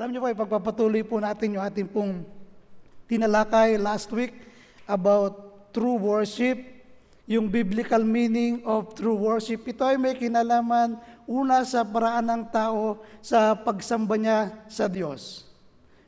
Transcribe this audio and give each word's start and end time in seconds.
Alam 0.00 0.16
niyo 0.16 0.24
po, 0.24 0.32
ipagpapatuloy 0.32 1.04
po 1.04 1.20
natin 1.20 1.60
yung 1.60 1.60
ating 1.60 1.84
pong 1.84 2.24
tinalakay 3.04 3.76
last 3.76 4.08
week 4.16 4.32
about 4.88 5.68
true 5.76 6.00
worship, 6.00 6.56
yung 7.28 7.52
biblical 7.52 8.00
meaning 8.00 8.64
of 8.64 8.96
true 8.96 9.12
worship. 9.12 9.60
Ito 9.60 9.84
ay 9.84 10.00
may 10.00 10.16
kinalaman 10.16 10.96
una 11.28 11.68
sa 11.68 11.84
paraan 11.84 12.32
ng 12.32 12.42
tao 12.48 13.04
sa 13.20 13.52
pagsamba 13.52 14.16
niya 14.16 14.38
sa 14.72 14.88
Diyos. 14.88 15.44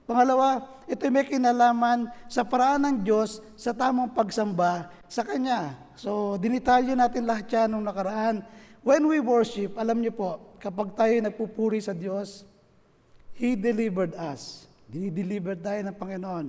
Pangalawa, 0.09 0.65
ito 0.89 1.05
ay 1.05 1.13
may 1.13 1.29
kinalaman 1.29 2.09
sa 2.33 2.49
paraan 2.49 2.89
ng 2.89 2.97
Diyos 3.05 3.45
sa 3.61 3.77
tamang 3.77 4.09
pagsamba 4.17 4.89
sa 5.05 5.21
Kanya. 5.21 5.77
So, 6.01 6.41
dinitalyo 6.41 6.97
natin 6.97 7.29
lahat 7.29 7.45
yan 7.45 7.77
nung 7.77 7.85
nakaraan. 7.85 8.41
When 8.81 9.05
we 9.05 9.21
worship, 9.21 9.77
alam 9.77 10.01
niyo 10.01 10.17
po, 10.17 10.57
kapag 10.57 10.97
tayo 10.97 11.13
nagpupuri 11.21 11.85
sa 11.85 11.93
Diyos, 11.93 12.49
He 13.37 13.57
delivered 13.57 14.13
us. 14.17 14.69
Dinideliver 14.93 15.57
tayo 15.57 15.81
ng 15.89 15.97
Panginoon. 15.97 16.47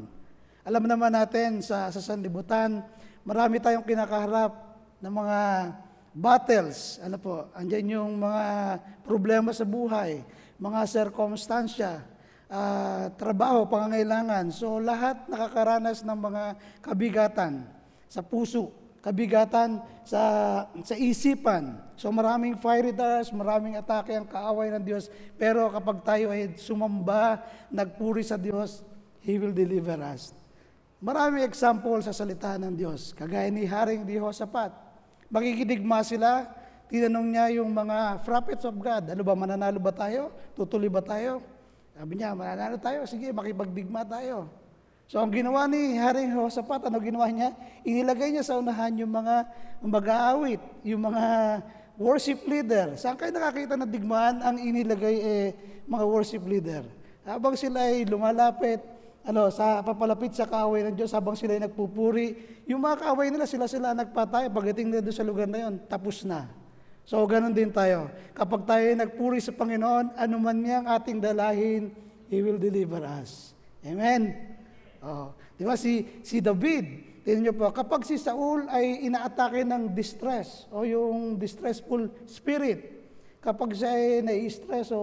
Alam 0.67 0.84
naman 0.84 1.16
natin 1.16 1.63
sa, 1.63 1.88
sa 1.91 1.99
sanlibutan, 2.03 2.84
marami 3.23 3.59
tayong 3.59 3.88
kinakaharap 3.88 4.52
ng 4.99 5.11
mga 5.11 5.39
battles. 6.11 6.99
Ano 6.99 7.16
po, 7.20 7.48
andyan 7.55 7.99
yung 7.99 8.20
mga 8.20 8.80
problema 9.08 9.55
sa 9.55 9.63
buhay, 9.63 10.23
mga 10.59 10.81
circumstansya, 10.88 12.03
ah, 12.52 13.08
trabaho, 13.16 13.63
pangangailangan. 13.67 14.52
So 14.52 14.80
lahat 14.80 15.27
nakakaranas 15.31 16.03
ng 16.03 16.20
mga 16.20 16.44
kabigatan 16.84 17.63
sa 18.11 18.20
puso, 18.20 18.72
kabigatan 19.00 19.80
sa 20.03 20.22
sa 20.84 20.95
isipan. 21.00 21.80
So 22.03 22.12
maraming 22.12 22.59
darts, 22.91 23.31
maraming 23.31 23.80
atake 23.80 24.11
ang 24.11 24.27
kaaway 24.27 24.67
ng 24.75 24.84
Diyos. 24.84 25.07
Pero 25.39 25.71
kapag 25.71 26.03
tayo 26.03 26.35
ay 26.35 26.52
sumamba, 26.59 27.39
nagpuri 27.71 28.27
sa 28.27 28.35
Diyos, 28.35 28.84
He 29.23 29.39
will 29.39 29.55
deliver 29.55 29.95
us. 30.03 30.35
Maraming 30.99 31.47
example 31.47 32.03
sa 32.03 32.11
salita 32.11 32.59
ng 32.59 32.75
Diyos. 32.75 33.16
Kagaya 33.16 33.47
ni 33.47 33.63
Haring 33.63 34.03
Jehoshaphat. 34.03 34.75
Makikidigma 35.31 36.03
sila, 36.03 36.52
tinanong 36.91 37.28
niya 37.31 37.63
yung 37.63 37.72
mga 37.72 38.19
prophets 38.28 38.67
of 38.67 38.75
God, 38.75 39.16
ano 39.16 39.23
ba, 39.23 39.31
mananalo 39.31 39.80
ba 39.80 39.95
tayo? 39.95 40.35
Tutuloy 40.59 40.91
ba 40.91 41.00
tayo? 41.00 41.39
Sabi 41.95 42.19
niya, 42.19 42.35
mananalo 42.35 42.83
tayo, 42.83 43.08
sige, 43.08 43.31
makipagdigma 43.31 44.03
tayo. 44.03 44.52
So 45.08 45.23
ang 45.23 45.31
ginawa 45.31 45.72
ni 45.72 45.95
Haring 45.95 46.35
Jehoshaphat, 46.35 46.83
ano 46.83 47.00
ginawa 47.00 47.31
niya? 47.31 47.56
Inilagay 47.88 48.35
niya 48.35 48.44
sa 48.44 48.59
unahan 48.59 48.91
yung 49.00 49.16
mga 49.16 49.47
mag-aawit, 49.80 50.59
yung 50.83 51.08
mga 51.08 51.23
worship 51.97 52.45
leader. 52.49 52.97
Saan 52.97 53.17
kayo 53.17 53.30
nakakita 53.30 53.77
na 53.77 53.86
digmaan 53.86 54.41
ang 54.41 54.58
inilagay 54.58 55.16
eh, 55.22 55.47
mga 55.86 56.05
worship 56.05 56.44
leader? 56.45 56.85
Habang 57.23 57.55
sila 57.55 57.88
ay 57.88 58.03
lumalapit, 58.03 58.83
ano, 59.23 59.47
sa 59.47 59.80
papalapit 59.80 60.35
sa 60.35 60.44
kaaway 60.44 60.83
ng 60.91 60.95
Diyos 61.00 61.16
habang 61.16 61.38
sila 61.39 61.55
ay 61.55 61.63
nagpupuri, 61.63 62.59
yung 62.67 62.83
mga 62.83 63.08
kaaway 63.08 63.31
nila, 63.31 63.47
sila-sila 63.47 63.95
nagpatay. 63.95 64.52
Pagdating 64.52 64.91
nila 64.91 65.02
doon 65.03 65.16
sa 65.16 65.23
lugar 65.23 65.47
na 65.47 65.67
yon, 65.67 65.80
tapos 65.88 66.27
na. 66.27 66.52
So, 67.03 67.19
ganun 67.27 67.52
din 67.52 67.72
tayo. 67.72 68.11
Kapag 68.31 68.63
tayo 68.63 68.83
ay 68.83 68.95
nagpuri 68.95 69.39
sa 69.44 69.52
Panginoon, 69.52 70.16
anuman 70.16 70.55
niya 70.55 70.83
ang 70.83 70.88
ating 71.00 71.19
dalahin, 71.19 71.91
He 72.28 72.39
will 72.39 72.59
deliver 72.59 73.03
us. 73.03 73.52
Amen? 73.83 74.33
Oh, 75.03 75.35
di 75.59 75.67
ba 75.67 75.75
si, 75.75 76.23
si 76.23 76.39
David, 76.39 77.12
tingnan 77.23 77.49
niyo 77.49 77.53
po, 77.55 77.71
kapag 77.71 78.03
si 78.03 78.19
Saul 78.19 78.67
ay 78.67 79.07
inaatake 79.07 79.63
ng 79.63 79.95
distress 79.95 80.67
o 80.69 80.83
yung 80.83 81.39
distressful 81.39 82.11
spirit, 82.27 83.03
kapag 83.39 83.75
siya 83.75 83.91
ay 83.95 84.23
nai-stress 84.23 84.91
o 84.91 84.99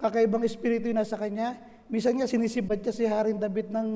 kakaibang 0.00 0.44
espiritu 0.44 0.92
yung 0.92 1.00
nasa 1.00 1.16
kanya, 1.16 1.56
minsan 1.88 2.16
nga 2.16 2.28
sinisibat 2.28 2.80
niya 2.80 2.94
si 2.94 3.04
Haring 3.04 3.40
David 3.40 3.68
ng, 3.68 3.90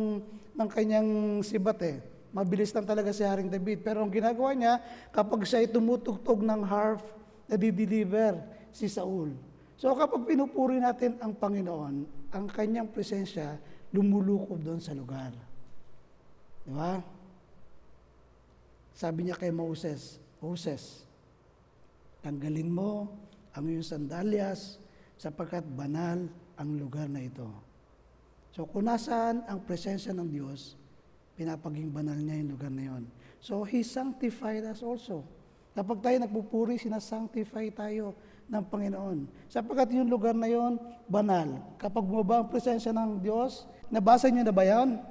ng 0.56 0.68
kanyang 0.68 1.40
sibat 1.40 1.80
eh. 1.84 1.96
Mabilis 2.34 2.74
lang 2.74 2.82
talaga 2.82 3.14
si 3.14 3.22
Haring 3.22 3.48
David. 3.48 3.86
Pero 3.86 4.02
ang 4.02 4.10
ginagawa 4.10 4.50
niya, 4.52 4.82
kapag 5.14 5.46
siya 5.46 5.62
ay 5.62 5.70
tumutugtog 5.70 6.42
ng 6.42 6.66
harp, 6.66 7.06
nadideliver 7.46 8.42
si 8.74 8.90
Saul. 8.90 9.38
So 9.78 9.94
kapag 9.94 10.26
pinupuri 10.26 10.82
natin 10.82 11.14
ang 11.22 11.38
Panginoon, 11.38 11.94
ang 12.34 12.44
kanyang 12.50 12.90
presensya, 12.90 13.54
lumulukob 13.94 14.58
doon 14.58 14.82
sa 14.82 14.90
lugar. 14.90 15.30
Di 16.66 16.74
ba? 16.74 17.13
Sabi 18.94 19.26
niya 19.26 19.34
kay 19.34 19.50
Moses, 19.50 20.22
Moses, 20.38 21.02
tanggalin 22.22 22.70
mo 22.70 23.10
ang 23.50 23.66
iyong 23.66 23.82
sandalyas 23.82 24.78
sapagkat 25.18 25.66
banal 25.66 26.30
ang 26.54 26.70
lugar 26.78 27.10
na 27.10 27.26
ito. 27.26 27.50
So 28.54 28.70
kung 28.70 28.86
nasaan 28.86 29.42
ang 29.50 29.66
presensya 29.66 30.14
ng 30.14 30.30
Diyos, 30.30 30.78
pinapaging 31.34 31.90
banal 31.90 32.14
niya 32.14 32.38
yung 32.38 32.50
lugar 32.54 32.70
na 32.70 32.84
yon. 32.86 33.02
So 33.42 33.66
He 33.66 33.82
sanctified 33.82 34.62
us 34.62 34.78
also. 34.78 35.26
Kapag 35.74 35.98
tayo 35.98 36.16
nagpupuri, 36.22 36.78
sinasanctify 36.78 37.74
tayo 37.74 38.14
ng 38.46 38.62
Panginoon. 38.62 39.26
Sapagkat 39.50 39.90
yung 39.90 40.06
lugar 40.06 40.38
na 40.38 40.46
yon, 40.46 40.78
banal. 41.10 41.58
Kapag 41.82 42.06
bumaba 42.06 42.46
ang 42.46 42.48
presensya 42.48 42.94
ng 42.94 43.18
Diyos, 43.18 43.66
nabasa 43.90 44.30
niyo 44.30 44.46
na 44.46 44.54
ba 44.54 44.62
yan? 44.62 45.02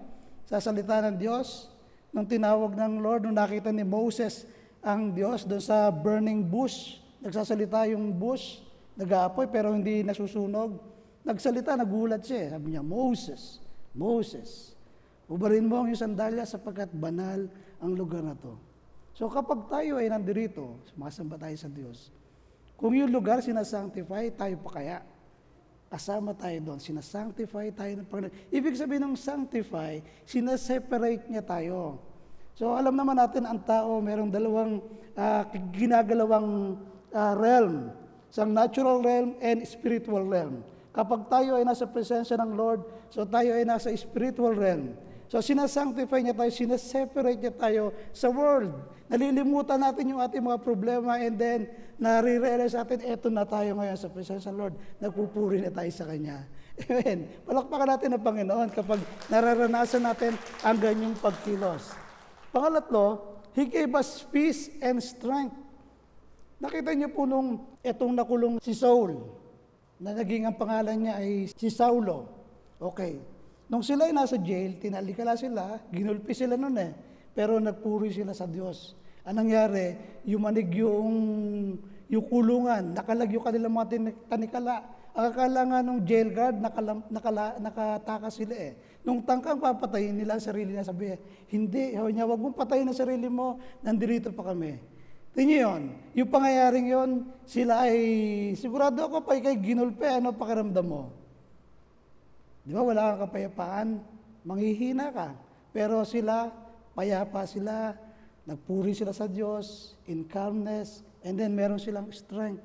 Sa 0.47 0.63
salita 0.63 1.03
ng 1.03 1.19
Diyos, 1.19 1.72
nung 2.13 2.29
tinawag 2.29 2.77
ng 2.77 3.01
Lord, 3.01 3.25
nung 3.25 3.35
nakita 3.35 3.73
ni 3.73 3.81
Moses 3.81 4.45
ang 4.85 5.11
Diyos 5.11 5.43
doon 5.43 5.59
sa 5.59 5.89
burning 5.89 6.45
bush, 6.45 7.01
nagsasalita 7.25 7.89
yung 7.89 8.13
bush, 8.13 8.61
nag-aapoy 8.93 9.49
pero 9.49 9.73
hindi 9.73 10.05
nasusunog. 10.05 10.77
Nagsalita, 11.25 11.73
nagulat 11.73 12.21
siya. 12.21 12.53
Sabi 12.53 12.75
niya, 12.75 12.83
Moses, 12.85 13.63
Moses, 13.95 14.77
ubarin 15.25 15.65
mo 15.65 15.81
ang 15.81 15.89
iyong 15.89 16.03
sandalya 16.03 16.43
sapagkat 16.45 16.93
banal 16.93 17.49
ang 17.81 17.91
lugar 17.97 18.21
na 18.21 18.37
to. 18.37 18.53
So 19.15 19.31
kapag 19.31 19.71
tayo 19.71 19.97
ay 19.97 20.11
nandirito, 20.11 20.77
sumasamba 20.93 21.39
tayo 21.39 21.55
sa 21.57 21.69
Diyos, 21.71 22.11
kung 22.75 22.91
yung 22.91 23.13
lugar 23.13 23.39
sinasanctify, 23.39 24.33
tayo 24.35 24.55
pa 24.61 24.69
kaya? 24.81 24.97
Kasama 25.93 26.33
tayo 26.33 26.57
doon, 26.57 26.81
sinasanctify 26.81 27.69
tayo 27.69 27.93
ng 28.01 28.07
Panginoon. 28.09 28.49
Ibig 28.49 28.73
sabihin 28.73 29.05
ng 29.05 29.13
sanctify, 29.13 30.01
sinaseparate 30.25 31.29
niya 31.29 31.45
tayo. 31.45 32.01
So 32.57 32.73
alam 32.73 32.97
naman 32.97 33.13
natin 33.13 33.45
ang 33.45 33.61
tao, 33.61 34.01
merong 34.01 34.33
dalawang 34.33 34.81
ah, 35.13 35.45
ginagalawang 35.69 36.81
ah, 37.13 37.37
realm. 37.37 37.93
Isang 38.25 38.57
natural 38.57 39.05
realm 39.05 39.37
and 39.37 39.61
spiritual 39.69 40.25
realm. 40.25 40.65
Kapag 40.97 41.29
tayo 41.29 41.61
ay 41.61 41.65
nasa 41.65 41.85
presensya 41.85 42.41
ng 42.41 42.57
Lord, 42.57 42.81
so 43.13 43.21
tayo 43.21 43.53
ay 43.53 43.61
nasa 43.61 43.93
spiritual 43.93 44.57
realm. 44.57 44.97
So 45.33 45.41
sinasanctify 45.41 46.21
niya 46.21 46.37
tayo, 46.37 46.53
sinaseparate 46.53 47.41
niya 47.41 47.57
tayo 47.57 47.89
sa 48.13 48.29
world. 48.29 48.69
Nalilimutan 49.09 49.81
natin 49.81 50.13
yung 50.13 50.21
ating 50.21 50.45
mga 50.45 50.61
problema 50.61 51.17
and 51.17 51.41
then 51.41 51.65
nare-realize 51.97 52.77
natin, 52.77 53.01
eto 53.01 53.33
na 53.33 53.41
tayo 53.41 53.73
ngayon 53.73 53.97
sa 53.97 54.13
presensya 54.13 54.53
ng 54.53 54.61
Lord. 54.61 54.77
Nagpupuri 55.01 55.65
na 55.65 55.73
tayo 55.73 55.89
sa 55.89 56.05
Kanya. 56.05 56.45
Amen. 56.85 57.33
Palakpakan 57.49 57.89
natin 57.97 58.13
ang 58.13 58.21
Panginoon 58.21 58.69
kapag 58.77 59.01
nararanasan 59.33 60.05
natin 60.05 60.37
ang 60.61 60.77
ganyang 60.77 61.17
pagkilos. 61.17 61.97
Pangalatlo, 62.53 63.33
He 63.57 63.65
gave 63.65 63.89
us 63.97 64.21
peace 64.29 64.69
and 64.85 65.01
strength. 65.01 65.57
Nakita 66.61 66.93
niyo 66.93 67.09
po 67.09 67.25
nung 67.25 67.73
etong 67.81 68.13
nakulong 68.13 68.61
si 68.61 68.77
Saul, 68.77 69.17
na 69.97 70.13
naging 70.13 70.45
ang 70.45 70.61
pangalan 70.61 71.09
niya 71.09 71.17
ay 71.17 71.49
si 71.49 71.73
Saulo. 71.73 72.29
Okay. 72.77 73.32
Nung 73.71 73.83
sila 73.83 74.07
ay 74.07 74.13
nasa 74.13 74.35
jail, 74.35 74.75
tinalikala 74.77 75.39
sila, 75.39 75.79
ginulpi 75.89 76.35
sila 76.35 76.59
noon 76.59 76.77
eh. 76.79 76.91
Pero 77.33 77.57
nagpuri 77.57 78.13
sila 78.13 78.35
sa 78.35 78.45
Diyos. 78.45 78.93
Anong 79.23 79.47
nangyari? 79.47 79.85
Yumanig 80.27 80.69
yung, 80.75 81.11
yung 82.11 82.25
kulungan, 82.27 82.91
nakalag 82.91 83.31
yung 83.31 83.45
kanilang 83.45 83.73
mga 83.73 83.87
tanikala. 84.27 84.83
Akala 85.13 85.61
nga 85.69 85.79
nung 85.85 86.01
jail 86.03 86.33
guard, 86.33 86.57
nakala, 86.57 86.97
nakala, 87.07 87.43
nakataka 87.61 88.29
sila 88.33 88.57
eh. 88.57 88.73
Nung 89.05 89.21
tangkang 89.21 89.61
papatayin 89.61 90.15
nila 90.15 90.35
ang 90.35 90.43
sarili 90.43 90.73
na 90.73 90.81
sabi, 90.81 91.13
hindi, 91.53 91.93
sabi 91.93 92.17
niya, 92.17 92.25
huwag 92.25 92.41
mong 92.41 92.57
patayin 92.57 92.89
ang 92.89 92.97
sarili 92.97 93.29
mo, 93.29 93.61
nandirito 93.85 94.33
pa 94.33 94.51
kami. 94.51 94.79
Tingnan 95.33 95.59
yun, 95.65 95.81
yung 96.13 96.29
pangyayaring 96.29 96.87
yon, 96.93 97.09
sila 97.45 97.89
ay, 97.89 97.97
sigurado 98.53 99.01
ako 99.05 99.25
pa 99.25 99.37
kay 99.37 99.57
ginulpe, 99.57 100.05
ano 100.05 100.29
pakiramdam 100.33 100.85
mo? 100.85 101.09
Di 102.63 102.71
ba 102.71 102.79
wala 102.79 103.13
kang 103.13 103.21
kapayapaan, 103.27 103.87
manghihina 104.47 105.11
ka. 105.11 105.35
Pero 105.75 106.07
sila, 106.07 106.47
payapa 106.95 107.43
sila, 107.43 107.91
nagpuri 108.47 108.95
sila 108.95 109.11
sa 109.11 109.27
Diyos, 109.27 109.95
in 110.07 110.23
calmness, 110.27 111.03
and 111.27 111.35
then 111.35 111.51
meron 111.51 111.79
silang 111.79 112.07
strength. 112.15 112.63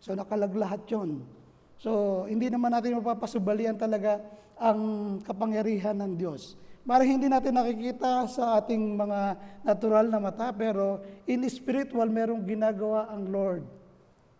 So 0.00 0.16
nakalag 0.16 0.56
lahat 0.56 0.88
yun. 0.88 1.24
So 1.76 2.24
hindi 2.24 2.48
naman 2.48 2.72
natin 2.72 2.96
mapapasubalian 2.98 3.76
talaga 3.76 4.22
ang 4.58 4.80
kapangyarihan 5.22 5.96
ng 6.00 6.12
Diyos. 6.18 6.58
Marang 6.88 7.20
hindi 7.20 7.28
natin 7.28 7.52
nakikita 7.52 8.24
sa 8.32 8.56
ating 8.56 8.96
mga 8.96 9.20
natural 9.60 10.08
na 10.08 10.24
mata, 10.24 10.48
pero 10.56 11.04
in 11.28 11.44
spiritual, 11.44 12.08
merong 12.08 12.48
ginagawa 12.48 13.12
ang 13.12 13.28
Lord. 13.28 13.62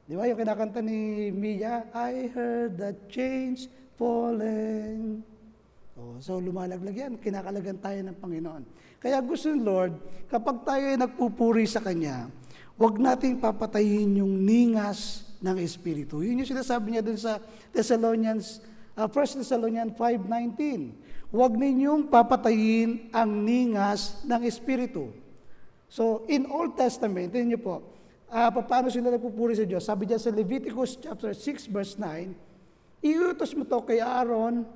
Di 0.09 0.17
ba 0.17 0.25
yung 0.25 0.41
kinakanta 0.41 0.81
ni 0.81 1.29
Mia, 1.29 1.85
I 1.93 2.33
heard 2.33 2.81
the 2.81 2.97
chains 3.13 3.69
falling. 3.99 5.21
Oh, 5.99 6.15
so 6.23 6.39
lumalaglag 6.39 6.95
yan, 6.95 7.19
kinakalagan 7.19 7.83
tayo 7.83 7.99
ng 8.07 8.17
Panginoon. 8.23 8.63
Kaya 9.03 9.19
gusto 9.19 9.51
ng 9.51 9.67
Lord, 9.67 9.99
kapag 10.31 10.63
tayo 10.63 10.85
ay 10.95 10.97
nagpupuri 10.97 11.67
sa 11.67 11.83
Kanya, 11.83 12.31
huwag 12.79 13.03
nating 13.03 13.43
papatayin 13.43 14.23
yung 14.23 14.47
ningas 14.47 15.27
ng 15.43 15.59
Espiritu. 15.59 16.23
Yun 16.23 16.47
yung 16.47 16.51
sinasabi 16.55 16.95
niya 16.95 17.03
dun 17.03 17.19
sa 17.19 17.43
Thessalonians, 17.75 18.63
uh, 18.95 19.11
1 19.11 19.43
Thessalonians 19.43 19.91
5.19. 19.99 21.35
Huwag 21.35 21.59
ninyong 21.59 22.07
papatayin 22.07 23.11
ang 23.11 23.43
ningas 23.43 24.23
ng 24.23 24.47
Espiritu. 24.47 25.11
So, 25.91 26.23
in 26.31 26.47
Old 26.47 26.79
Testament, 26.79 27.35
tingnan 27.35 27.59
niyo 27.59 27.61
po, 27.61 27.77
uh, 28.31 28.51
paano 28.63 28.87
sila 28.87 29.11
nagpupuri 29.11 29.59
sa 29.59 29.67
Diyos? 29.67 29.83
Sabi 29.83 30.07
diyan 30.07 30.23
sa 30.23 30.31
Leviticus 30.31 30.95
chapter 30.95 31.35
6 31.35 31.75
verse 31.75 31.99
9, 31.99 32.48
iutos 33.03 33.55
mo 33.55 33.65
to 33.65 33.79
kay 33.87 34.03
Aaron 34.03 34.67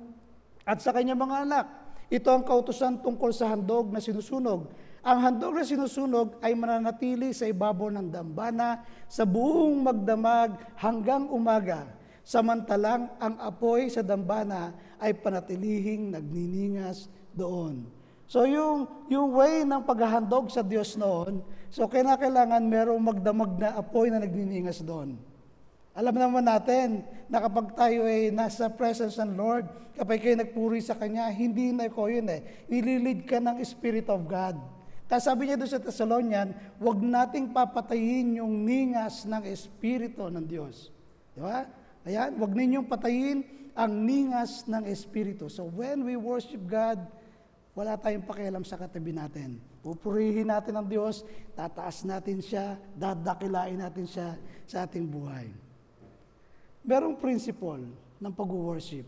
at 0.63 0.79
sa 0.79 0.95
kanyang 0.95 1.19
mga 1.19 1.37
anak. 1.47 1.65
Ito 2.13 2.29
ang 2.29 2.43
kautusan 2.45 3.01
tungkol 3.01 3.33
sa 3.33 3.49
handog 3.49 3.89
na 3.89 3.97
sinusunog. 3.97 4.69
Ang 5.03 5.19
handog 5.19 5.57
na 5.57 5.65
sinusunog 5.65 6.39
ay 6.39 6.55
mananatili 6.55 7.35
sa 7.35 7.49
ibabaw 7.49 7.91
ng 7.91 8.07
dambana 8.07 8.85
sa 9.09 9.27
buong 9.27 9.83
magdamag 9.83 10.55
hanggang 10.79 11.27
umaga. 11.27 11.89
Samantalang 12.23 13.11
ang 13.19 13.35
apoy 13.41 13.91
sa 13.91 13.99
dambana 13.99 14.71
ay 15.01 15.11
panatilihing 15.11 16.15
nagniningas 16.15 17.11
doon. 17.35 17.83
So 18.29 18.47
yung, 18.47 18.87
yung 19.11 19.35
way 19.35 19.67
ng 19.67 19.83
paghahandog 19.83 20.47
sa 20.47 20.63
Diyos 20.63 20.95
noon, 20.95 21.43
so 21.67 21.83
kailangan 21.91 22.63
merong 22.63 23.01
magdamag 23.03 23.59
na 23.59 23.75
apoy 23.75 24.07
na 24.07 24.23
nagniningas 24.23 24.79
doon. 24.85 25.19
Alam 25.93 26.17
naman 26.17 26.41
natin 26.41 27.05
na 27.29 27.37
kapag 27.37 27.77
tayo 27.77 28.09
ay 28.09 28.33
nasa 28.33 28.65
presence 28.65 29.21
ng 29.21 29.37
Lord, 29.37 29.69
kapag 29.93 30.25
kayo 30.25 30.33
nagpuri 30.41 30.81
sa 30.81 30.97
Kanya, 30.97 31.29
hindi 31.29 31.69
na 31.69 31.85
ko 31.85 32.09
yun 32.09 32.25
eh. 32.33 32.65
Nililid 32.65 33.29
ka 33.29 33.37
ng 33.37 33.61
Spirit 33.61 34.09
of 34.09 34.25
God. 34.25 34.57
Kaya 35.05 35.21
sabi 35.21 35.45
niya 35.45 35.61
doon 35.61 35.69
sa 35.69 35.77
Thessalonian, 35.77 36.57
huwag 36.81 36.97
nating 36.97 37.53
papatayin 37.53 38.41
yung 38.41 38.65
ningas 38.65 39.29
ng 39.29 39.45
Espiritu 39.45 40.25
ng 40.33 40.41
Diyos. 40.41 40.89
Di 41.37 41.39
ba? 41.45 41.69
Ayan, 42.09 42.41
huwag 42.41 42.57
ninyong 42.57 42.89
patayin 42.89 43.45
ang 43.77 43.93
ningas 43.93 44.65
ng 44.65 44.89
Espiritu. 44.89 45.45
So 45.45 45.69
when 45.69 46.01
we 46.01 46.17
worship 46.17 46.65
God, 46.65 47.05
wala 47.77 47.97
tayong 48.01 48.25
pakialam 48.25 48.65
sa 48.65 48.81
katabi 48.81 49.13
natin. 49.13 49.61
Pupurihin 49.85 50.49
natin 50.49 50.73
ang 50.73 50.89
Diyos, 50.89 51.21
tataas 51.53 52.01
natin 52.01 52.41
siya, 52.41 52.81
dadakilain 52.97 53.77
natin 53.77 54.09
siya 54.09 54.33
sa 54.65 54.89
ating 54.89 55.05
buhay. 55.05 55.62
Merong 56.83 57.15
principle 57.15 57.79
ng 58.19 58.33
pag-worship. 58.35 59.07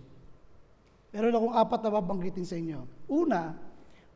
Meron 1.12 1.36
akong 1.36 1.56
apat 1.56 1.80
na 1.84 1.92
babanggitin 1.92 2.48
sa 2.48 2.56
inyo. 2.60 2.88
Una, 3.08 3.56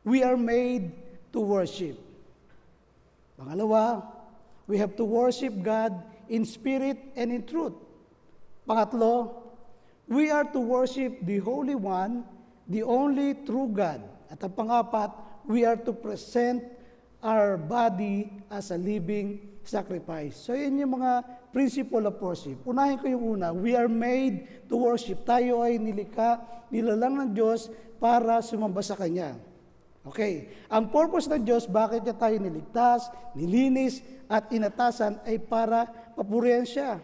we 0.04 0.24
are 0.24 0.36
made 0.36 0.92
to 1.32 1.40
worship. 1.40 1.96
Pangalawa, 3.36 4.04
we 4.68 4.76
have 4.76 4.92
to 4.96 5.04
worship 5.04 5.52
God 5.64 5.96
in 6.28 6.44
spirit 6.44 7.00
and 7.16 7.32
in 7.32 7.44
truth. 7.44 7.72
Pangatlo, 8.68 9.32
we 10.08 10.28
are 10.28 10.44
to 10.52 10.60
worship 10.60 11.20
the 11.24 11.40
Holy 11.40 11.76
One, 11.76 12.24
the 12.68 12.84
only 12.84 13.32
true 13.48 13.72
God. 13.72 14.04
At 14.28 14.44
ang 14.44 14.52
pangapat, 14.52 15.12
we 15.48 15.64
are 15.64 15.80
to 15.80 15.92
present 15.92 16.64
our 17.24 17.56
body 17.56 18.28
as 18.52 18.72
a 18.72 18.78
living 18.78 19.59
sacrifice. 19.70 20.34
So 20.34 20.58
yun 20.58 20.82
yung 20.82 20.98
mga 20.98 21.22
principle 21.54 22.10
of 22.10 22.18
worship. 22.18 22.58
Unahin 22.66 22.98
ko 22.98 23.06
yung 23.06 23.38
una, 23.38 23.54
we 23.54 23.78
are 23.78 23.86
made 23.86 24.66
to 24.66 24.74
worship. 24.74 25.22
Tayo 25.22 25.62
ay 25.62 25.78
nilikha, 25.78 26.42
nilalang 26.74 27.22
ng 27.22 27.30
Diyos 27.30 27.70
para 28.02 28.42
sumamba 28.42 28.82
sa 28.82 28.98
Kanya. 28.98 29.38
Okay, 30.00 30.48
ang 30.66 30.88
purpose 30.88 31.28
ng 31.28 31.44
Diyos, 31.44 31.68
bakit 31.68 32.02
niya 32.02 32.16
tayo 32.16 32.34
niligtas, 32.40 33.12
nilinis, 33.36 34.00
at 34.30 34.48
inatasan 34.48 35.20
ay 35.28 35.36
para 35.36 35.84
papurihan 36.16 36.64
siya. 36.64 37.02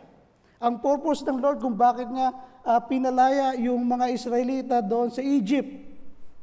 Ang 0.56 0.80
purpose 0.80 1.20
ng 1.26 1.36
Lord 1.36 1.60
kung 1.60 1.76
bakit 1.76 2.08
niya 2.08 2.32
uh, 2.64 2.80
pinalaya 2.86 3.52
yung 3.60 3.84
mga 3.84 4.08
Israelita 4.14 4.76
doon 4.80 5.12
sa 5.12 5.20
Egypt. 5.20 5.68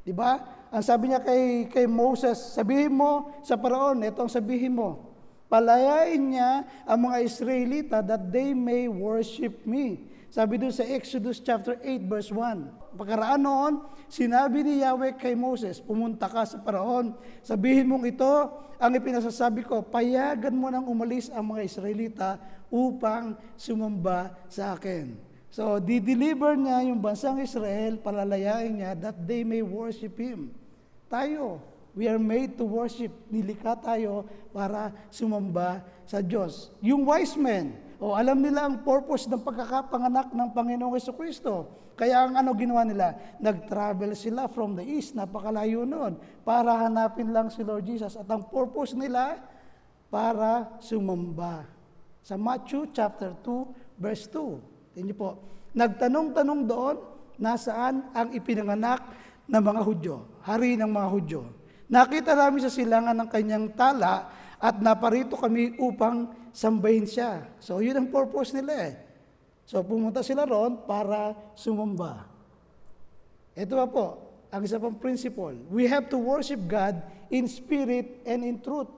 Di 0.06 0.14
ba? 0.14 0.44
Ang 0.70 0.84
sabi 0.86 1.10
niya 1.10 1.22
kay, 1.24 1.72
kay 1.72 1.86
Moses, 1.90 2.38
sabihin 2.54 2.94
mo 2.94 3.34
sa 3.42 3.58
paraon, 3.58 4.06
ito 4.06 4.22
ang 4.22 4.30
sabihin 4.30 4.78
mo, 4.78 5.13
palayain 5.54 6.34
niya 6.34 6.66
ang 6.90 7.14
mga 7.14 7.18
Israelita 7.22 7.98
that 8.02 8.34
they 8.34 8.58
may 8.58 8.90
worship 8.90 9.62
me. 9.70 10.10
Sabi 10.34 10.58
doon 10.58 10.74
sa 10.74 10.82
Exodus 10.82 11.38
chapter 11.38 11.78
8 11.78 12.10
verse 12.10 12.34
1. 12.34 12.98
Pagkaraan 12.98 13.38
noon, 13.38 13.86
sinabi 14.10 14.66
ni 14.66 14.82
Yahweh 14.82 15.14
kay 15.14 15.38
Moses, 15.38 15.78
pumunta 15.78 16.26
ka 16.26 16.42
sa 16.42 16.58
paraon, 16.58 17.14
sabihin 17.46 17.86
mong 17.86 18.10
ito 18.10 18.34
ang 18.82 18.98
ipinasasabi 18.98 19.62
ko, 19.62 19.86
payagan 19.86 20.58
mo 20.58 20.74
nang 20.74 20.90
umalis 20.90 21.30
ang 21.30 21.54
mga 21.54 21.62
Israelita 21.70 22.30
upang 22.74 23.38
sumamba 23.54 24.34
sa 24.50 24.74
akin. 24.74 25.14
So, 25.54 25.78
di-deliver 25.78 26.58
niya 26.58 26.82
yung 26.90 26.98
bansang 26.98 27.38
Israel, 27.38 28.02
palalayain 28.02 28.74
niya 28.74 28.98
that 28.98 29.22
they 29.22 29.46
may 29.46 29.62
worship 29.62 30.18
Him. 30.18 30.50
Tayo, 31.06 31.62
we 31.94 32.10
are 32.10 32.22
made 32.22 32.58
to 32.58 32.66
worship. 32.66 33.14
Nilikha 33.30 33.78
tayo 33.82 34.26
para 34.50 34.94
sumamba 35.14 35.86
sa 36.06 36.20
Diyos. 36.20 36.74
Yung 36.82 37.06
wise 37.08 37.38
men, 37.38 37.78
o 38.04 38.18
alam 38.18 38.42
nila 38.44 38.68
ang 38.68 38.84
purpose 38.84 39.30
ng 39.32 39.40
pagkakapanganak 39.40 40.36
ng 40.36 40.50
Panginoong 40.52 41.00
Yeso 41.00 41.16
Kristo. 41.16 41.72
Kaya 41.94 42.26
ang 42.26 42.36
ano 42.36 42.52
ginawa 42.58 42.84
nila? 42.84 43.16
Nag-travel 43.38 44.18
sila 44.18 44.50
from 44.50 44.74
the 44.74 44.84
east, 44.84 45.14
napakalayo 45.14 45.86
noon, 45.86 46.18
para 46.42 46.74
hanapin 46.84 47.30
lang 47.30 47.54
si 47.54 47.62
Lord 47.62 47.86
Jesus. 47.86 48.18
At 48.18 48.28
ang 48.28 48.50
purpose 48.50 48.98
nila, 48.98 49.40
para 50.14 50.78
sumamba. 50.78 51.66
Sa 52.22 52.38
Matthew 52.38 52.94
chapter 52.94 53.34
2, 53.42 53.98
verse 53.98 54.30
2. 54.30 54.94
Tingnan 54.94 55.18
po, 55.18 55.42
nagtanong-tanong 55.74 56.62
doon, 56.70 56.96
nasaan 57.42 58.06
ang 58.14 58.30
ipinanganak 58.30 59.02
ng 59.50 59.64
mga 59.64 59.82
Hudyo, 59.82 60.16
hari 60.46 60.78
ng 60.78 60.86
mga 60.86 61.08
Hudyo. 61.10 61.42
Nakita 61.94 62.34
namin 62.34 62.66
sa 62.66 62.74
silangan 62.74 63.14
ng 63.14 63.30
kanyang 63.30 63.70
tala 63.78 64.26
at 64.58 64.82
naparito 64.82 65.38
kami 65.38 65.78
upang 65.78 66.34
sambahin 66.50 67.06
siya. 67.06 67.46
So, 67.62 67.86
yun 67.86 67.94
ang 67.94 68.10
purpose 68.10 68.50
nila 68.50 68.74
eh. 68.90 68.94
So, 69.70 69.86
pumunta 69.86 70.26
sila 70.26 70.50
ron 70.50 70.90
para 70.90 71.38
sumamba. 71.54 72.26
Ito 73.54 73.78
pa 73.78 73.86
po, 73.86 74.08
ang 74.50 74.66
isa 74.66 74.82
pang 74.82 74.98
principle. 74.98 75.54
We 75.70 75.86
have 75.86 76.10
to 76.10 76.18
worship 76.18 76.66
God 76.66 76.98
in 77.30 77.46
spirit 77.46 78.26
and 78.26 78.42
in 78.42 78.58
truth. 78.58 78.90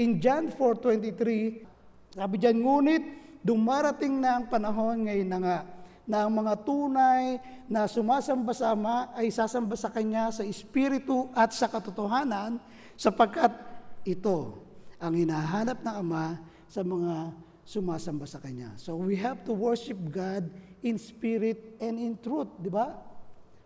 In 0.00 0.16
John 0.16 0.48
4.23, 0.48 2.16
sabi 2.16 2.36
dyan, 2.40 2.64
ngunit 2.64 3.04
dumarating 3.44 4.24
na 4.24 4.40
ang 4.40 4.48
panahon 4.48 5.04
ngayon 5.04 5.28
na 5.28 5.38
nga, 5.44 5.58
na 6.02 6.26
ang 6.26 6.32
mga 6.34 6.58
tunay 6.66 7.38
na 7.70 7.86
sumasamba 7.86 8.50
sa 8.50 8.74
Ama 8.74 9.14
ay 9.14 9.30
sasamba 9.30 9.78
sa 9.78 9.90
Kanya 9.90 10.34
sa 10.34 10.42
Espiritu 10.42 11.30
at 11.32 11.54
sa 11.54 11.70
katotohanan 11.70 12.58
sapagkat 12.98 13.54
ito 14.02 14.58
ang 14.98 15.14
hinahanap 15.14 15.78
ng 15.82 15.94
Ama 16.02 16.42
sa 16.66 16.82
mga 16.82 17.30
sumasamba 17.62 18.26
sa 18.26 18.42
Kanya. 18.42 18.74
So 18.74 18.98
we 18.98 19.14
have 19.18 19.46
to 19.46 19.54
worship 19.54 19.98
God 20.10 20.50
in 20.82 20.98
spirit 20.98 21.78
and 21.78 21.94
in 21.98 22.18
truth, 22.18 22.50
di 22.58 22.70
ba? 22.70 22.98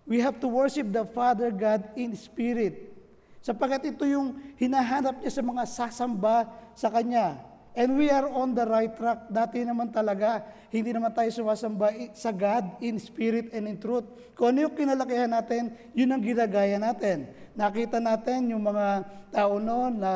We 0.04 0.20
have 0.22 0.38
to 0.44 0.48
worship 0.48 0.92
the 0.92 1.08
Father 1.08 1.50
God 1.50 1.82
in 1.96 2.14
spirit. 2.14 2.92
Sapagkat 3.42 3.94
ito 3.94 4.02
yung 4.06 4.38
hinahanap 4.58 5.22
niya 5.22 5.32
sa 5.32 5.42
mga 5.42 5.64
sasamba 5.66 6.50
sa 6.74 6.90
Kanya. 6.90 7.45
And 7.76 8.00
we 8.00 8.08
are 8.08 8.24
on 8.32 8.56
the 8.56 8.64
right 8.64 8.88
track. 8.88 9.28
Dati 9.28 9.60
naman 9.60 9.92
talaga, 9.92 10.40
hindi 10.72 10.96
naman 10.96 11.12
tayo 11.12 11.28
sumasamba 11.28 11.92
sa 12.16 12.32
God 12.32 12.80
in 12.80 12.96
spirit 12.96 13.52
and 13.52 13.68
in 13.68 13.76
truth. 13.76 14.08
Kung 14.32 14.56
ano 14.56 14.64
yung 14.64 14.72
kinalakihan 14.72 15.28
natin, 15.28 15.76
yun 15.92 16.08
ang 16.08 16.24
ginagaya 16.24 16.80
natin. 16.80 17.28
Nakita 17.52 18.00
natin 18.00 18.56
yung 18.56 18.64
mga 18.64 19.04
tao 19.28 19.60
noon 19.60 20.00
na 20.00 20.12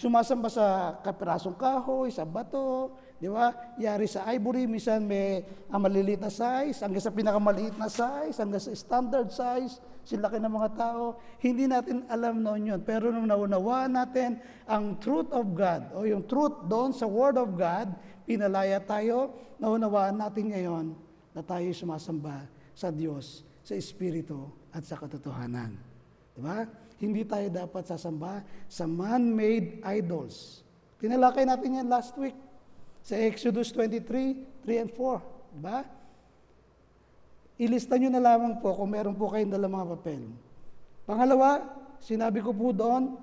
sumasamba 0.00 0.48
sa 0.48 0.96
kapirasong 1.04 1.60
kahoy, 1.60 2.08
sa 2.08 2.24
bato, 2.24 2.96
di 3.24 3.32
ba? 3.32 3.56
Yari 3.80 4.04
sa 4.04 4.28
ivory, 4.28 4.68
minsan 4.68 5.08
may 5.08 5.40
ang 5.72 5.80
maliliit 5.80 6.20
na 6.20 6.28
size, 6.28 6.84
hanggang 6.84 7.00
sa 7.00 7.08
pinakamaliit 7.08 7.72
na 7.80 7.88
size, 7.88 8.36
hanggang 8.36 8.60
sa 8.60 8.76
standard 8.76 9.32
size, 9.32 9.80
silaki 10.04 10.36
ng 10.36 10.52
mga 10.52 10.70
tao. 10.76 11.16
Hindi 11.40 11.64
natin 11.64 12.04
alam 12.12 12.44
noon 12.44 12.76
yun. 12.76 12.80
Pero 12.84 13.08
nung 13.08 13.24
naunawaan 13.24 13.96
natin 13.96 14.36
ang 14.68 15.00
truth 15.00 15.32
of 15.32 15.56
God, 15.56 15.96
o 15.96 16.04
yung 16.04 16.28
truth 16.28 16.68
doon 16.68 16.92
sa 16.92 17.08
Word 17.08 17.40
of 17.40 17.56
God, 17.56 17.96
pinalaya 18.28 18.76
tayo, 18.84 19.32
naunawaan 19.56 20.20
natin 20.20 20.52
ngayon 20.52 20.86
na 21.32 21.40
tayo 21.40 21.64
sumasamba 21.72 22.44
sa 22.76 22.92
Diyos, 22.92 23.40
sa 23.64 23.72
Espiritu 23.72 24.52
at 24.68 24.84
sa 24.84 25.00
katotohanan. 25.00 25.72
Diba? 26.36 26.68
Hindi 27.00 27.24
tayo 27.24 27.48
dapat 27.48 27.88
sasamba 27.88 28.44
sa 28.68 28.84
man-made 28.84 29.80
idols. 29.80 30.60
Tinalakay 31.00 31.48
natin 31.48 31.80
yan 31.80 31.88
last 31.88 32.12
week 32.20 32.36
sa 33.04 33.20
Exodus 33.20 33.68
23, 33.70 34.64
3 34.64 34.82
and 34.82 34.90
4. 34.96 35.20
Diba? 35.54 35.84
ilista 37.58 37.94
nyo 37.94 38.10
na 38.10 38.22
lamang 38.22 38.58
po 38.58 38.74
kung 38.74 38.90
meron 38.90 39.14
po 39.14 39.30
kayong 39.30 39.52
dalang 39.54 39.78
mga 39.78 39.86
papel. 39.94 40.22
Pangalawa, 41.06 41.62
sinabi 42.02 42.42
ko 42.42 42.50
po 42.50 42.74
doon 42.74 43.14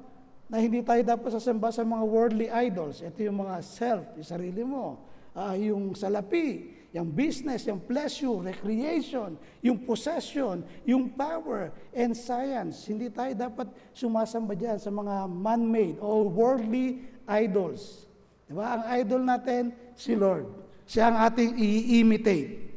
na 0.47 0.59
hindi 0.59 0.79
tayo 0.83 1.03
dapat 1.03 1.31
sasamba 1.35 1.71
sa 1.71 1.83
mga 1.83 2.03
worldly 2.03 2.47
idols. 2.47 3.03
Ito 3.03 3.27
yung 3.27 3.43
mga 3.43 3.59
self, 3.63 4.05
yung 4.15 4.27
sarili 4.27 4.63
mo, 4.63 4.99
ah, 5.35 5.55
yung 5.55 5.95
salapi, 5.95 6.79
yung 6.91 7.07
business, 7.07 7.67
yung 7.67 7.79
pleasure, 7.79 8.35
recreation, 8.43 9.39
yung 9.63 9.79
possession, 9.83 10.63
yung 10.83 11.11
power, 11.11 11.71
and 11.95 12.15
science. 12.15 12.87
Hindi 12.87 13.07
tayo 13.11 13.31
dapat 13.31 13.71
sumasamba 13.95 14.55
dyan 14.55 14.79
sa 14.79 14.91
mga 14.91 15.27
man-made 15.27 15.99
or 16.03 16.27
worldly 16.27 17.03
idols. 17.27 18.10
Diba? 18.51 18.67
Ang 18.67 18.83
idol 18.99 19.23
natin, 19.23 19.71
si 19.95 20.11
Lord. 20.11 20.43
Siya 20.83 21.07
ang 21.07 21.23
ating 21.23 21.55
i-imitate. 21.55 22.67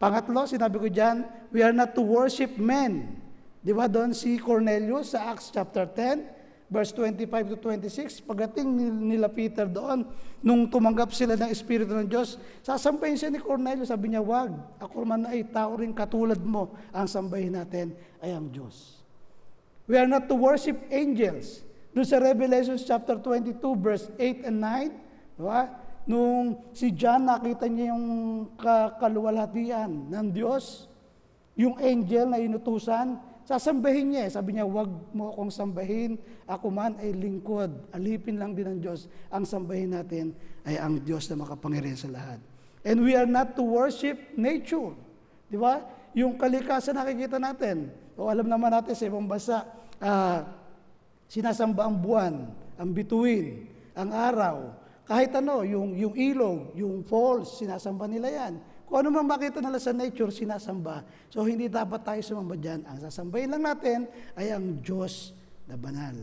Pangatlo, 0.00 0.48
sinabi 0.48 0.80
ko 0.80 0.88
dyan, 0.88 1.28
we 1.52 1.60
are 1.60 1.76
not 1.76 1.92
to 1.92 2.00
worship 2.00 2.56
men. 2.56 3.20
Di 3.60 3.72
ba 3.72 3.84
doon 3.88 4.16
si 4.16 4.36
Cornelius 4.40 5.12
sa 5.12 5.32
Acts 5.32 5.48
chapter 5.48 5.88
10, 5.88 6.68
verse 6.68 6.92
25 6.92 7.52
to 7.52 7.56
26, 7.56 8.24
pagdating 8.28 8.68
ni- 8.68 9.16
nila 9.16 9.28
Peter 9.32 9.64
doon, 9.64 10.04
nung 10.44 10.68
tumanggap 10.68 11.12
sila 11.12 11.36
ng 11.36 11.48
Espiritu 11.48 11.96
ng 11.96 12.04
Diyos, 12.04 12.36
sasampahin 12.60 13.16
siya 13.16 13.32
ni 13.32 13.40
Cornelius, 13.40 13.88
sabi 13.88 14.12
niya, 14.12 14.20
wag, 14.20 14.52
ako 14.76 15.04
man 15.08 15.24
ay 15.24 15.48
tao 15.48 15.80
rin 15.80 15.96
katulad 15.96 16.40
mo, 16.40 16.76
ang 16.92 17.08
sambahin 17.08 17.56
natin 17.56 17.96
ay 18.20 18.36
ang 18.36 18.52
Diyos. 18.52 19.00
We 19.88 19.96
are 19.96 20.08
not 20.08 20.28
to 20.28 20.36
worship 20.36 20.76
angels. 20.92 21.63
Doon 21.94 22.02
sa 22.02 22.18
Revelation 22.18 22.74
chapter 22.74 23.22
22, 23.22 23.62
verse 23.78 24.10
8 24.18 24.50
and 24.50 24.58
9, 24.58 25.38
di 25.38 25.42
ba? 25.46 25.70
Nung 26.04 26.58
si 26.74 26.90
John 26.90 27.24
nakita 27.24 27.70
niya 27.70 27.94
yung 27.94 28.04
ka- 28.58 28.98
kaluwalhatian 28.98 30.10
ng 30.10 30.26
Diyos, 30.34 30.90
yung 31.54 31.78
angel 31.78 32.34
na 32.34 32.42
inutusan, 32.42 33.14
sasambahin 33.46 34.10
niya. 34.10 34.22
eh. 34.26 34.30
Sabi 34.34 34.58
niya, 34.58 34.66
wag 34.66 34.90
mo 35.14 35.30
akong 35.30 35.54
sambahin, 35.54 36.18
ako 36.50 36.66
man 36.66 36.98
ay 36.98 37.14
lingkod. 37.14 37.70
Alipin 37.94 38.42
lang 38.42 38.58
din 38.58 38.74
ng 38.74 38.78
Diyos. 38.82 39.06
Ang 39.30 39.46
sambahin 39.46 39.94
natin 39.94 40.34
ay 40.66 40.82
ang 40.82 40.98
Diyos 40.98 41.30
na 41.30 41.46
makapangyarihan 41.46 41.96
sa 41.96 42.10
lahat. 42.10 42.42
And 42.82 43.00
we 43.00 43.14
are 43.14 43.24
not 43.24 43.54
to 43.54 43.62
worship 43.62 44.18
nature. 44.34 44.92
Di 45.46 45.56
ba? 45.56 45.78
Yung 46.10 46.34
kalikasan 46.36 46.98
nakikita 46.98 47.38
natin. 47.38 47.94
O 48.18 48.26
alam 48.26 48.50
naman 48.50 48.74
natin 48.74 48.98
sa 48.98 49.06
ibang 49.06 49.24
bansa, 49.24 49.62
ah, 50.02 50.42
sinasamba 51.28 51.88
ang 51.88 51.96
buwan, 51.98 52.34
ang 52.78 52.90
bituin, 52.90 53.68
ang 53.94 54.10
araw, 54.10 54.56
kahit 55.04 55.36
ano, 55.36 55.60
yung, 55.62 55.92
yung 55.92 56.14
ilog, 56.16 56.72
yung 56.72 57.04
falls, 57.04 57.60
sinasamba 57.60 58.08
nila 58.08 58.28
yan. 58.32 58.54
Kung 58.84 59.04
ano 59.04 59.08
man 59.12 59.28
makita 59.28 59.60
nila 59.60 59.80
sa 59.80 59.92
nature, 59.92 60.32
sinasamba. 60.32 61.04
So 61.28 61.44
hindi 61.44 61.68
dapat 61.68 62.04
tayo 62.04 62.20
sumamba 62.24 62.56
dyan. 62.56 62.84
Ang 62.88 62.98
sasambahin 63.04 63.52
lang 63.52 63.62
natin 63.64 63.98
ay 64.36 64.52
ang 64.52 64.80
Diyos 64.80 65.36
na 65.68 65.76
banal. 65.76 66.16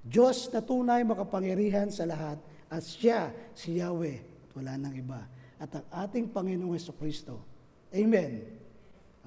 Diyos 0.00 0.48
na 0.52 0.64
tunay 0.64 1.04
makapangyarihan 1.04 1.92
sa 1.92 2.08
lahat 2.08 2.40
at 2.72 2.82
siya, 2.84 3.32
si 3.52 3.80
Yahweh, 3.80 4.20
wala 4.56 4.76
nang 4.80 4.96
iba. 4.96 5.20
At 5.60 5.68
ang 5.76 5.86
ating 6.08 6.32
Panginoong 6.32 6.72
Yeso 6.72 6.96
Kristo. 6.96 7.40
Amen. 7.92 8.46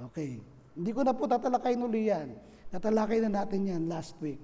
Okay. 0.10 0.41
Hindi 0.74 0.91
ko 0.93 1.05
na 1.05 1.13
po 1.13 1.29
tatalakayin 1.29 1.82
uli 1.82 2.10
yan. 2.10 2.34
Tatalakay 2.74 3.22
na 3.22 3.43
natin 3.43 3.70
yan 3.70 3.86
last 3.86 4.17
week. 4.17 4.41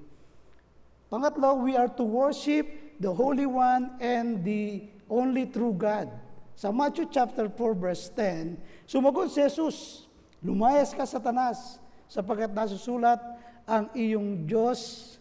Pangatlo, 1.10 1.66
we 1.66 1.74
are 1.74 1.90
to 1.90 2.06
worship 2.06 2.70
the 3.02 3.10
Holy 3.10 3.50
One 3.50 3.98
and 3.98 4.46
the 4.46 4.86
only 5.10 5.50
true 5.50 5.74
God. 5.74 6.14
Sa 6.54 6.70
Matthew 6.70 7.10
chapter 7.10 7.50
4 7.50 7.74
verse 7.74 8.14
10, 8.14 8.86
sumagot 8.86 9.34
si 9.34 9.42
Jesus, 9.42 10.06
Lumayas 10.40 10.94
ka, 10.94 11.04
Satanas, 11.04 11.82
sapagkat 12.06 12.54
nasusulat, 12.54 13.20
ang 13.66 13.90
iyong 13.98 14.46
Diyos 14.46 15.18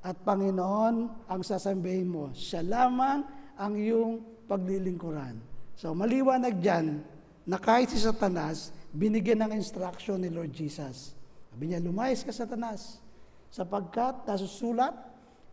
at 0.00 0.16
Panginoon 0.24 1.08
ang 1.28 1.40
sasambihin 1.44 2.08
mo. 2.08 2.32
Siya 2.32 2.64
lamang 2.64 3.24
ang 3.56 3.72
iyong 3.76 4.20
paglilingkuran. 4.48 5.36
So 5.76 5.92
maliwanag 5.92 6.60
dyan 6.64 7.04
na 7.44 7.60
kahit 7.60 7.92
si 7.92 8.00
Satanas, 8.00 8.72
binigyan 8.88 9.44
ng 9.44 9.52
instruction 9.52 10.16
ni 10.16 10.32
Lord 10.32 10.52
Jesus. 10.52 11.12
Sabi 11.52 11.72
niya, 11.72 11.80
lumayas 11.80 12.24
ka, 12.24 12.32
Satanas, 12.32 13.03
sapagkat 13.54 14.26
nasusulat, 14.26 14.90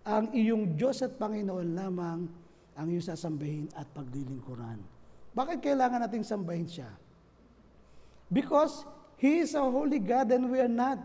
ang 0.01 0.33
iyong 0.33 0.73
Diyos 0.73 1.05
at 1.05 1.21
Panginoon 1.21 1.77
lamang 1.77 2.25
ang 2.73 2.87
iyong 2.89 3.05
sasambahin 3.05 3.69
at 3.77 3.85
paglilingkuran. 3.93 4.81
Bakit 5.37 5.61
kailangan 5.61 6.01
nating 6.01 6.25
sambahin 6.25 6.65
siya? 6.65 6.89
Because 8.33 8.89
He 9.21 9.45
is 9.45 9.53
a 9.53 9.61
holy 9.61 10.01
God 10.01 10.33
and 10.33 10.49
we 10.49 10.57
are 10.57 10.71
not. 10.71 10.97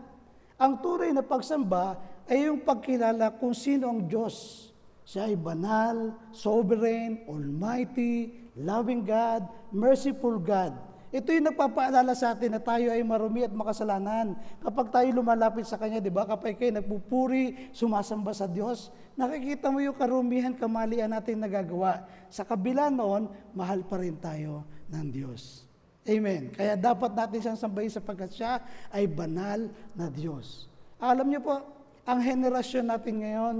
Ang 0.57 0.81
tunay 0.81 1.13
na 1.13 1.21
pagsamba 1.21 2.01
ay 2.25 2.49
yung 2.49 2.65
pagkilala 2.65 3.29
kung 3.37 3.53
sino 3.53 3.93
ang 3.93 4.09
Diyos. 4.09 4.67
Siya 5.05 5.29
ay 5.29 5.37
banal, 5.37 6.17
sovereign, 6.33 7.29
almighty, 7.29 8.33
loving 8.57 9.05
God, 9.05 9.45
merciful 9.69 10.41
God. 10.41 10.73
Ito 11.17 11.33
yung 11.33 11.49
nagpapaalala 11.49 12.13
sa 12.13 12.37
atin 12.37 12.53
na 12.53 12.61
tayo 12.61 12.93
ay 12.93 13.01
marumi 13.01 13.41
at 13.41 13.49
makasalanan. 13.49 14.37
Kapag 14.61 14.93
tayo 14.93 15.09
lumalapit 15.17 15.65
sa 15.65 15.81
Kanya, 15.81 15.97
di 15.97 16.13
ba? 16.13 16.29
Kapag 16.29 16.53
kayo 16.61 16.77
nagpupuri, 16.77 17.73
sumasamba 17.73 18.37
sa 18.37 18.45
Diyos, 18.45 18.93
nakikita 19.17 19.73
mo 19.73 19.81
yung 19.81 19.97
karumihan, 19.97 20.53
kamalian 20.53 21.09
natin 21.09 21.41
nagagawa. 21.41 22.05
Sa 22.29 22.45
kabila 22.45 22.93
noon, 22.93 23.33
mahal 23.57 23.81
pa 23.81 23.97
rin 23.97 24.13
tayo 24.21 24.61
ng 24.93 25.09
Diyos. 25.09 25.65
Amen. 26.05 26.53
Kaya 26.53 26.77
dapat 26.77 27.17
natin 27.17 27.41
siyang 27.41 27.59
sambahin 27.59 27.89
sapagkat 27.89 28.37
siya 28.37 28.61
ay 28.93 29.09
banal 29.09 29.73
na 29.97 30.13
Diyos. 30.13 30.69
Alam 31.01 31.33
niyo 31.33 31.41
po, 31.41 31.65
ang 32.05 32.21
henerasyon 32.21 32.93
natin 32.93 33.25
ngayon 33.25 33.57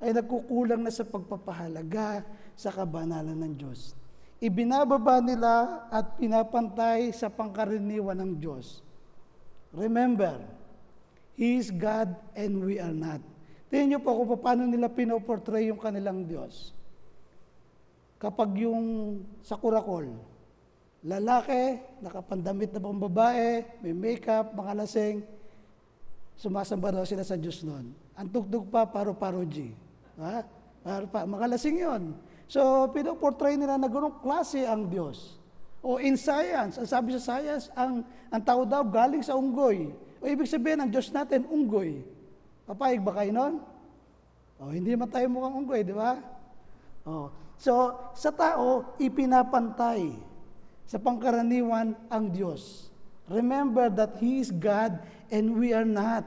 ay 0.00 0.10
nagkukulang 0.16 0.80
na 0.80 0.88
sa 0.88 1.04
pagpapahalaga 1.04 2.24
sa 2.56 2.72
kabanalan 2.72 3.36
ng 3.36 3.54
Diyos. 3.60 3.92
Ibinababa 4.42 5.22
nila 5.22 5.86
at 5.88 6.18
pinapantay 6.18 7.14
sa 7.14 7.30
pangkaraniwan 7.30 8.18
ng 8.18 8.32
Diyos. 8.38 8.82
Remember, 9.74 10.38
He 11.34 11.58
is 11.58 11.74
God 11.74 12.14
and 12.38 12.62
we 12.62 12.78
are 12.78 12.94
not. 12.94 13.18
Tingnan 13.66 13.98
niyo 13.98 14.00
po 14.06 14.14
kung 14.14 14.38
paano 14.38 14.70
nila 14.70 14.86
pinoportray 14.86 15.66
yung 15.66 15.82
kanilang 15.82 16.22
Diyos. 16.22 16.70
Kapag 18.22 18.54
yung 18.62 19.18
sa 19.42 19.58
kurakol, 19.58 20.14
lalaki, 21.02 21.82
nakapandamit 21.98 22.70
na 22.70 22.78
pang 22.78 22.94
babae, 22.94 23.66
may 23.82 23.90
makeup, 23.90 24.54
mga 24.54 24.72
lasing, 24.78 25.26
sumasamba 26.38 26.94
daw 26.94 27.04
sila 27.04 27.26
sa 27.26 27.34
Diyos 27.34 27.66
noon. 27.66 27.90
Ang 28.14 28.28
tugtog 28.30 28.70
pa, 28.70 28.86
paro-paro 28.86 29.42
G. 29.42 29.74
Ha? 30.22 30.46
Paro 30.86 31.10
pa, 31.10 31.26
mga 31.26 31.46
lasing 31.58 31.76
yon. 31.82 32.02
So, 32.48 32.90
pinoportray 32.92 33.56
nila 33.56 33.80
na 33.80 33.88
ganong 33.88 34.20
klase 34.20 34.64
ang 34.68 34.88
Diyos. 34.88 35.40
O 35.84 36.00
in 36.00 36.16
science, 36.16 36.80
ang 36.80 36.88
sabi 36.88 37.12
sa 37.16 37.36
science, 37.36 37.68
ang, 37.76 38.04
ang 38.32 38.42
tao 38.44 38.64
daw 38.64 38.80
galing 38.84 39.20
sa 39.20 39.36
unggoy. 39.36 39.92
O 40.20 40.24
ibig 40.24 40.48
sabihin, 40.48 40.80
ang 40.80 40.88
Diyos 40.88 41.12
natin, 41.12 41.44
unggoy. 41.44 42.00
Papayag 42.64 43.04
ba 43.04 43.12
kayo 43.20 43.32
nun? 43.32 43.54
O, 44.56 44.72
hindi 44.72 44.96
man 44.96 45.12
tayo 45.12 45.28
mukhang 45.28 45.60
unggoy, 45.60 45.84
di 45.84 45.92
ba? 45.92 46.16
O, 47.04 47.28
so, 47.60 47.92
sa 48.16 48.32
tao, 48.32 48.96
ipinapantay 48.96 50.16
sa 50.88 50.96
pangkaraniwan 50.96 51.92
ang 52.08 52.24
Diyos. 52.32 52.88
Remember 53.28 53.88
that 53.92 54.20
He 54.20 54.40
is 54.40 54.52
God 54.52 55.00
and 55.28 55.56
we 55.56 55.76
are 55.76 55.88
not. 55.88 56.24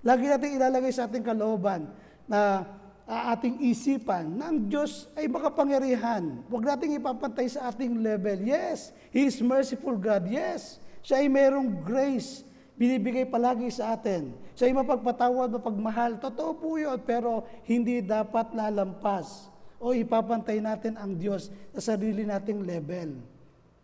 Lagi 0.00 0.24
natin 0.24 0.56
ilalagay 0.56 0.92
sa 0.92 1.04
ating 1.04 1.24
kalooban 1.24 1.92
na 2.24 2.64
uh, 3.10 3.34
ating 3.34 3.58
isipan 3.66 4.38
na 4.38 4.54
ang 4.54 4.70
Diyos 4.70 5.10
ay 5.18 5.26
makapangyarihan. 5.26 6.46
Huwag 6.46 6.62
nating 6.62 7.02
ipapantay 7.02 7.50
sa 7.50 7.74
ating 7.74 7.98
level. 7.98 8.38
Yes, 8.46 8.94
He 9.10 9.26
is 9.26 9.42
merciful 9.42 9.98
God. 9.98 10.30
Yes, 10.30 10.78
siya 11.02 11.18
ay 11.18 11.26
mayroong 11.26 11.82
grace 11.82 12.46
binibigay 12.78 13.26
palagi 13.28 13.68
sa 13.68 13.98
atin. 13.98 14.32
Siya 14.54 14.70
ay 14.70 14.74
mapagpatawad, 14.78 15.52
mapagmahal. 15.58 16.16
Totoo 16.16 16.56
po 16.56 16.78
yun, 16.78 16.96
pero 17.02 17.44
hindi 17.68 18.00
dapat 18.00 18.54
lalampas 18.56 19.50
o 19.76 19.92
ipapantay 19.92 20.64
natin 20.64 20.96
ang 20.96 21.12
Diyos 21.12 21.52
sa 21.76 21.92
sarili 21.92 22.24
nating 22.24 22.64
level. 22.64 23.20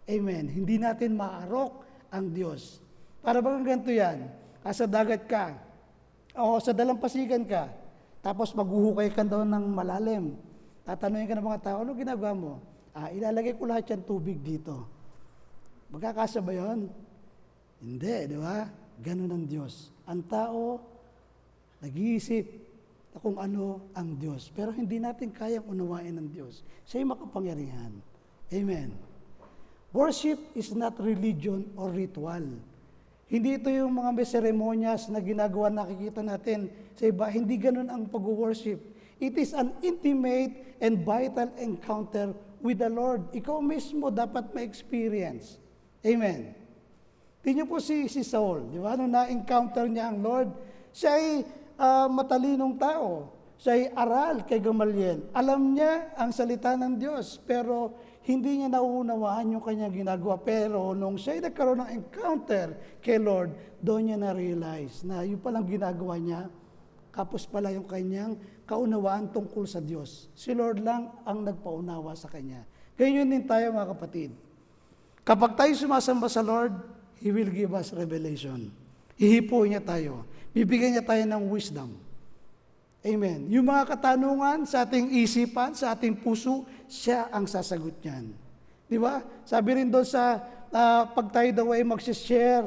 Amen. 0.07 0.45
Hindi 0.49 0.81
natin 0.81 1.13
maarok 1.13 1.83
ang 2.09 2.31
Diyos. 2.31 2.81
Para 3.21 3.43
bang 3.43 3.67
ganito 3.67 3.91
yan? 3.91 4.31
Asa 4.63 4.87
dagat 4.87 5.29
ka, 5.29 5.59
o 6.37 6.57
sa 6.63 6.73
dalampasigan 6.73 7.43
ka, 7.45 7.69
tapos 8.25 8.53
maghuhukay 8.53 9.13
ka 9.13 9.23
doon 9.23 9.49
ng 9.49 9.65
malalim. 9.73 10.25
Tatanungin 10.87 11.27
ka 11.27 11.35
ng 11.35 11.47
mga 11.47 11.63
tao, 11.63 11.77
ano 11.83 11.91
ginagawa 11.97 12.33
mo? 12.33 12.53
Ah, 12.97 13.13
ilalagay 13.13 13.59
ko 13.59 13.69
lahat 13.69 13.93
yan 13.93 14.03
tubig 14.07 14.41
dito. 14.41 14.87
Magkakasya 15.93 16.41
ba 16.41 16.53
yun? 16.55 16.89
Hindi, 17.83 18.17
di 18.31 18.37
ba? 18.41 18.67
Ganun 19.03 19.31
ang 19.31 19.45
Diyos. 19.45 19.93
Ang 20.09 20.25
tao, 20.27 20.81
nag-iisip 21.85 22.47
na 23.13 23.19
kung 23.21 23.37
ano 23.37 23.93
ang 23.93 24.17
Diyos. 24.17 24.49
Pero 24.53 24.73
hindi 24.73 24.97
natin 24.97 25.33
kayang 25.33 25.69
unawain 25.69 26.17
ng 26.17 26.29
Diyos. 26.33 26.65
Siya 26.89 27.05
ay 27.05 27.07
makapangyarihan. 27.09 27.93
Amen. 28.53 28.93
Worship 29.97 30.37
is 30.53 30.77
not 30.77 30.97
religion 31.01 31.69
or 31.77 31.93
ritual. 31.93 32.45
Hindi 33.27 33.59
ito 33.59 33.67
yung 33.67 33.99
mga 33.99 34.11
may 34.15 34.27
seremonyas 34.27 35.11
na 35.11 35.19
ginagawa 35.19 35.67
nakikita 35.67 36.23
natin 36.23 36.71
sa 36.95 37.11
iba. 37.11 37.27
Hindi 37.27 37.59
ganun 37.59 37.91
ang 37.91 38.07
pag-worship. 38.07 38.79
It 39.19 39.35
is 39.35 39.51
an 39.51 39.75
intimate 39.83 40.79
and 40.79 41.03
vital 41.03 41.51
encounter 41.59 42.31
with 42.63 42.79
the 42.79 42.87
Lord. 42.87 43.27
Ikaw 43.35 43.59
mismo 43.59 44.15
dapat 44.15 44.55
ma-experience. 44.55 45.59
Amen. 46.07 46.55
Tingnan 47.43 47.67
po 47.67 47.83
si, 47.83 48.07
si 48.07 48.23
Saul, 48.23 48.71
di 48.71 48.79
ba? 48.79 48.95
Nung 48.95 49.11
na-encounter 49.11 49.91
niya 49.91 50.11
ang 50.11 50.23
Lord, 50.23 50.51
siya 50.95 51.19
ay 51.19 51.43
ah, 51.79 52.07
matalinong 52.07 52.79
tao. 52.79 53.35
Siya 53.57 53.73
ay 53.75 53.85
aral 53.91 54.37
kay 54.45 54.63
Gamaliel. 54.63 55.27
Alam 55.35 55.75
niya 55.75 56.15
ang 56.15 56.31
salita 56.31 56.79
ng 56.79 56.95
Diyos, 56.95 57.41
pero 57.43 57.97
hindi 58.27 58.59
niya 58.59 58.69
nauunawaan 58.75 59.55
yung 59.55 59.63
kanyang 59.63 60.03
ginagawa. 60.03 60.35
Pero 60.43 60.99
nung 60.99 61.15
siya 61.15 61.39
nagkaroon 61.39 61.87
ng 61.87 61.91
encounter 61.95 62.99
kay 62.99 63.23
Lord, 63.23 63.55
doon 63.79 64.11
niya 64.11 64.19
na-realize 64.19 65.07
na 65.07 65.23
yung 65.23 65.39
palang 65.39 65.63
ginagawa 65.63 66.19
niya, 66.19 66.51
kapos 67.15 67.47
pala 67.47 67.71
yung 67.71 67.87
kanyang 67.87 68.35
kaunawaan 68.67 69.31
tungkol 69.31 69.63
sa 69.65 69.79
Diyos. 69.79 70.27
Si 70.35 70.51
Lord 70.53 70.83
lang 70.83 71.15
ang 71.23 71.47
nagpaunawa 71.47 72.19
sa 72.19 72.27
kanya. 72.27 72.67
Ganyan 72.99 73.31
din 73.31 73.47
tayo 73.47 73.71
mga 73.71 73.95
kapatid. 73.95 74.35
Kapag 75.23 75.55
tayo 75.55 75.73
sumasamba 75.79 76.27
sa 76.27 76.43
Lord, 76.43 76.75
He 77.23 77.31
will 77.31 77.49
give 77.49 77.73
us 77.73 77.95
revelation. 77.95 78.69
Hihipo 79.17 79.65
niya 79.65 79.81
tayo. 79.81 80.29
Bibigyan 80.53 80.99
niya 80.99 81.05
tayo 81.07 81.25
ng 81.25 81.47
wisdom. 81.49 81.95
Amen. 83.07 83.47
Yung 83.55 83.71
mga 83.71 83.95
katanungan 83.95 84.67
sa 84.67 84.83
ating 84.83 85.15
isipan, 85.23 85.79
sa 85.79 85.95
ating 85.95 86.19
puso, 86.19 86.67
siya 86.91 87.31
ang 87.31 87.47
sasagot 87.47 87.95
niyan. 88.03 88.35
Di 88.91 88.99
ba? 88.99 89.23
Sabi 89.47 89.79
rin 89.79 89.87
doon 89.87 90.03
sa 90.03 90.43
ah, 90.75 91.07
pag 91.07 91.31
tayo 91.31 91.47
daw 91.55 91.71
ay 91.71 91.87
magsishare 91.87 92.67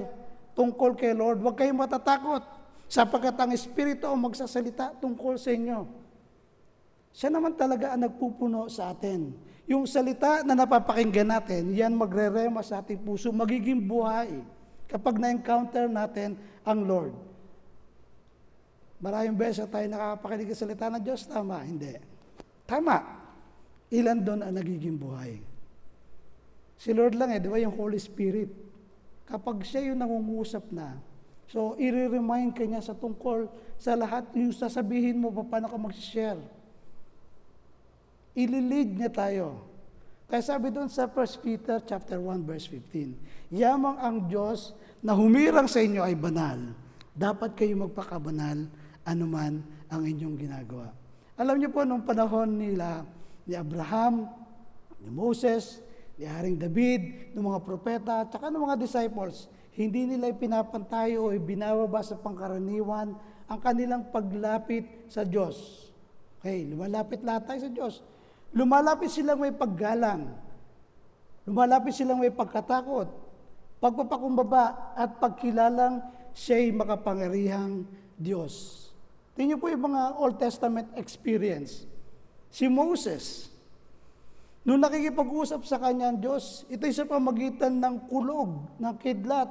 tungkol 0.55 0.95
kay 0.95 1.11
Lord, 1.11 1.43
huwag 1.43 1.59
kayong 1.59 1.83
matatakot 1.83 2.39
sapagkat 2.87 3.35
ang 3.35 3.51
Espiritu 3.51 4.07
ang 4.07 4.15
magsasalita 4.15 4.95
tungkol 5.03 5.35
sa 5.35 5.51
inyo. 5.51 5.83
Siya 7.11 7.27
naman 7.35 7.59
talaga 7.59 7.91
ang 7.91 8.07
nagpupuno 8.07 8.71
sa 8.71 8.95
atin. 8.95 9.35
Yung 9.67 9.83
salita 9.83 10.39
na 10.47 10.55
napapakinggan 10.55 11.35
natin, 11.35 11.75
yan 11.75 11.91
magrerema 11.91 12.63
sa 12.63 12.79
ating 12.79 13.03
puso, 13.03 13.27
magiging 13.35 13.83
buhay 13.83 14.39
kapag 14.87 15.19
na-encounter 15.19 15.91
natin 15.91 16.39
ang 16.63 16.87
Lord. 16.87 17.28
Maraming 18.99 19.35
beses 19.39 19.63
tayo 19.71 19.87
nakakapakinig 19.87 20.51
sa 20.51 20.67
salita 20.67 20.91
ng 20.91 20.99
Diyos, 20.99 21.23
tama? 21.23 21.63
Hindi. 21.63 21.95
Tama. 22.67 22.99
Ilan 23.95 24.19
doon 24.19 24.43
ang 24.43 24.53
nagiging 24.53 24.99
buhay? 24.99 25.39
Si 26.75 26.91
Lord 26.91 27.15
lang 27.15 27.31
eh, 27.31 27.39
di 27.39 27.47
ba 27.47 27.59
yung 27.59 27.75
Holy 27.75 27.99
Spirit? 27.99 28.51
Kapag 29.23 29.63
siya 29.63 29.87
yung 29.87 30.03
nangungusap 30.03 30.67
na, 30.75 30.99
so 31.47 31.79
i-remind 31.79 32.53
ka 32.53 32.63
niya 32.67 32.83
sa 32.83 32.93
tungkol 32.95 33.47
sa 33.79 33.95
lahat 33.95 34.27
yung 34.35 34.51
sasabihin 34.51 35.15
mo 35.15 35.31
pa 35.31 35.47
paano 35.47 35.71
ka 35.71 35.79
mag-share. 35.79 36.39
Ililid 38.35 38.99
niya 38.99 39.11
tayo. 39.11 39.63
Kaya 40.29 40.43
sabi 40.45 40.69
doon 40.69 40.91
sa 40.91 41.09
1 41.09 41.41
Peter 41.41 41.81
chapter 41.81 42.21
1 42.21 42.45
verse 42.45 42.69
15, 42.69 43.49
Yamang 43.49 43.97
ang 43.97 44.29
Diyos 44.29 44.77
na 45.01 45.15
humirang 45.15 45.65
sa 45.65 45.81
inyo 45.81 46.05
ay 46.05 46.13
banal. 46.13 46.75
Dapat 47.17 47.57
kayo 47.57 47.73
magpakabanal 47.75 48.69
anuman 49.09 49.65
ang 49.89 50.01
inyong 50.05 50.37
ginagawa. 50.37 50.93
Alam 51.39 51.57
niyo 51.57 51.73
po, 51.73 51.81
nung 51.81 52.05
panahon 52.05 52.61
nila, 52.61 53.01
ni 53.49 53.57
Abraham, 53.57 54.29
ni 55.01 55.09
Moses, 55.09 55.81
ni 56.19 56.29
Haring 56.29 56.61
David, 56.61 57.33
ng 57.33 57.41
mga 57.41 57.59
propeta, 57.65 58.13
at 58.21 58.29
ng 58.29 58.61
mga 58.61 58.77
disciples, 58.77 59.49
hindi 59.73 60.05
nila 60.05 60.29
ipinapantay 60.29 61.15
o 61.15 61.31
ibinababa 61.31 62.03
sa 62.03 62.19
pangkaraniwan 62.19 63.15
ang 63.49 63.59
kanilang 63.63 64.11
paglapit 64.13 65.09
sa 65.09 65.25
Diyos. 65.25 65.89
Okay, 66.39 66.67
lumalapit 66.67 67.23
lahat 67.23 67.47
tayo 67.47 67.59
sa 67.63 67.71
Diyos. 67.71 67.93
Lumalapit 68.51 69.09
silang 69.09 69.39
may 69.39 69.55
paggalang. 69.55 70.35
Lumalapit 71.47 71.95
silang 71.95 72.21
may 72.21 72.29
pagkatakot, 72.29 73.09
pagpapakumbaba 73.81 74.93
at 74.93 75.17
pagkilalang 75.17 76.03
siya'y 76.35 76.75
makapangyarihang 76.75 77.87
Diyos. 78.19 78.88
Tingnan 79.39 79.55
po 79.55 79.71
yung 79.71 79.87
mga 79.87 80.19
Old 80.19 80.35
Testament 80.35 80.91
experience. 80.99 81.87
Si 82.51 82.67
Moses, 82.67 83.47
nung 84.67 84.83
nakikipag-usap 84.83 85.63
sa 85.63 85.79
kanya 85.79 86.11
ang 86.11 86.19
Diyos, 86.19 86.67
ito'y 86.67 86.91
sa 86.91 87.07
pamagitan 87.07 87.79
ng 87.79 88.11
kulog, 88.11 88.67
ng 88.75 88.95
kidlat, 88.99 89.47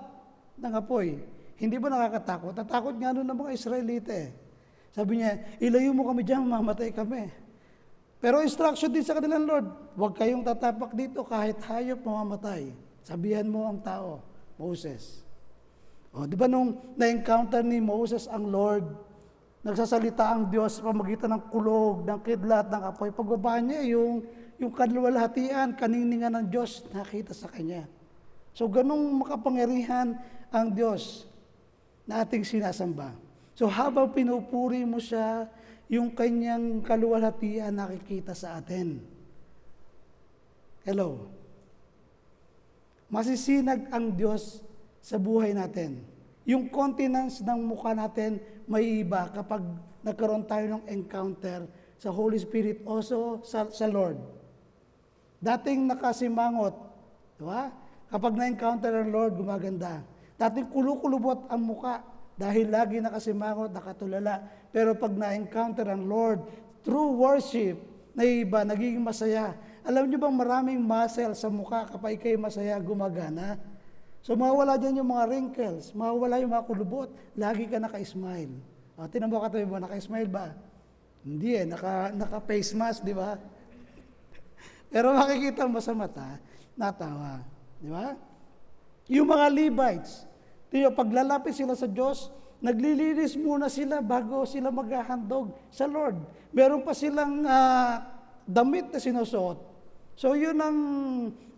ng 0.60 0.72
apoy. 0.76 1.16
Hindi 1.56 1.80
ba 1.80 1.88
nakakatakot? 1.88 2.52
Tatakot 2.52 3.00
nga 3.00 3.16
nun 3.16 3.24
ng 3.24 3.38
mga 3.40 3.50
Israelite. 3.56 4.08
eh. 4.12 4.28
Sabi 4.92 5.24
niya, 5.24 5.56
ilayo 5.56 5.96
mo 5.96 6.04
kami 6.04 6.20
dyan, 6.20 6.44
mamatay 6.44 6.92
kami. 6.92 7.32
Pero 8.20 8.44
instruction 8.44 8.92
din 8.92 9.00
sa 9.00 9.16
kanilang 9.16 9.48
Lord, 9.48 9.66
huwag 9.96 10.20
kayong 10.20 10.44
tatapak 10.44 10.92
dito 10.92 11.24
kahit 11.24 11.56
hayop 11.64 12.04
mamamatay. 12.04 12.76
Sabihan 13.08 13.48
mo 13.48 13.64
ang 13.64 13.80
tao, 13.80 14.20
Moses. 14.60 15.24
O, 16.12 16.28
di 16.28 16.36
ba 16.36 16.44
nung 16.44 16.76
na-encounter 16.92 17.64
ni 17.64 17.80
Moses 17.80 18.28
ang 18.28 18.52
Lord, 18.52 19.07
nagsasalita 19.68 20.24
ang 20.32 20.48
Diyos 20.48 20.80
sa 20.80 20.88
pamagitan 20.88 21.36
ng 21.36 21.52
kulog, 21.52 22.08
ng 22.08 22.20
kidlat, 22.24 22.72
ng 22.72 22.82
apoy. 22.88 23.12
Pagbaba 23.12 23.60
niya, 23.60 23.84
yung, 23.92 24.24
yung 24.56 24.72
kaluwalhatian, 24.72 25.76
kaniningan 25.76 26.40
ng 26.40 26.46
Diyos, 26.48 26.88
nakita 26.88 27.36
sa 27.36 27.52
kanya. 27.52 27.84
So, 28.56 28.64
ganong 28.64 29.20
makapangyarihan 29.20 30.16
ang 30.48 30.66
Diyos 30.72 31.28
na 32.08 32.24
ating 32.24 32.48
sinasamba. 32.48 33.12
So, 33.52 33.68
habang 33.68 34.16
pinupuri 34.16 34.88
mo 34.88 34.96
siya, 34.96 35.52
yung 35.92 36.16
kanyang 36.16 36.80
kaluwalhatian 36.80 37.76
nakikita 37.76 38.32
sa 38.32 38.56
atin. 38.56 39.04
Hello. 40.88 41.28
Masisinag 43.12 43.92
ang 43.92 44.16
Diyos 44.16 44.64
sa 45.04 45.20
buhay 45.20 45.52
natin. 45.52 46.00
Yung 46.48 46.72
continence 46.72 47.44
ng 47.44 47.60
mukha 47.60 47.92
natin 47.92 48.40
may 48.64 49.04
iba 49.04 49.28
kapag 49.28 49.60
nagkaroon 50.00 50.48
tayo 50.48 50.80
ng 50.80 50.84
encounter 50.88 51.68
sa 52.00 52.08
Holy 52.08 52.40
Spirit, 52.40 52.80
also 52.88 53.44
sa, 53.44 53.68
sa 53.68 53.84
Lord. 53.84 54.16
Dating 55.44 55.84
nakasimangot, 55.84 56.72
di 57.36 57.44
ba? 57.44 57.68
Kapag 58.08 58.32
na-encounter 58.32 58.88
ang 58.96 59.12
Lord, 59.12 59.36
gumaganda. 59.36 60.00
Dating 60.40 60.72
kulukulubot 60.72 61.52
ang 61.52 61.60
muka 61.60 62.00
dahil 62.40 62.72
lagi 62.72 63.04
nakasimangot, 63.04 63.68
nakatulala. 63.68 64.40
Pero 64.72 64.96
pag 64.96 65.12
na-encounter 65.12 65.84
ang 65.84 66.08
Lord, 66.08 66.48
through 66.80 67.12
worship, 67.18 67.76
na 68.18 68.26
iba, 68.26 68.66
nagiging 68.66 68.98
masaya. 68.98 69.54
Alam 69.86 70.10
niyo 70.10 70.18
bang 70.18 70.34
maraming 70.34 70.80
muscle 70.82 71.38
sa 71.38 71.46
mukha 71.46 71.86
kapag 71.86 72.18
ikay 72.18 72.34
masaya, 72.34 72.74
gumagana? 72.82 73.62
So 74.22 74.34
mawawala 74.34 74.76
dyan 74.76 75.00
yung 75.02 75.10
mga 75.10 75.24
wrinkles, 75.30 75.94
mawawala 75.94 76.42
yung 76.42 76.52
mga 76.52 76.66
kulubot, 76.66 77.08
lagi 77.38 77.64
ka 77.70 77.78
naka-smile. 77.78 78.52
O, 78.98 79.06
tinan 79.06 79.30
mo 79.30 79.38
katabi 79.38 79.64
mo, 79.64 79.78
naka-smile 79.78 80.26
ba? 80.26 80.52
Hindi 81.22 81.54
eh, 81.54 81.64
naka, 81.64 82.10
naka-face 82.10 82.74
mask, 82.74 83.06
di 83.06 83.14
ba? 83.14 83.38
Pero 84.92 85.14
makikita 85.14 85.70
mo 85.70 85.78
sa 85.78 85.94
mata, 85.94 86.42
natawa. 86.74 87.40
Di 87.78 87.88
ba? 87.88 88.18
Yung 89.08 89.30
mga 89.30 89.46
Levites, 89.48 90.26
tiyo, 90.68 90.92
paglalapit 90.92 91.54
sila 91.56 91.78
sa 91.78 91.88
Diyos, 91.88 92.28
naglilinis 92.58 93.38
muna 93.38 93.70
sila 93.70 94.02
bago 94.02 94.42
sila 94.44 94.74
maghahandog 94.74 95.54
sa 95.70 95.86
Lord. 95.86 96.18
Meron 96.50 96.82
pa 96.82 96.92
silang 96.92 97.46
ah, 97.46 98.02
damit 98.42 98.90
na 98.90 98.98
sinusuot. 98.98 99.58
So 100.18 100.34
yun 100.34 100.58
ang 100.58 100.78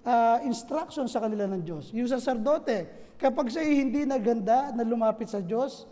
ah, 0.05 0.39
instruction 0.45 1.07
sa 1.07 1.21
kanila 1.25 1.49
ng 1.51 1.63
Diyos. 1.65 1.93
Yung 1.93 2.09
sacerdote, 2.09 2.89
kapag 3.21 3.53
siya 3.53 3.65
hindi 3.65 4.05
naganda 4.09 4.73
na 4.73 4.85
lumapit 4.85 5.29
sa 5.29 5.41
Diyos, 5.41 5.89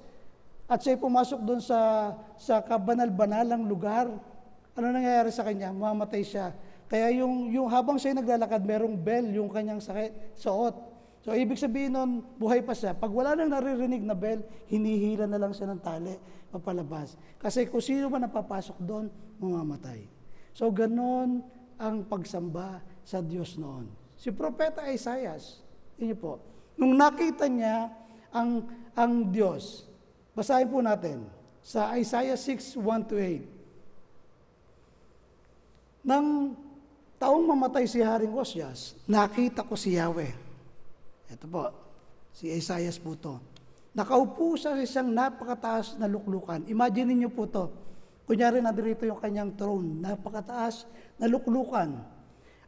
at 0.68 0.84
siya 0.84 1.00
pumasok 1.00 1.40
doon 1.48 1.64
sa, 1.64 2.12
sa 2.36 2.60
kabanal-banalang 2.60 3.64
lugar, 3.64 4.04
ano 4.76 4.84
nangyayari 4.92 5.32
sa 5.32 5.40
kanya? 5.40 5.72
Mamatay 5.72 6.20
siya. 6.20 6.52
Kaya 6.92 7.08
yung, 7.20 7.48
yung 7.48 7.68
habang 7.72 7.96
siya 7.96 8.12
naglalakad, 8.12 8.62
merong 8.64 8.96
bell 9.00 9.26
yung 9.32 9.48
kanyang 9.48 9.80
sakit, 9.80 10.36
suot. 10.36 10.76
So, 11.24 11.34
ibig 11.34 11.58
sabihin 11.58 11.96
nun, 11.96 12.24
buhay 12.38 12.62
pa 12.62 12.76
siya. 12.76 12.94
Pag 12.94 13.10
wala 13.10 13.34
nang 13.34 13.50
naririnig 13.52 14.04
na 14.04 14.14
bell, 14.14 14.44
hinihila 14.70 15.26
na 15.26 15.40
lang 15.40 15.52
siya 15.56 15.72
ng 15.72 15.80
tali, 15.82 16.14
papalabas. 16.52 17.16
Kasi 17.40 17.66
kung 17.66 17.82
sino 17.82 18.08
man 18.12 18.28
napapasok 18.28 18.78
doon, 18.80 19.10
mamamatay. 19.40 20.04
So, 20.54 20.70
ganon 20.70 21.42
ang 21.80 22.06
pagsamba 22.06 22.80
sa 23.02 23.24
Diyos 23.24 23.58
noon. 23.58 23.97
Si 24.18 24.34
Propeta 24.34 24.82
Isaias, 24.90 25.62
yun 25.94 26.18
po, 26.18 26.42
nung 26.74 26.98
nakita 26.98 27.46
niya 27.46 27.88
ang, 28.34 28.66
ang 28.98 29.30
Diyos, 29.30 29.86
basahin 30.34 30.66
po 30.66 30.82
natin 30.82 31.22
sa 31.62 31.94
Isaiah 31.94 32.34
6, 32.34 32.74
1 32.76 33.10
to 33.10 33.14
8. 33.16 33.46
Nang 36.02 36.58
Taong 37.18 37.50
mamatay 37.50 37.82
si 37.90 37.98
Haring 37.98 38.30
Osyas, 38.30 38.94
nakita 39.10 39.66
ko 39.66 39.74
si 39.74 39.98
Yahweh. 39.98 40.30
Ito 41.26 41.50
po, 41.50 41.66
si 42.30 42.46
Isaiah 42.46 42.94
po 42.94 43.18
to. 43.18 43.42
Nakaupo 43.90 44.54
siya 44.54 44.78
sa 44.78 44.82
isang 44.86 45.10
napakataas 45.10 45.98
na 45.98 46.06
luklukan. 46.06 46.62
Imagine 46.70 47.18
niyo 47.18 47.34
po 47.34 47.50
to. 47.50 47.74
Kunyari 48.22 48.62
na 48.62 48.70
dito 48.70 49.02
yung 49.02 49.18
kanyang 49.18 49.50
throne, 49.58 49.98
napakataas 49.98 50.86
na 51.18 51.26
luklukan. 51.26 51.98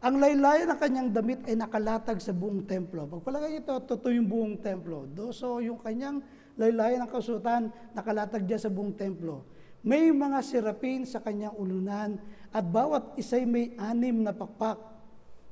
Ang 0.01 0.17
laylayan 0.17 0.73
ng 0.73 0.81
kanyang 0.81 1.09
damit 1.13 1.45
ay 1.45 1.61
nakalatag 1.61 2.25
sa 2.25 2.33
buong 2.33 2.65
templo. 2.65 3.05
Pagpalagay 3.05 3.61
ito, 3.61 3.77
totoo 3.85 4.09
yung 4.09 4.33
buong 4.33 4.57
templo. 4.65 5.05
Do, 5.05 5.29
so 5.29 5.61
yung 5.61 5.77
kanyang 5.77 6.25
laylayan 6.57 7.05
ng 7.05 7.11
kasutan, 7.13 7.69
nakalatag 7.93 8.49
diyan 8.49 8.61
sa 8.65 8.73
buong 8.73 8.97
templo. 8.97 9.45
May 9.85 10.09
mga 10.09 10.41
serapin 10.41 11.05
sa 11.05 11.21
kanyang 11.21 11.53
ulunan 11.53 12.17
at 12.49 12.65
bawat 12.65 13.13
isa'y 13.21 13.45
may 13.45 13.77
anim 13.77 14.25
na 14.25 14.33
pakpak. 14.33 14.81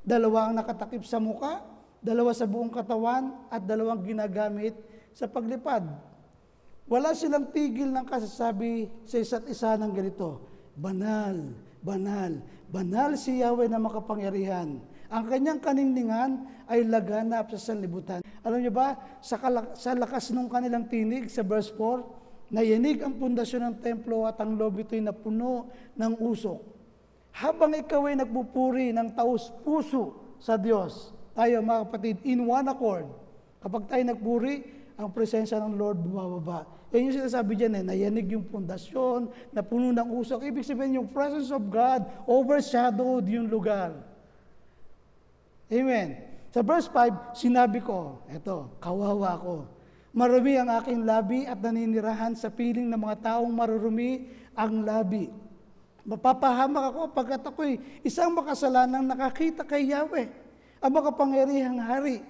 Dalawa 0.01 0.49
ang 0.49 0.57
nakatakip 0.57 1.05
sa 1.05 1.21
muka, 1.21 1.61
dalawa 2.01 2.33
sa 2.33 2.49
buong 2.49 2.73
katawan, 2.73 3.53
at 3.53 3.61
dalawang 3.61 4.01
ginagamit 4.01 4.73
sa 5.13 5.29
paglipad. 5.29 5.85
Wala 6.89 7.13
silang 7.13 7.53
tigil 7.53 7.93
ng 7.93 8.05
kasasabi 8.09 8.89
sa 9.05 9.21
isa't 9.21 9.45
isa 9.45 9.77
ng 9.77 9.93
ganito, 9.93 10.41
Banal, 10.73 11.53
banal, 11.79 12.43
banal 12.67 13.15
si 13.15 13.39
Yahweh 13.39 13.71
na 13.71 13.79
makapangyarihan. 13.79 14.79
Ang 15.09 15.23
kanyang 15.25 15.59
kaningningan 15.59 16.31
ay 16.69 16.85
laganap 16.85 17.49
sa 17.49 17.73
sanlibutan. 17.73 18.21
Alam 18.45 18.61
niyo 18.61 18.69
ba, 18.69 18.93
sa, 19.25 19.41
kalak- 19.41 19.73
sa 19.73 19.97
lakas 19.97 20.29
ng 20.29 20.45
kanilang 20.45 20.85
tinig, 20.85 21.27
sa 21.33 21.41
verse 21.41 21.73
4, 21.73 22.53
nayanig 22.53 23.01
ang 23.01 23.17
pundasyon 23.17 23.73
ng 23.73 23.75
templo 23.81 24.29
at 24.29 24.37
ang 24.37 24.53
loob 24.53 24.85
ito'y 24.85 25.01
napuno 25.01 25.69
ng 25.97 26.13
usok. 26.21 26.61
Habang 27.33 27.73
ikaw 27.73 28.09
ay 28.09 28.21
nagpupuri 28.21 28.93
ng 28.93 29.17
taos 29.17 29.49
puso 29.65 30.37
sa 30.37 30.57
Diyos, 30.57 31.13
tayo 31.33 31.61
mga 31.61 31.81
kapatid, 31.89 32.15
in 32.25 32.45
one 32.45 32.67
accord, 32.69 33.07
kapag 33.63 33.89
tayo 33.89 34.03
nagpuri, 34.05 34.55
ang 34.99 35.09
presensya 35.15 35.63
ng 35.63 35.79
Lord 35.79 36.03
bumababa. 36.03 36.78
Yan 36.89 37.09
yung 37.09 37.17
sinasabi 37.21 37.53
dyan 37.53 37.73
eh, 37.77 37.83
nayanig 37.85 38.33
yung 38.33 38.45
pundasyon, 38.49 39.29
napuno 39.53 39.93
ng 39.93 40.09
usok. 40.09 40.41
Ibig 40.41 40.65
sabihin 40.65 40.97
yung 40.97 41.09
presence 41.09 41.53
of 41.53 41.61
God 41.69 42.01
overshadowed 42.25 43.29
yung 43.29 43.45
lugar. 43.45 43.93
Amen. 45.69 46.17
Sa 46.49 46.65
verse 46.65 46.89
5, 46.89 47.37
sinabi 47.37 47.77
ko, 47.77 48.25
eto, 48.25 48.73
kawawa 48.81 49.37
ko. 49.37 49.55
Marumi 50.09 50.57
ang 50.57 50.73
aking 50.81 51.05
labi 51.05 51.45
at 51.45 51.61
naninirahan 51.61 52.33
sa 52.33 52.49
piling 52.49 52.89
ng 52.89 52.97
mga 52.97 53.21
taong 53.21 53.53
marurumi 53.53 54.25
ang 54.57 54.81
labi. 54.81 55.29
Mapapahamak 56.01 56.89
ako 56.89 57.01
pagkat 57.13 57.45
ako'y 57.45 57.77
isang 58.01 58.33
makasalanang 58.33 59.05
nakakita 59.05 59.61
kay 59.61 59.93
Yahweh, 59.93 60.25
ang 60.81 60.91
makapangyarihang 60.97 61.77
hari. 61.77 62.25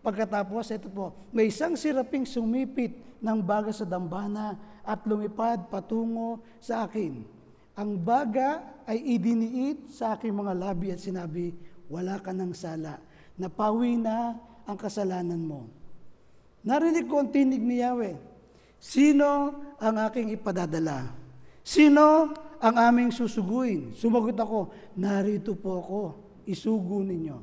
Pagkatapos, 0.00 0.72
ito 0.72 0.88
po, 0.88 1.12
may 1.28 1.52
isang 1.52 1.76
siraping 1.76 2.24
sumipit 2.24 2.96
ng 3.20 3.38
baga 3.44 3.68
sa 3.68 3.84
dambana 3.84 4.56
at 4.80 5.04
lumipad 5.04 5.68
patungo 5.68 6.40
sa 6.56 6.88
akin. 6.88 7.20
Ang 7.76 8.00
baga 8.00 8.64
ay 8.88 8.96
idiniit 9.16 9.92
sa 9.92 10.16
aking 10.16 10.32
mga 10.32 10.56
labi 10.56 10.88
at 10.92 11.00
sinabi, 11.00 11.52
wala 11.92 12.16
ka 12.16 12.32
ng 12.32 12.52
sala. 12.56 12.96
Napawi 13.36 14.00
na 14.00 14.40
ang 14.64 14.76
kasalanan 14.80 15.40
mo. 15.40 15.68
Narinig 16.64 17.08
ko 17.08 17.20
ang 17.20 17.28
tinig 17.32 17.60
ni 17.60 17.84
Yahweh. 17.84 18.16
Sino 18.80 19.52
ang 19.76 19.96
aking 20.08 20.32
ipadadala? 20.32 21.12
Sino 21.60 22.32
ang 22.56 22.74
aming 22.80 23.12
susuguin? 23.12 23.92
Sumagot 23.92 24.36
ako, 24.36 24.72
narito 24.96 25.52
po 25.52 25.70
ako, 25.84 26.02
isugo 26.48 27.04
ninyo. 27.04 27.36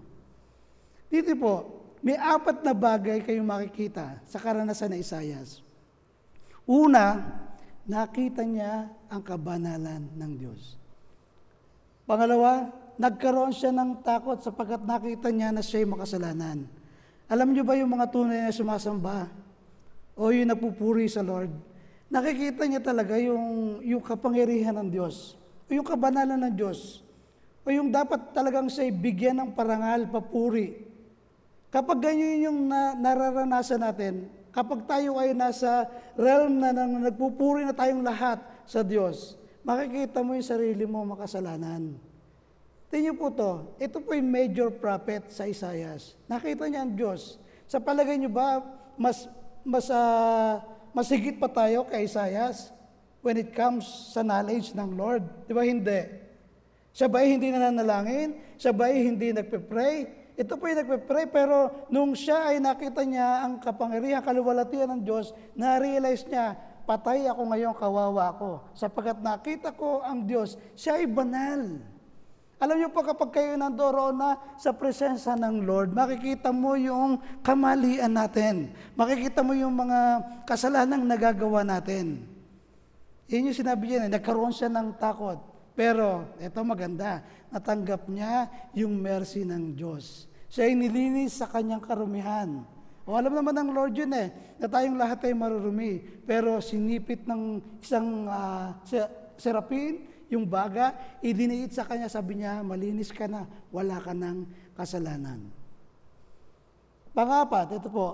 Dito 1.07 1.33
po, 1.37 1.76
may 2.01 2.17
apat 2.17 2.61
na 2.61 2.73
bagay 2.77 3.21
kayong 3.25 3.47
makikita 3.47 4.21
sa 4.29 4.37
karanasan 4.37 4.93
ni 4.93 5.01
Isayas. 5.01 5.65
Una, 6.67 7.23
nakita 7.87 8.43
niya 8.43 8.91
ang 9.07 9.23
kabanalan 9.23 10.03
ng 10.13 10.31
Diyos. 10.35 10.75
Pangalawa, 12.03 12.71
nagkaroon 12.99 13.51
siya 13.51 13.71
ng 13.71 14.03
takot 14.03 14.39
sapagkat 14.39 14.83
nakita 14.83 15.31
niya 15.31 15.51
na 15.51 15.63
siya'y 15.63 15.87
makasalanan. 15.87 16.67
Alam 17.27 17.51
niyo 17.51 17.67
ba 17.67 17.75
yung 17.75 17.91
mga 17.91 18.07
tunay 18.07 18.47
na 18.47 18.55
sumasamba 18.55 19.27
o 20.15 20.31
yung 20.31 20.47
napupuri 20.47 21.11
sa 21.11 21.19
Lord? 21.19 21.51
Nakikita 22.07 22.63
niya 22.63 22.79
talaga 22.79 23.19
yung, 23.19 23.79
yung 23.83 23.99
kapangyarihan 23.99 24.75
ng 24.79 24.87
Diyos 24.87 25.35
o 25.67 25.69
yung 25.75 25.83
kabanalan 25.83 26.39
ng 26.47 26.53
Diyos 26.55 27.03
o 27.63 27.67
yung 27.67 27.91
dapat 27.91 28.31
talagang 28.31 28.71
siya'y 28.71 28.95
bigyan 28.95 29.43
ng 29.43 29.49
parangal, 29.51 30.07
papuri. 30.07 30.86
Kapag 31.67 31.99
ganyan 31.99 32.47
yung 32.47 32.59
na, 32.71 32.95
nararanasan 32.95 33.83
natin, 33.83 34.31
kapag 34.55 34.87
tayo 34.87 35.19
ay 35.19 35.35
nasa 35.35 35.85
realm 36.15 36.63
na, 36.63 36.71
na, 36.71 36.87
na 36.87 37.11
nagpupuri 37.11 37.67
na 37.67 37.75
tayong 37.75 38.01
lahat 38.01 38.39
sa 38.63 38.79
Diyos, 38.81 39.35
makikita 39.67 40.23
mo 40.23 40.31
yung 40.33 40.47
sarili 40.47 40.87
mo 40.87 41.03
makasalanan. 41.03 41.99
Tingnan 42.87 43.19
po 43.19 43.27
to, 43.27 43.75
ito 43.83 43.99
po 43.99 44.15
yung 44.15 44.31
major 44.31 44.71
prophet 44.71 45.27
sa 45.27 45.43
Isaias. 45.43 46.15
Nakita 46.31 46.71
niya 46.71 46.87
ang 46.87 46.95
Diyos. 46.95 47.35
Sa 47.67 47.83
palagay 47.83 48.15
niyo 48.15 48.31
ba, 48.31 48.63
mas, 48.95 49.27
mas, 49.67 49.91
uh, 49.91 50.63
mas 50.95 51.11
higit 51.11 51.35
pa 51.35 51.51
tayo 51.51 51.83
kay 51.83 52.07
Isaias 52.07 52.71
when 53.19 53.35
it 53.35 53.51
comes 53.51 53.83
sa 54.15 54.23
knowledge 54.23 54.71
ng 54.71 54.95
Lord? 54.95 55.27
Di 55.43 55.51
ba 55.51 55.67
hindi? 55.67 55.99
Siya 56.95 57.11
ba 57.11 57.21
ay 57.21 57.35
hindi 57.35 57.51
nananalangin? 57.51 58.57
Siya 58.57 58.71
ba 58.71 58.87
ay 58.87 59.03
hindi 59.03 59.35
nagpe-pray? 59.35 60.16
Ito 60.37 60.53
po 60.53 60.69
yung 60.69 60.85
nagpe-pray, 60.85 61.25
pero 61.33 61.73
nung 61.89 62.13
siya 62.13 62.53
ay 62.53 62.61
nakita 62.61 63.01
niya 63.01 63.41
ang 63.41 63.57
kapangyarihan, 63.57 64.21
kaluwalhatian 64.21 64.85
ng 64.93 65.01
Diyos, 65.01 65.33
na-realize 65.57 66.29
niya, 66.29 66.53
patay 66.85 67.25
ako 67.25 67.41
ngayon, 67.49 67.73
kawawa 67.73 68.37
ako. 68.37 68.69
Sapagkat 68.77 69.17
nakita 69.17 69.73
ko 69.73 70.05
ang 70.05 70.29
Diyos, 70.29 70.53
siya 70.77 71.01
ay 71.01 71.09
banal. 71.09 71.81
Alam 72.61 72.77
niyo 72.77 72.89
po 72.93 73.01
kapag 73.01 73.33
kayo 73.33 73.57
nandoroon 73.57 74.17
na 74.17 74.37
sa 74.61 74.77
presensya 74.77 75.33
ng 75.33 75.65
Lord, 75.65 75.97
makikita 75.97 76.53
mo 76.53 76.77
yung 76.77 77.17
kamalian 77.41 78.13
natin. 78.13 78.77
Makikita 78.93 79.41
mo 79.41 79.57
yung 79.57 79.73
mga 79.73 80.21
kasalanang 80.45 81.01
nagagawa 81.01 81.65
natin. 81.65 82.29
Yun 83.25 83.49
yung 83.49 83.57
sinabi 83.57 83.89
niya, 83.89 84.05
nagkaroon 84.05 84.53
siya 84.53 84.69
ng 84.69 85.01
takot. 85.01 85.56
Pero, 85.77 86.33
ito 86.41 86.57
maganda, 86.65 87.21
natanggap 87.53 88.09
niya 88.09 88.49
yung 88.73 88.97
mercy 88.97 89.45
ng 89.45 89.77
Diyos. 89.77 90.25
Siya 90.49 90.65
ay 90.65 90.73
nilinis 90.73 91.37
sa 91.37 91.45
kanyang 91.45 91.85
karumihan. 91.85 92.65
O 93.05 93.13
alam 93.13 93.29
naman 93.29 93.53
ng 93.53 93.69
Lord 93.77 93.93
yun 93.93 94.09
eh, 94.17 94.57
na 94.57 94.65
tayong 94.65 94.97
lahat 94.97 95.29
ay 95.29 95.37
marurumi. 95.37 96.01
Pero 96.25 96.57
sinipit 96.65 97.29
ng 97.29 97.61
isang 97.77 98.25
uh, 98.25 98.73
serapin, 99.37 100.09
yung 100.33 100.49
baga, 100.49 100.91
idiniit 101.21 101.71
sa 101.71 101.85
kanya, 101.85 102.09
sabi 102.09 102.41
niya, 102.41 102.65
malinis 102.65 103.13
ka 103.13 103.29
na, 103.29 103.45
wala 103.69 104.01
ka 104.01 104.11
ng 104.11 104.49
kasalanan. 104.73 105.45
Pangapat, 107.13 107.79
ito 107.79 107.87
po, 107.87 108.07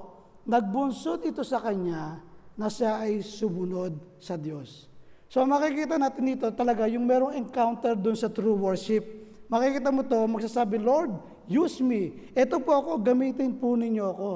nagbunsod 0.45 1.25
ito 1.25 1.41
sa 1.41 1.63
kanya 1.63 2.19
na 2.59 2.67
siya 2.69 3.01
ay 3.01 3.23
sumunod 3.23 3.97
sa 4.21 4.37
Diyos. 4.37 4.92
So 5.33 5.41
makikita 5.49 5.97
natin 5.97 6.29
dito 6.29 6.45
talaga 6.53 6.85
yung 6.85 7.09
merong 7.09 7.33
encounter 7.33 7.97
dun 7.97 8.13
sa 8.13 8.29
true 8.29 8.53
worship. 8.53 9.01
Makikita 9.49 9.89
mo 9.89 10.05
to, 10.05 10.29
magsasabi, 10.29 10.77
Lord, 10.77 11.09
use 11.49 11.81
me. 11.81 12.29
Ito 12.37 12.61
po 12.61 12.77
ako, 12.77 13.01
gamitin 13.01 13.57
po 13.57 13.73
ninyo 13.73 14.05
ako. 14.13 14.33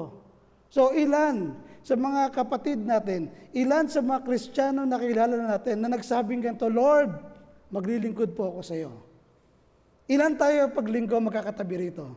So 0.66 0.90
ilan 0.90 1.54
sa 1.86 1.94
mga 1.94 2.34
kapatid 2.34 2.82
natin, 2.82 3.30
ilan 3.54 3.86
sa 3.86 4.02
mga 4.02 4.26
Kristiyano 4.26 4.82
na 4.82 4.98
kilala 4.98 5.38
natin 5.38 5.86
na 5.86 5.94
nagsabing 5.94 6.42
ganito, 6.42 6.66
Lord, 6.66 7.14
maglilingkod 7.70 8.34
po 8.34 8.58
ako 8.58 8.60
sa 8.66 8.74
iyo. 8.74 8.90
Ilan 10.10 10.34
tayo 10.34 10.74
paglinggo 10.74 11.14
magkakatabi 11.22 11.74
rito? 11.78 12.10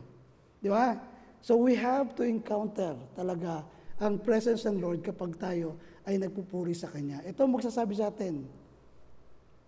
Di 0.58 0.66
ba? 0.66 0.98
So 1.38 1.54
we 1.54 1.78
have 1.78 2.18
to 2.18 2.26
encounter 2.26 2.98
talaga 3.14 3.62
ang 4.02 4.18
presence 4.18 4.66
ng 4.66 4.82
Lord 4.82 5.06
kapag 5.06 5.38
tayo 5.38 5.78
ay 6.02 6.18
nagpupuri 6.18 6.74
sa 6.74 6.90
Kanya. 6.90 7.22
Ito 7.22 7.46
magsasabi 7.46 7.94
sa 7.94 8.10
atin. 8.10 8.61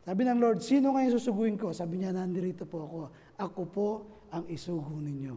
Sabi 0.05 0.21
ng 0.29 0.37
Lord, 0.37 0.61
sino 0.61 0.93
ngayon 0.93 1.17
susuguin 1.17 1.57
ko? 1.57 1.73
Sabi 1.73 2.05
niya, 2.05 2.13
nandirito 2.13 2.69
po 2.69 2.85
ako. 2.85 2.99
Ako 3.41 3.61
po 3.73 3.89
ang 4.29 4.45
isugo 4.53 5.01
ninyo. 5.01 5.33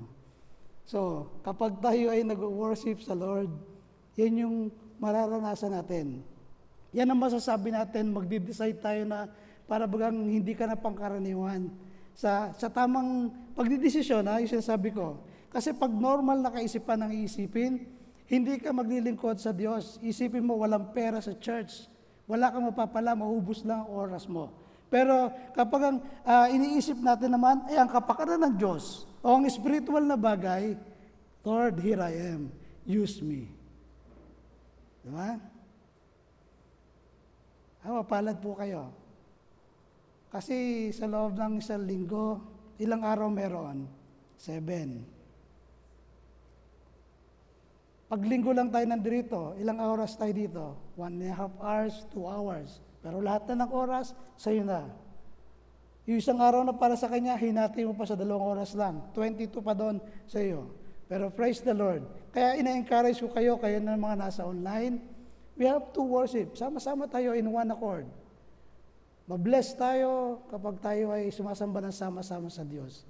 So, 0.83 1.31
kapag 1.39 1.79
tayo 1.79 2.11
ay 2.11 2.27
nag-worship 2.27 2.99
sa 2.99 3.15
Lord, 3.15 3.47
yan 4.19 4.43
yung 4.43 4.55
mararanasan 4.99 5.71
natin. 5.71 6.19
Yan 6.91 7.07
ang 7.07 7.19
masasabi 7.19 7.71
natin, 7.71 8.11
magde-decide 8.11 8.79
tayo 8.83 9.07
na 9.07 9.31
para 9.67 9.87
bagang 9.87 10.15
hindi 10.27 10.51
ka 10.51 10.67
na 10.67 10.75
pangkaraniwan. 10.75 11.71
Sa, 12.17 12.51
sa 12.55 12.67
tamang 12.67 13.31
pagdidesisyon, 13.55 14.27
ha, 14.27 14.43
yung 14.43 14.51
sinasabi 14.51 14.91
ko. 14.91 15.21
Kasi 15.47 15.71
pag 15.75 15.91
normal 15.91 16.43
na 16.43 16.51
kaisipan 16.51 17.07
ang 17.07 17.11
iisipin, 17.15 17.87
hindi 18.27 18.59
ka 18.59 18.75
maglilingkod 18.75 19.39
sa 19.39 19.55
Diyos. 19.55 19.95
Isipin 20.03 20.43
mo, 20.43 20.59
walang 20.59 20.91
pera 20.91 21.23
sa 21.23 21.31
church. 21.39 21.87
Wala 22.27 22.51
kang 22.51 22.67
mapapala, 22.67 23.15
maubos 23.15 23.63
lang 23.63 23.87
ang 23.87 23.89
oras 23.89 24.27
mo. 24.27 24.51
Pero 24.91 25.31
kapag 25.55 25.81
ang 25.83 25.97
ah, 26.27 26.47
iniisip 26.51 26.99
natin 26.99 27.35
naman 27.35 27.63
ay 27.67 27.79
ang 27.79 27.91
kapakanan 27.91 28.39
ng 28.47 28.53
Diyos 28.55 29.07
o 29.23 29.35
ang 29.35 29.47
spiritual 29.47 30.03
na 30.03 30.19
bagay, 30.19 30.75
Lord, 31.43 31.79
here 31.79 32.03
I 32.03 32.35
am. 32.35 32.51
Use 32.83 33.23
me. 33.23 33.47
Di 35.03 35.09
ba? 35.11 35.39
Ah, 37.83 38.03
mapalad 38.03 38.35
po 38.43 38.59
kayo. 38.59 38.91
Kasi 40.27 40.91
sa 40.91 41.07
loob 41.07 41.39
ng 41.39 41.63
isang 41.63 41.87
linggo, 41.87 42.43
ilang 42.75 43.07
araw 43.07 43.31
meron? 43.31 43.87
Seven. 44.35 45.07
Pag 48.07 48.21
linggo 48.23 48.51
lang 48.51 48.71
tayo 48.71 48.83
nandito, 48.87 49.55
ilang 49.59 49.79
oras 49.83 50.15
tayo 50.19 50.31
dito? 50.35 50.86
One 50.97 51.21
and 51.21 51.29
a 51.29 51.37
half 51.37 51.53
hours, 51.61 51.93
two 52.09 52.25
hours. 52.25 52.81
Pero 53.05 53.21
lahat 53.21 53.45
na 53.53 53.69
ng 53.69 53.71
oras, 53.71 54.17
sa'yo 54.33 54.65
na. 54.65 54.89
Yung 56.09 56.17
isang 56.17 56.41
araw 56.41 56.65
na 56.65 56.73
para 56.73 56.97
sa 56.97 57.05
kanya, 57.05 57.37
hinati 57.37 57.85
mo 57.85 57.93
pa 57.93 58.09
sa 58.09 58.17
dalawang 58.17 58.57
oras 58.57 58.73
lang. 58.73 59.05
22 59.13 59.61
pa 59.61 59.77
doon 59.77 60.01
sa 60.25 60.41
iyo. 60.41 60.73
Pero 61.05 61.29
praise 61.29 61.61
the 61.61 61.75
Lord. 61.75 62.01
Kaya 62.33 62.57
ina-encourage 62.57 63.21
ko 63.21 63.29
kayo, 63.29 63.61
kayo 63.61 63.77
na 63.77 63.93
mga 63.93 64.25
nasa 64.25 64.41
online, 64.41 64.97
we 65.53 65.69
have 65.69 65.93
to 65.93 66.01
worship. 66.01 66.57
Sama-sama 66.57 67.05
tayo 67.05 67.37
in 67.37 67.45
one 67.45 67.69
accord. 67.69 68.09
Mabless 69.27 69.75
tayo 69.75 70.41
kapag 70.47 70.79
tayo 70.79 71.11
ay 71.11 71.29
sumasamba 71.29 71.83
ng 71.83 71.93
sama-sama 71.93 72.47
sa 72.47 72.63
Diyos. 72.63 73.03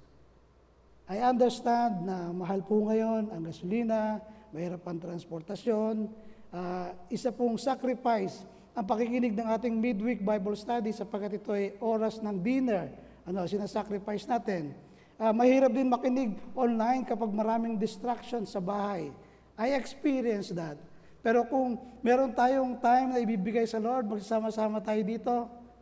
I 1.08 1.24
understand 1.24 2.04
na 2.04 2.34
mahal 2.34 2.60
po 2.66 2.84
ngayon 2.84 3.32
ang 3.32 3.46
gasolina, 3.46 4.20
mahirap 4.50 4.82
ang 4.84 4.98
transportasyon, 4.98 6.10
ah, 6.52 6.92
isa 7.12 7.32
pong 7.32 7.56
sacrifice 7.60 8.44
ang 8.78 8.86
pakikinig 8.86 9.34
ng 9.34 9.48
ating 9.58 9.74
midweek 9.74 10.22
Bible 10.22 10.54
study 10.54 10.94
sapagkat 10.94 11.42
ito 11.42 11.50
ay 11.50 11.74
oras 11.82 12.22
ng 12.22 12.38
dinner. 12.38 12.86
Ano, 13.26 13.42
sinasacrifice 13.42 14.30
natin. 14.30 14.70
Ah, 15.18 15.34
mahirap 15.34 15.74
din 15.74 15.90
makinig 15.90 16.38
online 16.54 17.02
kapag 17.02 17.26
maraming 17.34 17.74
distraction 17.74 18.46
sa 18.46 18.62
bahay. 18.62 19.10
I 19.58 19.74
experience 19.74 20.54
that. 20.54 20.78
Pero 21.26 21.42
kung 21.50 21.74
meron 22.06 22.30
tayong 22.30 22.78
time 22.78 23.10
na 23.10 23.18
ibibigay 23.18 23.66
sa 23.66 23.82
Lord, 23.82 24.06
magsama-sama 24.06 24.78
tayo 24.78 25.02
dito, 25.02 25.34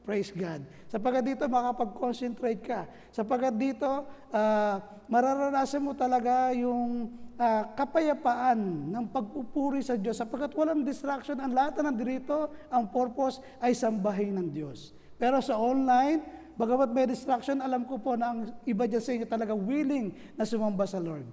praise 0.09 0.33
God. 0.33 0.65
Sapagkat 0.89 1.37
dito 1.37 1.45
makapag-concentrate 1.45 2.65
ka. 2.65 2.89
Sapagkat 3.13 3.61
dito, 3.61 4.09
ah, 4.33 4.81
mararanasan 5.05 5.85
mo 5.85 5.93
talaga 5.93 6.49
yung 6.57 7.13
ah, 7.37 7.69
kapayapaan 7.73 8.91
ng 8.93 9.05
pagpupuri 9.13 9.81
sa 9.85 9.97
Diyos. 9.97 10.19
Sapagkat 10.19 10.53
walang 10.57 10.85
distraction. 10.85 11.39
Ang 11.41 11.53
lahat 11.53 11.81
na 11.81 11.93
nandito, 11.93 12.53
ang 12.69 12.89
purpose 12.89 13.41
ay 13.61 13.73
sambahin 13.77 14.37
ng 14.37 14.49
Diyos. 14.53 14.93
Pero 15.17 15.41
sa 15.41 15.57
online, 15.57 16.21
bagamat 16.61 16.93
may 16.93 17.09
distraction, 17.09 17.61
alam 17.61 17.85
ko 17.89 18.01
po 18.01 18.17
na 18.17 18.33
ang 18.33 18.41
iba 18.69 18.85
dyan 18.85 19.03
sa 19.05 19.13
inyo 19.17 19.27
talaga 19.29 19.53
willing 19.57 20.13
na 20.37 20.45
sumamba 20.45 20.85
sa 20.85 21.01
Lord. 21.01 21.25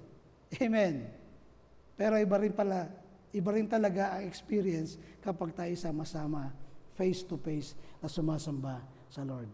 Amen. 0.59 1.07
Pero 1.99 2.15
iba 2.19 2.37
rin 2.39 2.53
pala, 2.55 2.87
iba 3.35 3.49
rin 3.51 3.67
talaga 3.67 4.19
ang 4.19 4.23
experience 4.27 4.95
kapag 5.19 5.55
tayo 5.55 5.73
sama-sama, 5.75 6.51
face 6.95 7.23
to 7.25 7.35
face, 7.39 7.75
na 7.99 8.07
sumasamba 8.07 8.83
sa 9.07 9.23
Lord. 9.23 9.49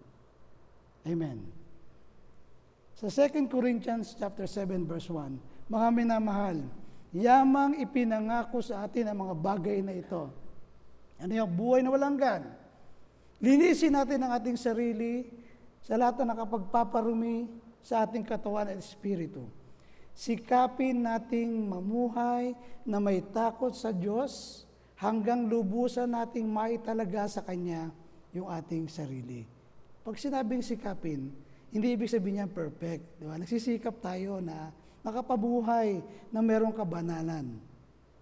Amen. 1.06 1.60
Sa 3.00 3.08
2 3.08 3.48
Corinthians 3.48 4.12
chapter 4.12 4.44
7 4.44 4.84
verse 4.84 5.08
1, 5.08 5.49
mga 5.70 5.88
minamahal, 5.94 6.66
yamang 7.14 7.78
ipinangako 7.78 8.58
sa 8.58 8.90
atin 8.90 9.14
ang 9.14 9.30
mga 9.30 9.36
bagay 9.38 9.80
na 9.86 9.94
ito. 9.94 10.34
Ano 11.22 11.30
yung 11.30 11.54
buhay 11.54 11.86
na 11.86 11.94
walang 11.94 12.18
gan? 12.18 12.42
Linisin 13.38 13.94
natin 13.94 14.26
ang 14.26 14.34
ating 14.34 14.58
sarili 14.58 15.30
sa 15.86 15.96
lahat 15.96 16.26
na 16.26 16.34
nakapagpaparumi 16.34 17.48
sa 17.86 18.04
ating 18.04 18.26
katawan 18.26 18.68
at 18.68 18.82
espiritu. 18.82 19.46
Sikapin 20.18 21.06
nating 21.06 21.48
mamuhay 21.70 22.52
na 22.84 23.00
may 23.00 23.24
takot 23.24 23.72
sa 23.72 23.94
Diyos 23.94 24.66
hanggang 25.00 25.48
lubusan 25.48 26.12
nating 26.12 26.50
maitalaga 26.50 27.30
sa 27.30 27.46
Kanya 27.46 27.94
yung 28.36 28.52
ating 28.52 28.92
sarili. 28.92 29.48
Pag 30.04 30.20
sinabing 30.20 30.66
sikapin, 30.66 31.32
hindi 31.70 31.94
ibig 31.94 32.10
sabihin 32.10 32.44
niya 32.44 32.48
perfect. 32.50 33.22
Di 33.22 33.24
ba? 33.24 33.38
Nagsisikap 33.38 34.02
tayo 34.02 34.42
na 34.42 34.74
makapabuhay 35.10 36.06
na 36.30 36.40
merong 36.46 36.72
kabanalan. 36.72 37.58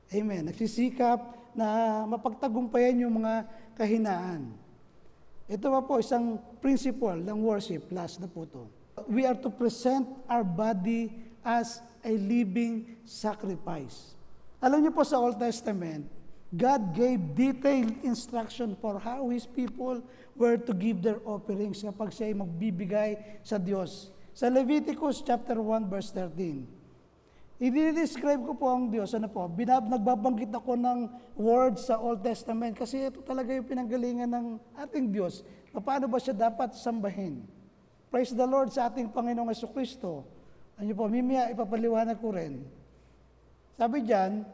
Amen. 0.08 0.44
Nagsisikap 0.48 1.20
na 1.52 2.04
mapagtagumpayan 2.08 3.04
yung 3.04 3.20
mga 3.20 3.44
kahinaan. 3.76 4.56
Ito 5.52 5.68
pa 5.68 5.82
po 5.84 6.00
isang 6.00 6.40
principle 6.64 7.20
ng 7.20 7.40
worship, 7.44 7.92
last 7.92 8.24
na 8.24 8.28
po 8.28 8.48
to. 8.48 8.68
We 9.08 9.28
are 9.28 9.36
to 9.36 9.52
present 9.52 10.08
our 10.28 10.44
body 10.44 11.12
as 11.44 11.80
a 12.04 12.12
living 12.16 13.00
sacrifice. 13.04 14.16
Alam 14.60 14.88
niyo 14.88 14.92
po 14.96 15.04
sa 15.04 15.20
Old 15.20 15.40
Testament, 15.40 16.08
God 16.52 16.96
gave 16.96 17.20
detailed 17.36 17.92
instruction 18.08 18.76
for 18.80 19.00
how 19.00 19.28
His 19.28 19.44
people 19.44 20.00
were 20.36 20.56
to 20.56 20.72
give 20.72 21.04
their 21.04 21.20
offerings 21.28 21.84
kapag 21.84 22.16
siya 22.16 22.32
ay 22.32 22.36
magbibigay 22.36 23.12
sa 23.44 23.60
Diyos. 23.60 24.16
Sa 24.32 24.48
Leviticus 24.48 25.26
chapter 25.26 25.60
1 25.60 25.92
verse 25.92 26.14
13, 26.16 26.77
I-describe 27.58 28.46
ko 28.46 28.54
po 28.54 28.70
ang 28.70 28.94
Diyos, 28.94 29.18
ano 29.18 29.26
po, 29.34 29.50
binab, 29.50 29.90
nagbabanggit 29.90 30.54
ako 30.54 30.78
ng 30.78 31.10
words 31.34 31.90
sa 31.90 31.98
Old 31.98 32.22
Testament 32.22 32.78
kasi 32.78 33.10
ito 33.10 33.26
talaga 33.26 33.50
yung 33.50 33.66
pinanggalingan 33.66 34.30
ng 34.30 34.46
ating 34.78 35.10
Diyos. 35.10 35.42
Paano 35.74 36.06
ba 36.06 36.22
siya 36.22 36.38
dapat 36.38 36.78
sambahin? 36.78 37.42
Praise 38.14 38.38
the 38.38 38.46
Lord 38.46 38.70
sa 38.70 38.94
ating 38.94 39.10
Panginoong 39.10 39.50
Yeso 39.50 39.74
Kristo. 39.74 40.22
Ano 40.78 40.94
po, 40.94 41.10
mimaya 41.10 41.50
ipapaliwanag 41.50 42.22
ko 42.22 42.30
rin. 42.30 42.62
Sabi 43.74 44.06
diyan, 44.06 44.46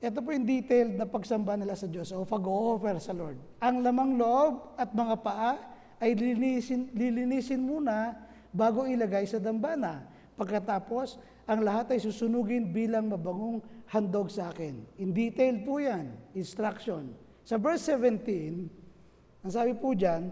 ito 0.00 0.18
po 0.24 0.28
yung 0.32 0.48
detailed 0.48 0.96
na 0.96 1.04
pagsamba 1.04 1.52
nila 1.60 1.76
sa 1.76 1.84
Diyos 1.84 2.16
o 2.16 2.24
pag-offer 2.24 2.96
sa 2.96 3.12
Lord. 3.12 3.36
Ang 3.60 3.84
lamang 3.84 4.16
loob 4.16 4.72
at 4.80 4.88
mga 4.96 5.14
paa 5.20 5.52
ay 6.00 6.16
lilinisin, 6.16 6.88
lilinisin 6.96 7.60
muna 7.60 8.16
bago 8.50 8.88
ilagay 8.88 9.28
sa 9.28 9.36
dambana. 9.36 10.11
Pagkatapos, 10.36 11.20
ang 11.44 11.60
lahat 11.60 11.94
ay 11.94 12.00
susunugin 12.00 12.70
bilang 12.70 13.10
mabangong 13.10 13.60
handog 13.90 14.32
sa 14.32 14.48
akin. 14.54 14.80
In 14.96 15.12
detail 15.12 15.60
po 15.66 15.82
yan, 15.82 16.14
instruction. 16.32 17.12
Sa 17.42 17.58
verse 17.58 17.92
17, 17.94 19.44
ang 19.44 19.52
sabi 19.52 19.74
po 19.74 19.92
dyan, 19.92 20.30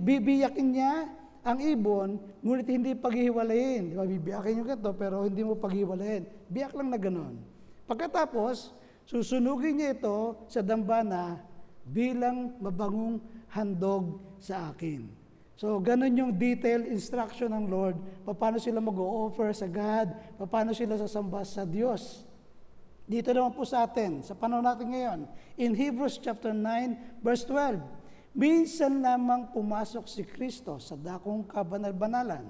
bibiyakin 0.00 0.68
niya 0.72 1.06
ang 1.46 1.62
ibon, 1.62 2.18
ngunit 2.42 2.66
hindi 2.66 2.98
paghihiwalayin. 2.98 3.92
Di 3.92 3.94
ba, 3.94 4.02
bibiyakin 4.02 4.58
yung 4.58 4.66
ganito, 4.66 4.90
pero 4.98 5.22
hindi 5.22 5.46
mo 5.46 5.54
paghihiwalayin. 5.54 6.50
Biyak 6.50 6.74
lang 6.74 6.88
na 6.90 6.98
ganon. 6.98 7.38
Pagkatapos, 7.86 8.74
susunugin 9.06 9.78
niya 9.78 9.94
ito 9.94 10.42
sa 10.50 10.58
dambana 10.58 11.38
bilang 11.86 12.58
mabangong 12.58 13.22
handog 13.54 14.18
sa 14.42 14.74
akin. 14.74 15.06
So, 15.56 15.80
ganun 15.80 16.12
yung 16.12 16.32
detailed 16.36 16.84
instruction 16.92 17.48
ng 17.48 17.64
Lord, 17.72 17.96
paano 18.36 18.60
sila 18.60 18.76
mag-o-offer 18.76 19.56
sa 19.56 19.64
God, 19.64 20.12
paano 20.52 20.76
sila 20.76 21.00
sasamba 21.00 21.48
sa 21.48 21.64
Diyos. 21.64 22.28
Dito 23.08 23.32
naman 23.32 23.56
po 23.56 23.64
sa 23.64 23.88
atin, 23.88 24.20
sa 24.20 24.36
panahon 24.36 24.60
natin 24.60 24.92
ngayon, 24.92 25.20
in 25.56 25.72
Hebrews 25.72 26.20
chapter 26.20 26.52
9, 26.52 27.24
verse 27.24 27.48
12, 27.48 27.80
minsan 28.36 29.00
lamang 29.00 29.48
pumasok 29.56 30.04
si 30.04 30.28
Kristo 30.28 30.76
sa 30.76 30.92
dakong 30.92 31.48
kabanal-banalan. 31.48 32.44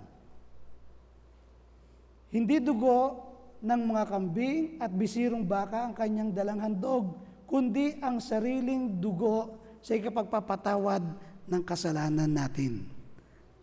Hindi 2.35 2.59
dugo 2.59 3.23
ng 3.63 3.81
mga 3.87 4.05
kambing 4.11 4.83
at 4.83 4.91
bisirong 4.91 5.47
baka 5.47 5.87
ang 5.87 5.95
kanyang 5.95 6.35
dalang 6.35 6.59
handog, 6.59 7.23
kundi 7.47 8.03
ang 8.03 8.19
sariling 8.19 8.99
dugo 8.99 9.63
sa 9.79 9.95
ikapagpapatawad 9.95 11.07
ng 11.47 11.63
kasalanan 11.63 12.27
natin. 12.27 12.96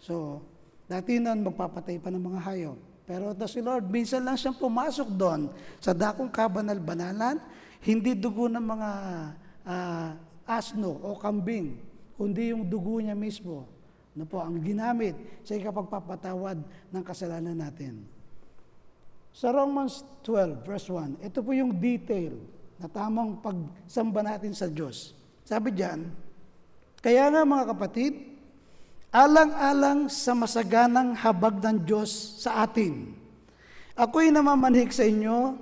So, 0.03 0.43
dati 0.83 1.15
noon 1.15 1.47
magpapatay 1.47 1.95
pa 2.03 2.11
ng 2.11 2.19
mga 2.19 2.39
hayop. 2.43 2.79
Pero 3.07 3.31
ito 3.31 3.47
si 3.47 3.63
Lord, 3.63 3.87
minsan 3.87 4.23
lang 4.23 4.35
siyang 4.35 4.59
pumasok 4.59 5.07
doon 5.15 5.47
sa 5.79 5.95
dakong 5.95 6.27
kabanal-banalan, 6.27 7.39
hindi 7.83 8.11
dugo 8.15 8.51
ng 8.51 8.63
mga 8.63 8.89
ah, 9.63 10.11
asno 10.43 10.99
o 11.03 11.15
kambing, 11.15 11.79
kundi 12.19 12.51
yung 12.51 12.67
dugo 12.67 12.99
niya 12.99 13.15
mismo. 13.15 13.67
Ano 14.13 14.23
po, 14.27 14.43
ang 14.43 14.59
ginamit 14.59 15.15
sa 15.47 15.55
ikapagpapatawad 15.55 16.59
ng 16.91 17.03
kasalanan 17.03 17.57
natin. 17.57 18.03
Sa 19.33 19.49
Romans 19.49 20.05
12, 20.21 20.67
verse 20.67 20.87
1, 20.91 21.25
ito 21.25 21.39
po 21.41 21.51
yung 21.55 21.73
detail 21.73 22.37
na 22.77 22.85
tamang 22.85 23.41
pagsamba 23.41 24.21
natin 24.21 24.53
sa 24.53 24.69
Diyos. 24.69 25.17
Sabi 25.41 25.73
diyan, 25.73 26.05
kaya 27.01 27.27
nga 27.33 27.41
mga 27.41 27.65
kapatid, 27.73 28.32
alang-alang 29.13 30.09
sa 30.09 30.33
masaganang 30.33 31.13
habag 31.13 31.61
ng 31.61 31.85
Diyos 31.85 32.41
sa 32.41 32.65
atin. 32.65 33.13
Ako'y 33.93 34.33
namamanhik 34.33 34.89
sa 34.89 35.05
inyo, 35.05 35.53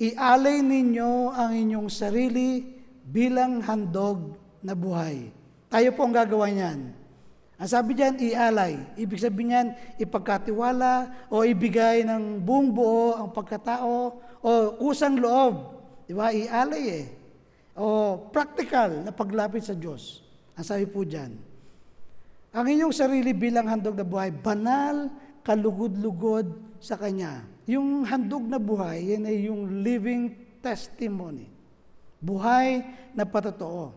ialay 0.00 0.64
ninyo 0.64 1.28
ang 1.36 1.52
inyong 1.52 1.92
sarili 1.92 2.64
bilang 3.04 3.60
handog 3.60 4.40
na 4.64 4.72
buhay. 4.72 5.28
Tayo 5.68 5.92
po 5.92 6.08
ang 6.08 6.16
gagawa 6.16 6.48
niyan. 6.48 6.96
Ang 7.60 7.68
sabi 7.68 7.92
diyan, 7.92 8.16
ialay. 8.24 8.80
Ibig 8.96 9.20
sabihin 9.20 9.52
niyan, 9.52 9.68
ipagkatiwala 10.00 11.28
o 11.28 11.44
ibigay 11.44 12.08
ng 12.08 12.40
buong 12.40 12.72
buo 12.72 13.20
ang 13.20 13.28
pagkatao 13.36 14.16
o 14.40 14.50
kusang 14.80 15.20
loob. 15.20 15.76
Di 16.08 16.16
ba? 16.16 16.32
Ialay 16.32 16.84
eh. 16.88 17.06
O 17.76 18.16
practical 18.32 19.04
na 19.04 19.12
paglapit 19.12 19.60
sa 19.60 19.76
Diyos. 19.76 20.24
Ang 20.56 20.64
sabi 20.64 20.88
po 20.88 21.04
diyan, 21.04 21.53
ang 22.54 22.70
inyong 22.70 22.94
sarili 22.94 23.34
bilang 23.34 23.66
handog 23.66 23.98
na 23.98 24.06
buhay, 24.06 24.30
banal, 24.30 25.10
kalugod-lugod 25.42 26.54
sa 26.78 26.94
Kanya. 26.94 27.42
Yung 27.66 28.06
handog 28.06 28.46
na 28.46 28.62
buhay, 28.62 29.10
yan 29.10 29.26
ay 29.26 29.50
yung 29.50 29.82
living 29.82 30.30
testimony. 30.62 31.50
Buhay 32.22 32.86
na 33.10 33.26
patotoo. 33.26 33.90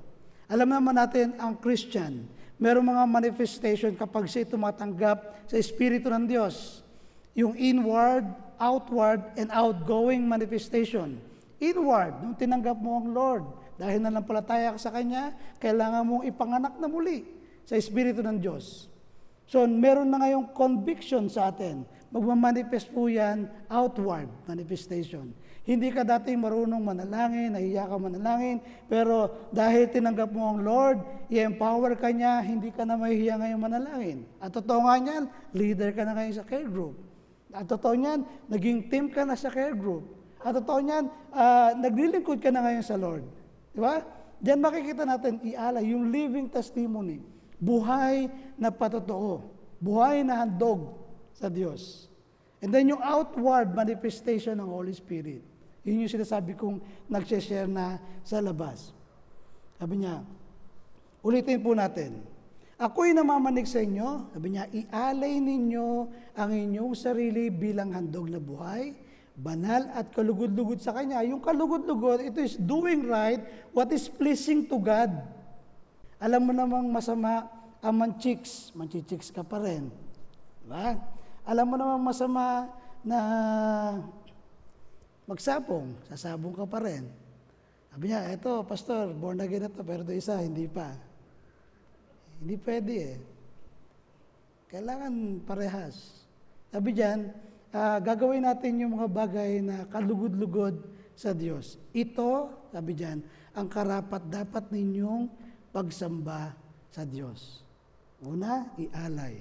Alam 0.49 0.73
naman 0.73 0.97
natin, 0.97 1.37
ang 1.37 1.53
Christian, 1.53 2.25
merong 2.57 2.97
mga 2.97 3.03
manifestation 3.05 3.93
kapag 3.93 4.25
siya 4.25 4.49
tumatanggap 4.49 5.45
sa 5.45 5.55
Espiritu 5.61 6.09
ng 6.09 6.25
Diyos. 6.25 6.81
Yung 7.37 7.53
inward, 7.53 8.25
outward, 8.57 9.21
and 9.37 9.53
outgoing 9.53 10.25
manifestation. 10.25 11.21
Inward, 11.61 12.25
nung 12.25 12.33
tinanggap 12.33 12.81
mo 12.81 13.05
ang 13.05 13.13
Lord, 13.13 13.45
dahil 13.77 14.01
nanampalataya 14.01 14.73
ka 14.73 14.81
sa 14.81 14.89
Kanya, 14.89 15.37
kailangan 15.61 16.01
mong 16.01 16.25
ipanganak 16.25 16.73
na 16.81 16.89
muli 16.89 17.36
sa 17.67 17.75
Espiritu 17.75 18.23
ng 18.23 18.39
Diyos. 18.39 18.87
So, 19.47 19.67
meron 19.67 20.07
na 20.07 20.23
ngayong 20.23 20.55
conviction 20.55 21.27
sa 21.27 21.51
atin. 21.51 21.83
Magmamanifest 22.11 22.87
po 22.91 23.11
yan 23.11 23.51
outward 23.67 24.31
manifestation. 24.47 25.35
Hindi 25.67 25.91
ka 25.91 26.07
dati 26.07 26.31
marunong 26.31 26.79
manalangin, 26.79 27.51
nahiya 27.51 27.91
ka 27.91 27.99
manalangin, 27.99 28.63
pero 28.87 29.47
dahil 29.51 29.91
tinanggap 29.91 30.31
mo 30.31 30.55
ang 30.55 30.63
Lord, 30.63 30.99
i-empower 31.27 31.99
ka 31.99 32.07
niya, 32.07 32.39
hindi 32.39 32.71
ka 32.71 32.87
na 32.87 32.95
mahihiya 32.95 33.35
ngayon 33.35 33.59
manalangin. 33.59 34.19
At 34.39 34.55
totoo 34.55 34.87
nga 34.87 34.95
niyan, 34.95 35.23
leader 35.51 35.91
ka 35.91 36.07
na 36.07 36.15
ngayon 36.15 36.35
sa 36.39 36.47
care 36.47 36.67
group. 36.71 36.95
At 37.51 37.67
totoo 37.67 37.99
niyan, 37.99 38.23
naging 38.47 38.87
team 38.87 39.11
ka 39.11 39.27
na 39.27 39.35
sa 39.35 39.51
care 39.51 39.75
group. 39.75 40.07
At 40.39 40.55
totoo 40.55 40.79
niyan, 40.79 41.11
uh, 41.35 41.75
naglilingkod 41.75 42.39
ka 42.39 42.47
na 42.47 42.63
ngayon 42.63 42.83
sa 42.87 42.95
Lord. 42.95 43.27
Di 43.75 43.79
ba? 43.83 43.99
Diyan 44.39 44.59
makikita 44.63 45.03
natin, 45.03 45.43
iala, 45.43 45.83
yung 45.83 46.07
living 46.07 46.47
testimony. 46.47 47.36
Buhay 47.57 48.29
na 48.57 48.69
patotoo. 48.69 49.45
Buhay 49.77 50.25
na 50.25 50.45
handog 50.45 50.97
sa 51.37 51.49
Diyos. 51.49 52.09
And 52.61 52.73
then 52.73 52.89
yung 52.89 53.01
outward 53.01 53.73
manifestation 53.77 54.57
ng 54.57 54.69
Holy 54.69 54.93
Spirit. 54.93 55.45
Yun 55.85 56.03
yung 56.03 56.11
sinasabi 56.11 56.57
kong 56.57 56.81
nag-share 57.07 57.69
na 57.69 58.01
sa 58.25 58.41
labas. 58.41 58.91
Sabi 59.77 60.01
niya, 60.01 60.25
ulitin 61.21 61.61
po 61.61 61.77
natin. 61.77 62.25
Ako'y 62.77 63.13
namamanig 63.13 63.65
sa 63.65 63.81
inyo, 63.81 64.29
sabi 64.33 64.53
niya, 64.53 64.69
ialay 64.69 65.41
ninyo 65.41 65.87
ang 66.37 66.49
inyong 66.53 66.93
sarili 66.93 67.49
bilang 67.49 67.89
handog 67.89 68.29
na 68.29 68.37
buhay, 68.37 68.93
banal 69.37 69.85
at 69.93 70.13
kalugod-lugod 70.13 70.81
sa 70.81 70.93
Kanya. 70.93 71.21
Yung 71.25 71.41
kalugod-lugod, 71.41 72.21
ito 72.25 72.41
is 72.41 72.57
doing 72.57 73.05
right 73.05 73.41
what 73.73 73.89
is 73.93 74.05
pleasing 74.09 74.65
to 74.65 74.77
God. 74.81 75.09
Alam 76.17 76.49
mo 76.49 76.51
namang 76.53 76.89
masama 76.89 77.45
ang 77.77 77.93
manchiks, 77.93 78.73
manchichiks 78.73 79.29
ka 79.29 79.45
pa 79.45 79.61
rin. 79.61 79.93
Diba? 80.65 80.97
Alam 81.45 81.65
mo 81.69 81.75
namang 81.77 82.03
masama 82.09 82.67
na 83.05 83.19
magsabong, 85.29 85.93
sasabong 86.09 86.57
ka 86.57 86.65
pa 86.65 86.81
rin. 86.81 87.05
Sabi 87.93 88.09
niya, 88.09 88.33
eto, 88.33 88.65
pastor, 88.65 89.13
born 89.13 89.41
again 89.41 89.65
na 89.65 89.73
to, 89.73 89.85
pero 89.85 90.05
isa, 90.09 90.41
hindi 90.41 90.65
pa. 90.65 90.93
Hindi 92.41 92.55
pwede 92.61 92.93
eh. 92.93 93.17
Kailangan 94.73 95.41
parehas. 95.47 96.25
Sabi 96.69 96.93
diyan, 96.93 97.19
uh, 97.71 97.97
gagawin 98.03 98.43
natin 98.43 98.83
yung 98.83 98.99
mga 98.99 99.09
bagay 99.09 99.63
na 99.63 99.87
kalugod-lugod 99.87 100.77
sa 101.17 101.33
Diyos. 101.33 101.81
Ito, 101.95 102.51
sabi 102.69 102.93
diyan, 102.93 103.17
ang 103.57 103.67
karapat 103.71 104.29
dapat 104.29 104.69
ninyong 104.69 105.46
pagsamba 105.77 106.57
sa 106.89 107.05
Diyos. 107.05 107.61
Una, 108.25 108.73
ialay. 108.81 109.37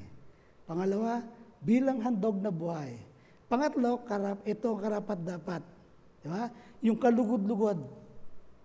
Pangalawa, 0.68 1.24
bilang 1.64 2.04
handog 2.04 2.44
na 2.44 2.52
buhay. 2.52 3.00
Pangatlo, 3.48 4.04
karap, 4.04 4.44
ito 4.44 4.68
ang 4.68 4.80
karapat 4.84 5.18
dapat 5.24 5.62
Di 6.26 6.34
ba? 6.34 6.50
Yung 6.82 6.98
kalugod-lugod 6.98 7.86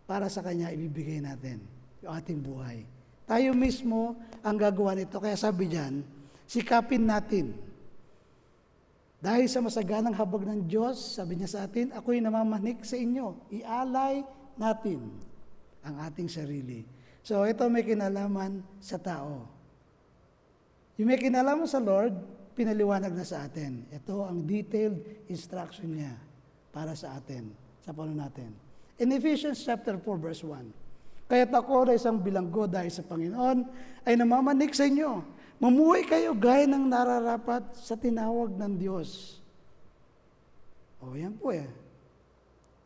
para 0.10 0.26
sa 0.34 0.42
Kanya 0.42 0.74
ibibigay 0.74 1.22
natin 1.22 1.62
yung 2.02 2.10
ating 2.18 2.42
buhay. 2.42 2.82
Tayo 3.30 3.54
mismo 3.54 4.18
ang 4.42 4.58
gagawa 4.58 4.98
nito. 4.98 5.22
Kaya 5.22 5.38
sabi 5.38 5.70
diyan, 5.70 6.02
sikapin 6.50 7.06
natin. 7.06 7.54
Dahil 9.22 9.46
sa 9.46 9.62
masaganang 9.62 10.18
habag 10.18 10.50
ng 10.50 10.66
Diyos, 10.66 11.22
sabi 11.22 11.38
niya 11.38 11.54
sa 11.54 11.70
atin, 11.70 11.94
ako'y 11.94 12.18
namamanik 12.18 12.82
sa 12.82 12.98
inyo. 12.98 13.54
Ialay 13.54 14.26
natin 14.58 15.14
ang 15.86 16.02
ating 16.10 16.34
sarili. 16.34 16.82
So 17.22 17.46
ito 17.46 17.66
may 17.70 17.86
kinalaman 17.86 18.66
sa 18.82 18.98
tao. 18.98 19.46
Yung 20.98 21.10
may 21.10 21.22
kinalaman 21.22 21.70
sa 21.70 21.82
Lord, 21.82 22.14
pinaliwanag 22.58 23.14
na 23.14 23.26
sa 23.26 23.46
atin. 23.46 23.86
Ito 23.90 24.26
ang 24.26 24.46
detailed 24.46 25.26
instruction 25.30 25.98
niya 25.98 26.14
para 26.74 26.94
sa 26.98 27.18
atin, 27.18 27.54
sa 27.82 27.94
pano 27.94 28.14
natin. 28.14 28.54
In 29.02 29.10
Ephesians 29.14 29.62
chapter 29.62 29.98
4 29.98 30.18
verse 30.22 30.46
1, 30.46 31.30
Kaya't 31.32 31.54
ako 31.56 31.88
na 31.88 31.96
isang 31.96 32.20
bilanggo 32.20 32.68
dahil 32.68 32.92
sa 32.92 33.08
Panginoon 33.08 33.64
ay 34.04 34.20
namamanik 34.20 34.76
sa 34.76 34.84
inyo. 34.84 35.24
Mamuhay 35.64 36.04
kayo 36.04 36.36
gaya 36.36 36.68
ng 36.68 36.92
nararapat 36.92 37.72
sa 37.78 37.96
tinawag 37.96 38.52
ng 38.52 38.74
Diyos. 38.76 39.40
O, 41.00 41.16
yan 41.16 41.32
po 41.40 41.56
eh. 41.56 41.72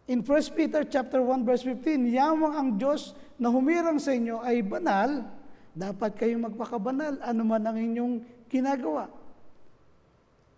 In 0.06 0.22
1 0.22 0.54
Peter 0.54 0.86
chapter 0.86 1.26
1 1.26 1.42
verse 1.42 1.66
15, 1.66 2.14
yamang 2.14 2.54
ang 2.54 2.70
Diyos 2.78 3.18
na 3.36 3.52
humirang 3.52 4.00
sa 4.00 4.16
inyo 4.16 4.40
ay 4.40 4.64
banal, 4.64 5.28
dapat 5.76 6.16
kayong 6.16 6.48
magpakabanal, 6.52 7.20
ano 7.20 7.42
man 7.44 7.64
ang 7.68 7.76
inyong 7.76 8.14
ginagawa. 8.48 9.12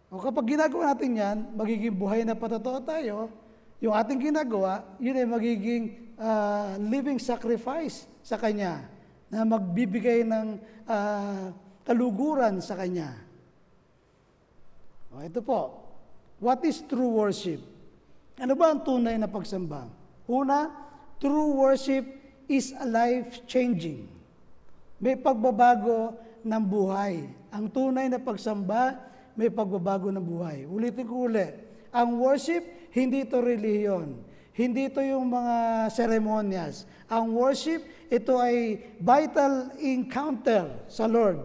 O 0.07 0.21
kapag 0.21 0.55
ginagawa 0.55 0.93
natin 0.93 1.11
yan, 1.19 1.37
magiging 1.57 1.95
buhay 1.97 2.21
na 2.23 2.37
patotoo 2.37 2.79
tayo, 2.85 3.27
yung 3.83 3.93
ating 3.93 4.31
ginagawa, 4.31 4.85
yun 4.97 5.17
ay 5.17 5.27
magiging 5.27 5.83
uh, 6.17 6.77
living 6.81 7.21
sacrifice 7.21 8.09
sa 8.25 8.37
Kanya 8.37 8.87
na 9.27 9.43
magbibigay 9.43 10.25
ng 10.25 10.57
uh, 10.87 11.51
kaluguran 11.85 12.57
sa 12.63 12.73
Kanya. 12.73 13.13
O, 15.13 15.21
ito 15.21 15.43
po, 15.45 15.81
what 16.41 16.61
is 16.65 16.81
true 16.85 17.21
worship? 17.21 17.61
Ano 18.37 18.53
ba 18.53 18.73
ang 18.73 18.81
tunay 18.85 19.17
na 19.17 19.29
pagsamba? 19.29 19.89
Una, 20.29 20.69
true 21.17 21.57
worship 21.57 22.05
is 22.47 22.73
a 22.75 22.87
life-changing. 22.87 24.07
May 24.97 25.19
pagbabago 25.19 26.17
ng 26.41 26.63
buhay. 26.63 27.27
Ang 27.53 27.69
tunay 27.69 28.09
na 28.09 28.17
pagsamba 28.17 29.07
may 29.37 29.53
pagbabago 29.53 30.09
ng 30.09 30.25
buhay. 30.25 30.65
Ulitin 30.65 31.05
ko 31.05 31.29
uli. 31.29 31.45
Ang 31.93 32.17
worship, 32.17 32.65
hindi 32.89 33.21
ito 33.21 33.37
reliyon. 33.37 34.17
Hindi 34.57 34.89
ito 34.89 34.97
yung 34.97 35.29
mga 35.29 35.87
seremonyas. 35.93 36.89
Ang 37.05 37.37
worship, 37.37 37.85
ito 38.09 38.41
ay 38.41 38.81
vital 38.97 39.69
encounter 39.77 40.73
sa 40.89 41.05
Lord. 41.05 41.37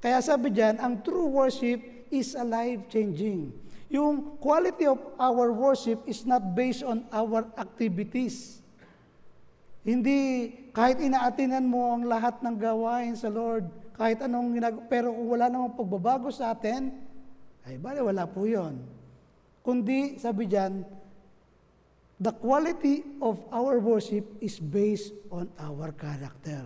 Kaya 0.00 0.16
sabi 0.24 0.48
diyan, 0.48 0.80
ang 0.80 1.04
true 1.04 1.28
worship 1.28 1.76
is 2.08 2.32
a 2.32 2.40
life-changing. 2.40 3.52
Yung 3.92 4.40
quality 4.40 4.88
of 4.88 4.96
our 5.20 5.52
worship 5.52 6.00
is 6.08 6.24
not 6.24 6.56
based 6.56 6.80
on 6.80 7.04
our 7.12 7.44
activities. 7.60 8.64
Hindi 9.82 10.50
kahit 10.74 11.02
inaatinan 11.02 11.66
mo 11.66 11.94
ang 11.94 12.06
lahat 12.06 12.38
ng 12.38 12.54
gawain 12.54 13.18
sa 13.18 13.26
Lord, 13.26 13.66
kahit 13.98 14.22
anong 14.22 14.54
ginagawa, 14.54 14.82
pero 14.86 15.10
kung 15.10 15.28
wala 15.34 15.50
namang 15.50 15.74
pagbabago 15.74 16.30
sa 16.30 16.54
atin, 16.54 16.94
ay 17.66 17.76
bali, 17.82 17.98
wala 17.98 18.24
po 18.30 18.46
yon. 18.46 18.78
Kundi, 19.66 20.16
sabi 20.22 20.46
diyan, 20.46 20.86
the 22.22 22.30
quality 22.38 23.02
of 23.18 23.42
our 23.50 23.82
worship 23.82 24.24
is 24.38 24.62
based 24.62 25.12
on 25.34 25.50
our 25.58 25.90
character. 25.98 26.62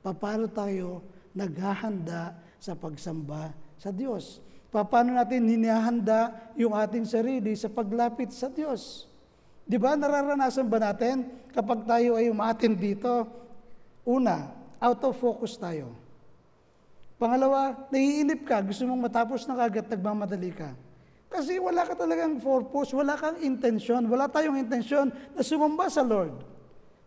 Paano 0.00 0.46
tayo 0.48 1.02
naghahanda 1.34 2.38
sa 2.62 2.78
pagsamba 2.78 3.50
sa 3.74 3.90
Diyos? 3.90 4.38
Paano 4.70 5.16
natin 5.16 5.48
hinihanda 5.48 6.52
yung 6.54 6.76
ating 6.76 7.08
sarili 7.08 7.58
sa 7.58 7.66
paglapit 7.66 8.30
sa 8.30 8.46
Diyos? 8.52 9.07
Di 9.68 9.76
ba, 9.76 9.92
nararanasan 9.92 10.64
ba 10.64 10.80
natin 10.80 11.28
kapag 11.52 11.84
tayo 11.84 12.16
ay 12.16 12.32
umatin 12.32 12.72
dito, 12.72 13.28
una, 14.08 14.48
out 14.80 15.04
of 15.04 15.20
focus 15.20 15.60
tayo. 15.60 15.92
Pangalawa, 17.20 17.76
naiinip 17.92 18.48
ka, 18.48 18.64
gusto 18.64 18.88
mong 18.88 19.12
matapos 19.12 19.44
na 19.44 19.60
kagad, 19.60 19.84
nagmamadali 19.92 20.56
ka. 20.56 20.72
Kasi 21.28 21.60
wala 21.60 21.84
ka 21.84 21.92
talagang 21.92 22.40
purpose, 22.40 22.96
wala 22.96 23.12
kang 23.20 23.36
intensyon, 23.44 24.08
wala 24.08 24.24
tayong 24.24 24.56
intensyon 24.56 25.12
na 25.36 25.44
sumamba 25.44 25.92
sa 25.92 26.00
Lord. 26.00 26.32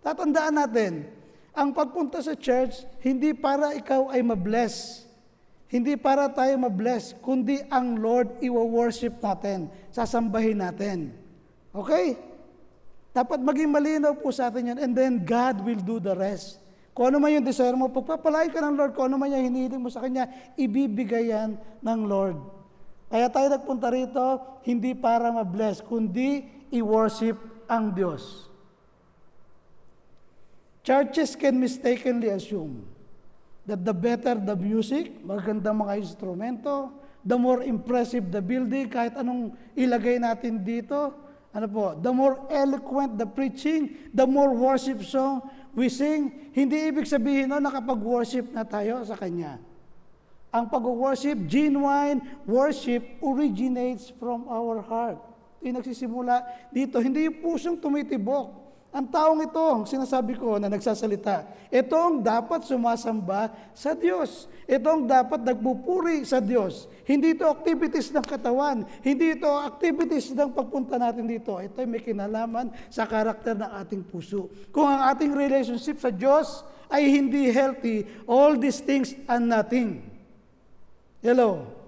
Tatandaan 0.06 0.62
natin, 0.62 1.10
ang 1.58 1.74
pagpunta 1.74 2.22
sa 2.22 2.38
church, 2.38 2.86
hindi 3.02 3.34
para 3.34 3.74
ikaw 3.74 4.14
ay 4.14 4.22
mabless 4.22 5.10
Hindi 5.72 5.96
para 5.96 6.28
tayo 6.28 6.60
mabless, 6.60 7.16
kundi 7.24 7.64
ang 7.72 7.96
Lord 7.96 8.44
iwa-worship 8.44 9.24
natin, 9.24 9.72
sasambahin 9.88 10.60
natin. 10.60 11.16
Okay? 11.72 12.20
Dapat 13.12 13.44
maging 13.44 13.68
malinaw 13.68 14.16
po 14.16 14.32
sa 14.32 14.48
atin 14.48 14.72
yan, 14.72 14.80
and 14.80 14.96
then 14.96 15.20
God 15.20 15.60
will 15.68 15.80
do 15.80 16.00
the 16.00 16.16
rest. 16.16 16.64
Kung 16.96 17.12
ano 17.12 17.20
man 17.20 17.32
yung 17.36 17.48
desire 17.48 17.76
mo, 17.76 17.88
pagpapalay 17.92 18.52
ka 18.52 18.60
ng 18.64 18.76
Lord, 18.76 18.92
kung 18.96 19.12
ano 19.12 19.20
man 19.20 19.32
yung 19.32 19.48
hinihiling 19.52 19.84
mo 19.84 19.92
sa 19.92 20.04
Kanya, 20.04 20.28
ibibigay 20.60 21.32
yan 21.32 21.60
ng 21.84 22.00
Lord. 22.08 22.40
Kaya 23.12 23.28
tayo 23.28 23.48
nagpunta 23.52 23.92
rito, 23.92 24.24
hindi 24.64 24.96
para 24.96 25.32
ma-bless, 25.32 25.84
kundi 25.84 26.48
i-worship 26.72 27.36
ang 27.68 27.92
Diyos. 27.92 28.48
Churches 30.88 31.36
can 31.36 31.60
mistakenly 31.60 32.32
assume 32.32 32.88
that 33.68 33.84
the 33.84 33.94
better 33.94 34.40
the 34.40 34.56
music, 34.56 35.20
magandang 35.22 35.84
mga 35.84 36.00
instrumento, 36.00 36.90
the 37.22 37.38
more 37.38 37.62
impressive 37.62 38.32
the 38.32 38.42
building, 38.42 38.88
kahit 38.88 39.14
anong 39.20 39.54
ilagay 39.78 40.18
natin 40.18 40.64
dito, 40.64 41.14
ano 41.52 41.68
po, 41.68 41.86
the 42.00 42.12
more 42.12 42.48
eloquent 42.48 43.20
the 43.20 43.28
preaching, 43.28 44.10
the 44.16 44.24
more 44.24 44.56
worship 44.56 45.04
song 45.04 45.44
we 45.76 45.88
sing, 45.88 46.52
hindi 46.52 46.92
ibig 46.92 47.08
sabihin 47.08 47.48
no, 47.52 47.60
nakapag-worship 47.60 48.52
na 48.52 48.68
tayo 48.68 49.04
sa 49.08 49.16
Kanya. 49.16 49.60
Ang 50.52 50.68
pag-worship, 50.68 51.48
genuine 51.48 52.20
worship, 52.44 53.04
originates 53.24 54.12
from 54.20 54.44
our 54.52 54.84
heart. 54.84 55.16
Ito 55.62 55.64
yung 55.64 55.78
nagsisimula 55.80 56.36
dito. 56.76 57.00
Hindi 57.00 57.32
yung 57.32 57.40
pusong 57.40 57.80
tumitibok. 57.80 58.61
Ang 58.92 59.08
taong 59.08 59.40
ito, 59.40 59.64
ang 59.64 59.88
sinasabi 59.88 60.36
ko 60.36 60.60
na 60.60 60.68
nagsasalita, 60.68 61.48
ito 61.72 61.96
ang 61.96 62.20
dapat 62.20 62.68
sumasamba 62.68 63.48
sa 63.72 63.96
Diyos. 63.96 64.52
Ito 64.68 64.84
ang 64.84 65.04
dapat 65.08 65.48
nagpupuri 65.48 66.28
sa 66.28 66.44
Diyos. 66.44 66.92
Hindi 67.08 67.32
ito 67.32 67.48
activities 67.48 68.12
ng 68.12 68.28
katawan. 68.28 68.84
Hindi 69.00 69.40
ito 69.40 69.48
activities 69.48 70.36
ng 70.36 70.52
pagpunta 70.52 71.00
natin 71.00 71.24
dito. 71.24 71.56
Ito 71.56 71.80
ay 71.80 71.88
may 71.88 72.04
kinalaman 72.04 72.76
sa 72.92 73.08
karakter 73.08 73.56
ng 73.56 73.72
ating 73.80 74.04
puso. 74.12 74.52
Kung 74.76 74.92
ang 74.92 75.08
ating 75.16 75.32
relationship 75.32 75.96
sa 76.04 76.12
Diyos 76.12 76.68
ay 76.92 77.08
hindi 77.08 77.48
healthy, 77.48 78.04
all 78.28 78.60
these 78.60 78.84
things 78.84 79.16
are 79.32 79.40
nothing. 79.40 80.04
Hello? 81.24 81.81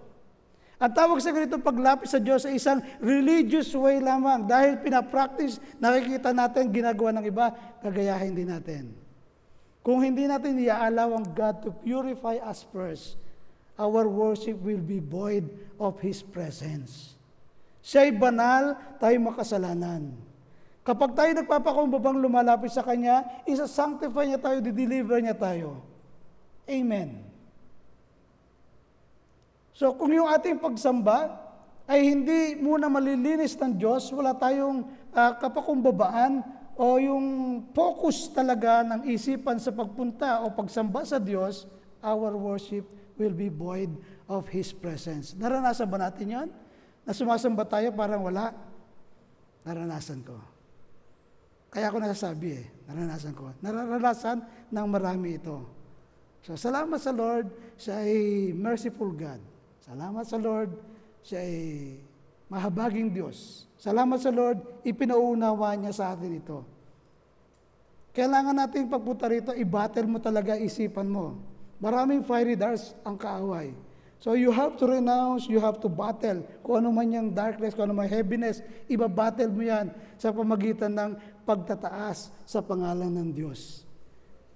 Ang 0.81 0.91
tawag 0.91 1.19
sa 1.21 1.31
ganito 1.31 1.55
paglapit 1.61 2.09
sa 2.09 2.17
Diyos 2.17 2.43
ay 2.49 2.57
isang 2.57 2.81
religious 2.99 3.69
way 3.77 4.01
lamang 4.01 4.49
dahil 4.49 4.81
pinapractice, 4.81 5.61
nakikita 5.77 6.33
natin 6.33 6.73
ginagawa 6.73 7.15
ng 7.17 7.25
iba, 7.29 7.53
kagayahin 7.79 8.33
din 8.33 8.49
natin. 8.49 8.83
Kung 9.83 9.99
hindi 9.99 10.25
natin 10.25 10.59
iaalaw 10.59 11.19
ang 11.19 11.27
God 11.35 11.55
to 11.63 11.69
purify 11.83 12.39
us 12.39 12.63
first, 12.71 13.19
our 13.75 14.07
worship 14.07 14.55
will 14.63 14.81
be 14.81 14.99
void 14.99 15.47
of 15.75 15.99
His 15.99 16.23
presence. 16.23 17.15
Siya'y 17.83 18.15
banal, 18.15 18.79
tayo 18.99 19.15
makasalanan. 19.19 20.15
Kapag 20.83 21.15
tayo 21.15 21.31
nagpapakumbabang 21.31 22.19
lumalapit 22.19 22.71
sa 22.71 22.83
Kanya, 22.83 23.23
isa-sanctify 23.47 24.27
niya 24.27 24.39
tayo, 24.39 24.59
di-deliver 24.59 25.19
niya 25.23 25.35
tayo. 25.35 25.79
Amen. 26.67 27.22
So 29.73 29.97
kung 29.97 30.13
yung 30.13 30.29
ating 30.29 30.61
pagsamba 30.61 31.33
ay 31.89 32.13
hindi 32.13 32.55
muna 32.61 32.87
malilinis 32.87 33.57
ng 33.57 33.75
Diyos, 33.75 34.13
wala 34.13 34.37
tayong 34.37 34.85
uh, 35.11 35.33
kapakumbabaan 35.41 36.45
o 36.77 36.97
yung 37.01 37.25
focus 37.73 38.29
talaga 38.33 38.85
ng 38.85 39.09
isipan 39.09 39.57
sa 39.57 39.73
pagpunta 39.73 40.45
o 40.45 40.53
pagsamba 40.53 41.05
sa 41.05 41.17
Diyos, 41.17 41.65
our 42.05 42.33
worship 42.37 42.85
will 43.17 43.33
be 43.33 43.49
void 43.49 43.89
of 44.29 44.45
His 44.49 44.73
presence. 44.73 45.33
Naranasan 45.37 45.89
ba 45.89 45.97
natin 46.01 46.25
yan? 46.29 46.47
Na 47.03 47.11
sumasamba 47.11 47.65
tayo 47.67 47.91
parang 47.93 48.25
wala? 48.25 48.53
Naranasan 49.65 50.21
ko. 50.23 50.37
Kaya 51.73 51.89
ako 51.89 51.97
nasasabi 51.97 52.61
eh, 52.61 52.65
naranasan 52.85 53.33
ko. 53.33 53.49
Naranasan 53.57 54.37
ng 54.69 54.87
marami 54.87 55.41
ito. 55.41 55.57
So 56.45 56.53
salamat 56.53 57.01
sa 57.01 57.09
Lord, 57.09 57.49
siya 57.81 58.05
ay 58.05 58.53
merciful 58.53 59.09
God. 59.09 59.52
Salamat 59.83 60.23
sa 60.23 60.39
Lord, 60.39 60.71
siya 61.27 61.43
ay 61.43 61.55
mahabaging 62.47 63.11
Diyos. 63.11 63.67
Salamat 63.75 64.15
sa 64.15 64.31
Lord, 64.31 64.63
ipinauunawa 64.87 65.75
niya 65.75 65.91
sa 65.91 66.15
atin 66.15 66.39
ito. 66.39 66.63
Kailangan 68.15 68.55
natin 68.55 68.87
pagpunta 68.87 69.27
rito, 69.27 69.51
i-battle 69.51 70.07
mo 70.07 70.23
talaga 70.23 70.55
isipan 70.55 71.11
mo. 71.11 71.35
Maraming 71.83 72.23
fiery 72.23 72.55
darts 72.55 72.95
ang 73.03 73.19
kaaway. 73.19 73.75
So 74.23 74.39
you 74.39 74.55
have 74.55 74.79
to 74.79 74.87
renounce, 74.87 75.51
you 75.51 75.59
have 75.59 75.83
to 75.83 75.91
battle. 75.91 76.47
Kung 76.63 76.79
ano 76.79 76.95
man 76.95 77.11
yung 77.11 77.35
darkness, 77.35 77.75
kung 77.75 77.91
ano 77.91 77.99
man 77.99 78.07
heaviness, 78.07 78.63
ibabattle 78.87 79.51
mo 79.51 79.67
yan 79.67 79.91
sa 80.15 80.31
pamagitan 80.31 80.95
ng 80.95 81.11
pagtataas 81.43 82.31
sa 82.47 82.63
pangalan 82.63 83.11
ng 83.11 83.35
Diyos. 83.35 83.83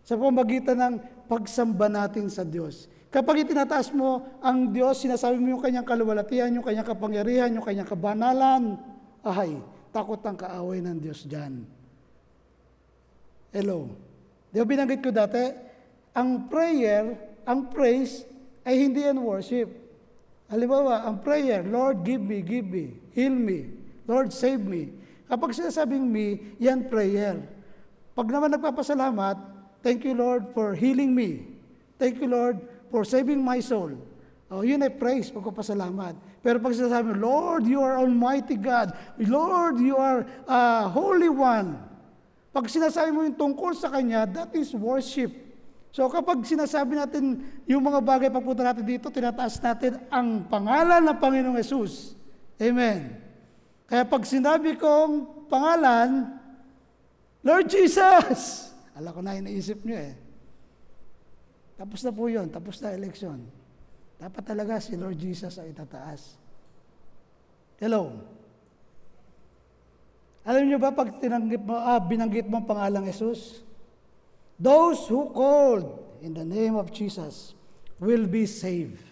Sa 0.08 0.16
pamagitan 0.16 0.80
ng 0.80 0.96
pagsamba 1.28 1.92
natin 1.92 2.32
sa 2.32 2.48
Diyos. 2.48 2.88
Kapag 3.08 3.48
itinataas 3.48 3.96
mo 3.96 4.28
ang 4.44 4.68
Diyos, 4.76 5.00
sinasabi 5.00 5.40
mo 5.40 5.56
yung 5.56 5.64
kanyang 5.64 5.88
kaluwalatian, 5.88 6.52
yung 6.52 6.66
kanyang 6.66 6.88
kapangyarihan, 6.88 7.56
yung 7.56 7.64
kanyang 7.64 7.88
kabanalan, 7.88 8.76
ay, 9.24 9.60
takot 9.96 10.20
ang 10.28 10.36
kaaway 10.36 10.84
ng 10.84 10.98
Diyos 11.00 11.24
dyan. 11.24 11.64
Hello. 13.56 13.88
Di 14.52 14.60
ba 14.60 14.68
binanggit 14.68 15.00
ko 15.00 15.10
dati, 15.12 15.40
ang 16.12 16.52
prayer, 16.52 17.16
ang 17.48 17.72
praise, 17.72 18.28
ay 18.68 18.76
hindi 18.84 19.08
yan 19.08 19.24
worship. 19.24 19.72
Halimbawa, 20.52 21.08
ang 21.08 21.24
prayer, 21.24 21.64
Lord, 21.64 22.04
give 22.04 22.20
me, 22.20 22.44
give 22.44 22.68
me, 22.68 23.00
heal 23.16 23.36
me, 23.36 23.72
Lord, 24.04 24.36
save 24.36 24.64
me. 24.64 24.92
Kapag 25.28 25.56
sinasabing 25.56 26.04
me, 26.04 26.56
yan 26.60 26.88
prayer. 26.88 27.40
Pag 28.16 28.28
naman 28.32 28.52
nagpapasalamat, 28.56 29.40
thank 29.84 30.04
you, 30.04 30.16
Lord, 30.16 30.52
for 30.52 30.76
healing 30.76 31.12
me. 31.12 31.48
Thank 32.00 32.24
you, 32.24 32.32
Lord, 32.32 32.60
for 32.90 33.08
saving 33.08 33.40
my 33.42 33.60
soul. 33.60 33.96
Oh, 34.48 34.64
yun 34.64 34.80
ay 34.80 34.96
praise, 34.96 35.28
pagpapasalamat. 35.28 36.16
Pero 36.40 36.64
pag 36.64 36.72
sinasabi 36.72 37.20
Lord, 37.20 37.68
you 37.68 37.84
are 37.84 38.00
Almighty 38.00 38.56
God. 38.56 38.96
Lord, 39.20 39.84
you 39.84 40.00
are 40.00 40.24
uh, 40.48 40.88
Holy 40.88 41.28
One. 41.28 41.76
Pag 42.56 42.72
sinasabi 42.72 43.12
mo 43.12 43.28
yung 43.28 43.36
tungkol 43.36 43.76
sa 43.76 43.92
Kanya, 43.92 44.24
that 44.24 44.56
is 44.56 44.72
worship. 44.72 45.30
So 45.92 46.08
kapag 46.08 46.48
sinasabi 46.48 46.96
natin 46.96 47.44
yung 47.68 47.84
mga 47.84 48.00
bagay 48.00 48.30
pagpunta 48.32 48.64
natin 48.64 48.88
dito, 48.88 49.12
tinataas 49.12 49.60
natin 49.60 50.00
ang 50.08 50.48
pangalan 50.48 51.04
ng 51.04 51.18
Panginoong 51.20 51.60
Yesus. 51.60 52.16
Amen. 52.56 53.20
Kaya 53.88 54.08
pag 54.08 54.24
sinabi 54.24 54.80
kong 54.80 55.48
pangalan, 55.52 56.40
Lord 57.44 57.68
Jesus! 57.68 58.68
Alam 58.98 59.12
ko 59.12 59.22
na 59.24 59.36
iniisip 59.36 59.84
niyo 59.84 60.00
eh. 60.00 60.27
Tapos 61.78 62.02
na 62.02 62.12
po 62.12 62.26
yun, 62.26 62.50
tapos 62.50 62.82
na 62.82 62.98
election. 62.98 63.38
Dapat 64.18 64.44
talaga 64.44 64.82
si 64.82 64.98
Lord 64.98 65.18
Jesus 65.22 65.62
ay 65.62 65.78
tataas. 65.78 66.34
Hello? 67.78 68.18
Alam 70.42 70.64
niyo 70.66 70.82
ba 70.82 70.90
pag 70.90 71.22
tinanggit 71.22 71.62
mo, 71.62 71.78
ah, 71.78 72.02
binanggit 72.02 72.50
mo 72.50 72.58
ang 72.58 72.66
pangalang 72.66 73.06
Jesus? 73.06 73.62
Those 74.58 75.06
who 75.06 75.30
called 75.30 75.86
in 76.26 76.34
the 76.34 76.42
name 76.42 76.74
of 76.74 76.90
Jesus 76.90 77.54
will 78.02 78.26
be 78.26 78.50
saved. 78.50 79.06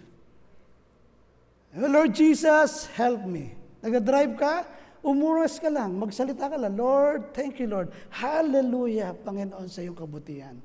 Lord 1.75 2.15
Jesus, 2.15 2.87
help 2.97 3.27
me. 3.27 3.53
Nag-drive 3.83 4.33
ka, 4.39 4.63
umuras 5.05 5.59
ka 5.61 5.69
lang, 5.69 5.99
magsalita 5.99 6.49
ka 6.49 6.57
lang, 6.57 6.73
Lord, 6.73 7.35
thank 7.35 7.61
you 7.61 7.69
Lord. 7.69 7.93
Hallelujah, 8.09 9.13
Panginoon 9.13 9.69
sa 9.69 9.83
iyong 9.83 9.93
kabutihan. 9.93 10.57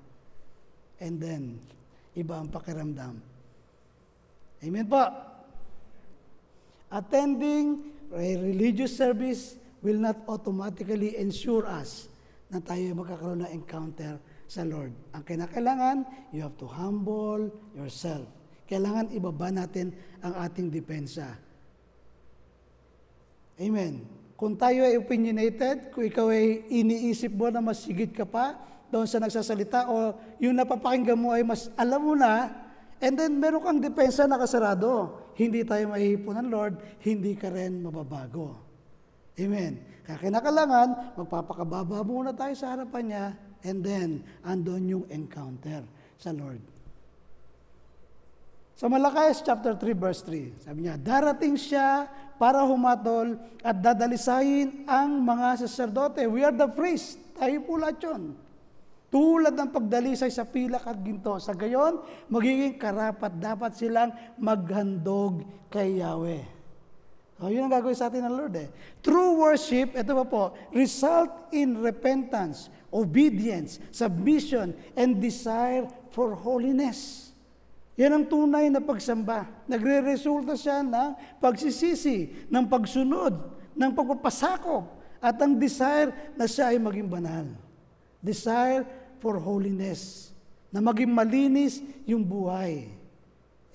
And 1.03 1.21
then, 1.21 1.61
iba 2.17 2.41
ang 2.41 2.49
pakiramdam. 2.51 3.15
Amen 4.61 4.87
po. 4.87 5.05
Attending 6.91 7.95
a 8.11 8.35
religious 8.43 8.99
service 8.99 9.55
will 9.81 9.99
not 9.99 10.19
automatically 10.27 11.17
ensure 11.17 11.65
us 11.65 12.11
na 12.51 12.59
tayo 12.59 12.83
magkakaroon 12.99 13.47
ng 13.47 13.53
encounter 13.55 14.19
sa 14.51 14.67
Lord. 14.67 14.91
Ang 15.15 15.23
kinakailangan, 15.23 15.97
you 16.35 16.43
have 16.43 16.59
to 16.59 16.67
humble 16.67 17.47
yourself. 17.79 18.27
Kailangan 18.67 19.15
ibaba 19.15 19.55
natin 19.55 19.95
ang 20.19 20.35
ating 20.43 20.71
depensa. 20.71 21.39
Amen. 23.59 24.03
Kung 24.35 24.59
tayo 24.59 24.83
ay 24.83 24.99
opinionated, 24.99 25.95
kung 25.95 26.03
ikaw 26.09 26.33
ay 26.35 26.67
iniisip 26.67 27.31
mo 27.31 27.53
na 27.53 27.63
mas 27.63 27.87
ka 27.87 28.27
pa 28.27 28.59
doon 28.91 29.07
sa 29.07 29.23
nagsasalita 29.23 29.89
o 29.89 30.15
yung 30.43 30.59
napapakinggan 30.59 31.19
mo 31.19 31.31
ay 31.33 31.47
mas 31.47 31.71
alam 31.79 32.03
mo 32.03 32.15
na, 32.19 32.51
and 32.99 33.17
then 33.17 33.39
meron 33.39 33.63
kang 33.63 33.81
depensa 33.81 34.27
na 34.27 34.37
kasarado. 34.37 35.17
Hindi 35.39 35.65
tayo 35.65 35.95
mahihipon 35.95 36.37
ng 36.37 36.49
Lord, 36.51 36.75
hindi 37.07 37.39
ka 37.39 37.49
rin 37.49 37.81
mababago. 37.81 38.61
Amen. 39.41 40.05
Kaya 40.05 40.19
kinakailangan, 40.21 41.17
magpapakababa 41.17 42.05
muna 42.05 42.35
tayo 42.35 42.53
sa 42.53 42.77
harapan 42.77 43.05
niya, 43.07 43.27
and 43.65 43.79
then, 43.81 44.09
andon 44.45 44.85
yung 44.85 45.07
encounter 45.09 45.87
sa 46.21 46.35
Lord. 46.35 46.61
Sa 48.81 48.89
Malakayas 48.89 49.45
chapter 49.45 49.77
3 49.77 49.93
verse 49.93 50.25
3, 50.25 50.65
sabi 50.65 50.89
niya, 50.89 50.97
darating 50.97 51.53
siya 51.53 52.09
para 52.41 52.65
humatol 52.65 53.37
at 53.61 53.77
dadalisayin 53.77 54.89
ang 54.89 55.21
mga 55.21 55.69
saserdote. 55.69 56.25
We 56.25 56.41
are 56.41 56.57
the 56.57 56.65
priest. 56.73 57.21
Tayo 57.37 57.61
po 57.61 57.77
lahat 57.77 58.01
yun. 58.01 58.33
Tulad 59.11 59.59
ng 59.59 59.75
pagdalisay 59.75 60.31
sa 60.31 60.47
pilak 60.47 60.87
at 60.87 60.95
ginto. 61.03 61.35
Sa 61.43 61.51
gayon, 61.51 61.99
magiging 62.31 62.79
karapat 62.79 63.35
dapat 63.35 63.75
silang 63.75 64.15
maghandog 64.39 65.43
kay 65.67 65.99
Yahweh. 65.99 66.47
So, 67.41 67.49
yun 67.49 67.67
ang 67.67 67.75
gagawin 67.75 67.97
sa 67.97 68.07
atin 68.07 68.23
ng 68.23 68.37
Lord 68.37 68.55
eh. 68.55 68.69
True 69.01 69.35
worship, 69.41 69.97
ito 69.97 70.13
pa 70.13 70.25
po, 70.29 70.43
result 70.77 71.51
in 71.57 71.81
repentance, 71.81 72.69
obedience, 72.93 73.81
submission, 73.91 74.77
and 74.93 75.19
desire 75.19 75.89
for 76.13 76.37
holiness. 76.37 77.33
Yan 77.97 78.13
ang 78.13 78.25
tunay 78.29 78.69
na 78.69 78.79
pagsamba. 78.79 79.49
Nagre-resulta 79.65 80.53
siya 80.53 80.85
ng 80.85 81.41
pagsisisi, 81.41 82.47
ng 82.53 82.65
pagsunod, 82.69 83.35
ng 83.73 83.91
pagpapasakop, 83.97 85.01
at 85.21 85.37
ang 85.41 85.57
desire 85.57 86.33
na 86.37 86.45
siya 86.45 86.73
ay 86.73 86.79
maging 86.79 87.09
banal. 87.09 87.49
Desire 88.21 88.85
for 89.21 89.39
holiness. 89.39 90.33
Na 90.73 90.83
maging 90.83 91.13
malinis 91.13 91.85
yung 92.09 92.25
buhay. 92.25 92.89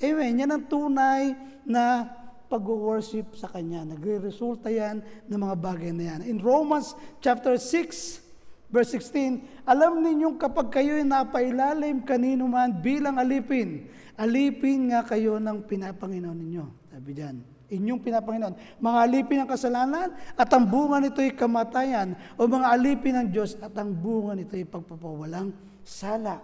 Amen. 0.01 0.41
Yan 0.43 0.51
ang 0.51 0.65
tunay 0.67 1.37
na 1.63 2.09
pag-worship 2.51 3.35
sa 3.35 3.49
Kanya. 3.49 3.87
Nagre-resulta 3.87 4.69
yan 4.69 5.01
ng 5.27 5.39
mga 5.39 5.55
bagay 5.55 5.91
na 5.95 6.03
yan. 6.15 6.21
In 6.27 6.37
Romans 6.41 6.93
chapter 7.23 7.57
6, 7.57 8.69
verse 8.69 8.91
16, 8.91 9.65
Alam 9.65 10.03
ninyong 10.03 10.37
kapag 10.37 10.71
kayo'y 10.71 11.03
napailalim 11.07 12.03
kanino 12.03 12.45
man 12.45 12.75
bilang 12.79 13.17
alipin, 13.17 13.89
alipin 14.15 14.93
nga 14.93 15.03
kayo 15.03 15.41
ng 15.41 15.65
pinapanginoon 15.65 16.37
ninyo. 16.37 16.65
Sabi 16.95 17.11
diyan, 17.11 17.54
inyong 17.69 18.01
pinapanginoon. 18.01 18.55
Mga 18.77 18.97
alipin 19.01 19.37
ng 19.43 19.49
kasalanan 19.49 20.13
at 20.37 20.49
ang 20.53 20.65
bunga 20.65 21.01
nito'y 21.01 21.33
kamatayan 21.33 22.13
o 22.37 22.45
mga 22.45 22.67
alipin 22.69 23.15
ng 23.21 23.27
Diyos 23.33 23.57
at 23.61 23.73
ang 23.77 23.93
bunga 23.93 24.37
nito'y 24.37 24.65
pagpapawalang 24.65 25.53
sala. 25.81 26.41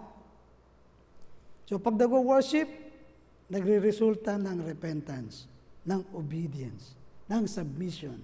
So 1.66 1.78
pag 1.78 1.94
nag-worship, 1.94 2.68
nagre-resulta 3.48 4.36
ng 4.38 4.66
repentance, 4.66 5.46
ng 5.86 6.02
obedience, 6.16 6.94
ng 7.30 7.44
submission. 7.46 8.18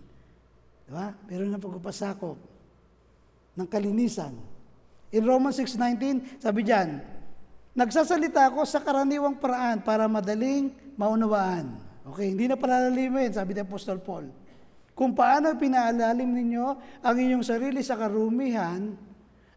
Diba? 0.88 1.14
Meron 1.28 1.54
ng 1.54 1.62
pagpapasakop, 1.62 2.38
ng 3.58 3.68
kalinisan. 3.68 4.34
In 5.10 5.24
Romans 5.24 5.56
6.19, 5.56 6.40
sabi 6.42 6.62
diyan, 6.66 7.18
Nagsasalita 7.78 8.50
ako 8.50 8.66
sa 8.66 8.82
karaniwang 8.82 9.38
paraan 9.38 9.78
para 9.78 10.10
madaling 10.10 10.74
maunawaan. 10.98 11.87
Okay, 12.08 12.32
hindi 12.32 12.48
na 12.48 12.56
palalimin, 12.56 13.28
sabi 13.34 13.52
ni 13.52 13.60
Apostol 13.60 14.00
Paul. 14.00 14.32
Kung 14.96 15.12
paano 15.12 15.52
pinaalalim 15.54 16.26
ninyo 16.26 16.66
ang 17.04 17.16
inyong 17.16 17.44
sarili 17.44 17.84
sa 17.84 17.94
karumihan 17.94 18.96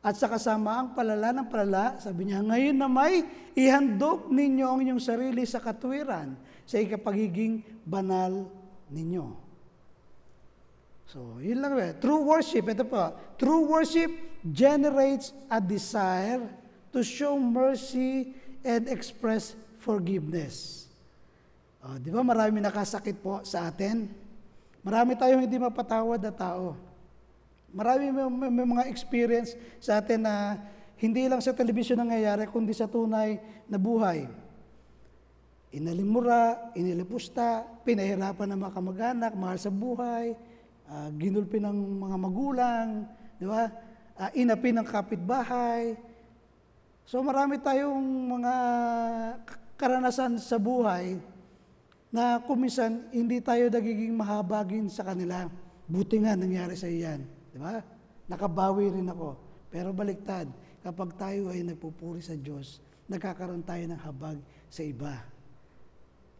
at 0.03 0.13
sa 0.19 0.29
kasamaang 0.29 0.93
palala 0.93 1.31
ng 1.31 1.47
palala, 1.47 1.97
sabi 1.97 2.29
niya, 2.29 2.43
ngayon 2.43 2.75
na 2.77 2.91
may 2.91 3.23
ihandog 3.55 4.29
ninyo 4.29 4.65
ang 4.67 4.79
inyong 4.83 5.01
sarili 5.01 5.47
sa 5.47 5.63
katuwiran, 5.63 6.35
sa 6.67 6.77
ikapagiging 6.77 7.63
banal 7.87 8.45
ninyo. 8.91 9.33
So, 11.11 11.43
yun 11.43 11.59
lang 11.59 11.75
ba. 11.75 11.91
True 11.99 12.23
worship, 12.23 12.71
ito 12.71 12.87
po. 12.87 13.11
True 13.35 13.67
worship 13.67 14.11
generates 14.47 15.35
a 15.51 15.59
desire 15.59 16.39
to 16.95 17.03
show 17.03 17.35
mercy 17.35 18.31
and 18.63 18.87
express 18.87 19.55
forgiveness. 19.81 20.80
Oh, 21.81 21.97
di 21.97 22.13
ba 22.13 22.21
marami 22.21 22.61
nakasakit 22.61 23.17
po 23.17 23.41
sa 23.41 23.65
atin? 23.65 24.05
Marami 24.85 25.17
tayong 25.17 25.41
hindi 25.41 25.57
mapatawad 25.57 26.21
na 26.21 26.29
tao. 26.29 26.77
Marami 27.73 28.13
may, 28.13 28.25
may, 28.29 28.51
may 28.53 28.67
mga 28.77 28.83
experience 28.85 29.57
sa 29.81 29.97
atin 29.97 30.21
na 30.21 30.61
hindi 31.01 31.25
lang 31.25 31.41
sa 31.41 31.57
telebisyon 31.57 31.97
nangyayari, 31.97 32.45
kundi 32.45 32.77
sa 32.77 32.85
tunay 32.85 33.41
na 33.65 33.81
buhay. 33.81 34.29
Inalimura, 35.73 36.69
inilipusta, 36.77 37.65
pinahirapan 37.81 38.53
ng 38.53 38.59
mga 38.61 38.73
kamag-anak, 38.77 39.31
mahal 39.33 39.57
sa 39.57 39.71
buhay, 39.73 40.37
uh, 40.85 41.09
ginulpi 41.17 41.57
ng 41.57 42.05
mga 42.05 42.17
magulang, 42.21 42.87
di 43.41 43.49
ba? 43.49 43.71
Uh, 44.21 44.29
inapi 44.37 44.69
ng 44.69 44.85
kapitbahay, 44.85 45.97
So 47.11 47.19
marami 47.19 47.59
tayong 47.59 47.99
mga 48.39 48.55
karanasan 49.75 50.39
sa 50.39 50.55
buhay 50.55 51.19
na 52.11 52.43
kumisan 52.43 53.07
hindi 53.15 53.39
tayo 53.39 53.71
nagiging 53.71 54.11
mahabagin 54.11 54.91
sa 54.91 55.07
kanila. 55.07 55.47
Buti 55.87 56.19
nga 56.19 56.35
nangyari 56.35 56.75
sa 56.75 56.91
iyan. 56.91 57.23
Di 57.51 57.57
ba? 57.57 57.79
Nakabawi 58.27 58.91
rin 58.91 59.07
ako. 59.07 59.39
Pero 59.71 59.95
baliktad, 59.95 60.51
kapag 60.83 61.15
tayo 61.15 61.47
ay 61.47 61.63
nagpupuri 61.63 62.19
sa 62.19 62.35
Diyos, 62.35 62.83
nagkakaroon 63.07 63.63
tayo 63.63 63.83
ng 63.87 64.01
habag 64.03 64.37
sa 64.67 64.83
iba. 64.83 65.23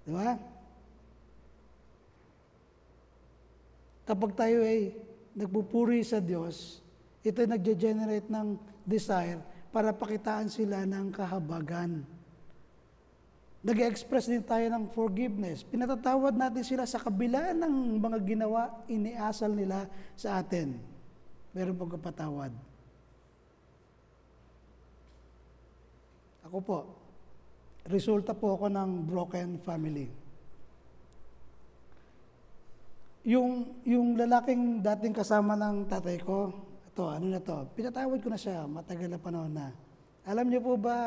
Di 0.04 0.12
ba? 0.12 0.36
Kapag 4.04 4.32
tayo 4.36 4.60
ay 4.68 4.92
nagpupuri 5.40 6.04
sa 6.04 6.20
Diyos, 6.20 6.84
ito 7.24 7.40
nagge-generate 7.48 8.28
ng 8.28 8.60
desire 8.84 9.40
para 9.72 9.96
pakitaan 9.96 10.52
sila 10.52 10.84
ng 10.84 11.16
kahabagan. 11.16 12.04
Nag-express 13.62 14.26
din 14.26 14.42
tayo 14.42 14.66
ng 14.74 14.90
forgiveness. 14.90 15.62
Pinatatawad 15.62 16.34
natin 16.34 16.66
sila 16.66 16.82
sa 16.90 16.98
kabila 16.98 17.54
ng 17.54 18.02
mga 18.02 18.18
ginawa, 18.26 18.74
iniasal 18.90 19.54
nila 19.54 19.86
sa 20.18 20.42
atin. 20.42 20.82
Meron 21.54 21.78
pagkapatawad. 21.78 22.50
Ako 26.50 26.58
po, 26.66 26.78
resulta 27.86 28.34
po 28.34 28.58
ako 28.58 28.66
ng 28.74 28.90
broken 29.06 29.62
family. 29.62 30.10
Yung, 33.22 33.78
yung 33.86 34.18
lalaking 34.18 34.82
dating 34.82 35.14
kasama 35.14 35.54
ng 35.54 35.86
tatay 35.86 36.18
ko, 36.18 36.50
ito, 36.90 37.06
ano 37.06 37.26
na 37.30 37.38
to, 37.38 37.70
pinatawad 37.78 38.18
ko 38.18 38.34
na 38.34 38.42
siya, 38.42 38.66
matagal 38.66 39.06
na 39.06 39.22
panahon 39.22 39.54
na. 39.54 39.70
Alam 40.26 40.50
niyo 40.50 40.66
po 40.66 40.74
ba, 40.82 40.98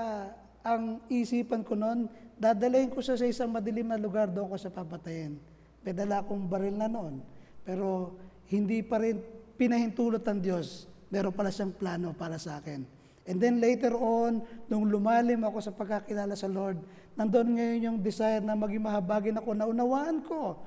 ang 0.65 1.03
isipan 1.13 1.61
ko 1.61 1.77
noon, 1.77 2.07
dadalhin 2.39 2.91
ko 2.91 3.01
siya 3.01 3.19
sa 3.19 3.27
isang 3.27 3.51
madilim 3.51 3.89
na 3.89 3.99
lugar, 4.01 4.31
doon 4.31 4.51
ko 4.51 4.57
sa 4.59 4.73
papatayin. 4.73 5.39
Pedala 5.85 6.25
akong 6.25 6.45
baril 6.49 6.75
na 6.75 6.89
noon. 6.89 7.21
Pero 7.63 8.19
hindi 8.49 8.81
pa 8.81 9.01
rin 9.01 9.21
pinahintulot 9.57 10.23
ng 10.25 10.41
Diyos. 10.41 10.89
Meron 11.13 11.33
pala 11.33 11.53
siyang 11.53 11.73
plano 11.73 12.13
para 12.17 12.41
sa 12.41 12.59
akin. 12.59 12.85
And 13.25 13.41
then 13.41 13.61
later 13.61 13.97
on, 13.97 14.45
nung 14.69 14.85
lumalim 14.85 15.41
ako 15.49 15.59
sa 15.65 15.73
pagkakilala 15.73 16.37
sa 16.37 16.49
Lord, 16.51 16.81
nandun 17.17 17.57
ngayon 17.57 17.81
yung 17.89 17.99
desire 18.05 18.45
na 18.45 18.53
maging 18.53 18.85
mahabagin 18.85 19.37
ako, 19.41 19.57
naunawaan 19.57 20.21
ko 20.25 20.61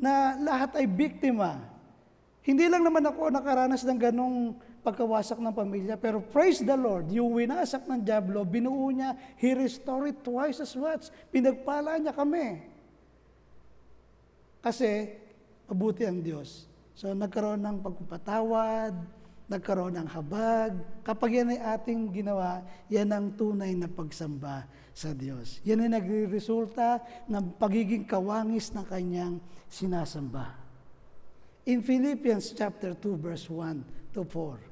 na 0.00 0.38
lahat 0.40 0.78
ay 0.78 0.86
biktima 0.88 1.78
hindi 2.48 2.64
lang 2.64 2.80
naman 2.80 3.04
ako 3.04 3.28
nakaranas 3.28 3.84
ng 3.84 4.00
ganong 4.00 4.56
pagkawasak 4.88 5.36
ng 5.36 5.52
pamilya, 5.52 6.00
pero 6.00 6.24
praise 6.24 6.64
the 6.64 6.72
Lord, 6.72 7.12
yung 7.12 7.36
winasak 7.36 7.84
ng 7.84 8.00
Diablo, 8.00 8.40
binuo 8.48 8.88
niya, 8.88 9.12
He 9.36 9.52
restored 9.52 10.16
it 10.16 10.24
twice 10.24 10.64
as 10.64 10.72
much. 10.72 11.12
Pinagpala 11.28 12.00
niya 12.00 12.16
kami. 12.16 12.64
Kasi, 14.64 15.12
mabuti 15.68 16.08
ang 16.08 16.24
Diyos. 16.24 16.64
So, 16.96 17.12
nagkaroon 17.12 17.60
ng 17.60 17.84
pagpapatawad, 17.84 18.96
nagkaroon 19.48 19.96
ng 20.00 20.08
habag. 20.08 20.72
Kapag 21.04 21.30
yan 21.36 21.52
ay 21.52 21.60
ating 21.78 22.08
ginawa, 22.08 22.64
yan 22.88 23.12
ang 23.12 23.36
tunay 23.36 23.76
na 23.76 23.92
pagsamba 23.92 24.64
sa 24.96 25.12
Diyos. 25.12 25.60
Yan 25.68 25.84
ay 25.84 25.90
nagre-resulta 25.92 27.04
ng 27.28 27.60
pagiging 27.60 28.08
kawangis 28.08 28.72
ng 28.72 28.88
kanyang 28.88 29.36
sinasamba. 29.68 30.56
In 31.68 31.84
Philippians 31.84 32.56
chapter 32.56 32.96
2 32.96 33.20
verse 33.20 33.48
1 33.52 34.16
to 34.16 34.24
4. 34.24 34.67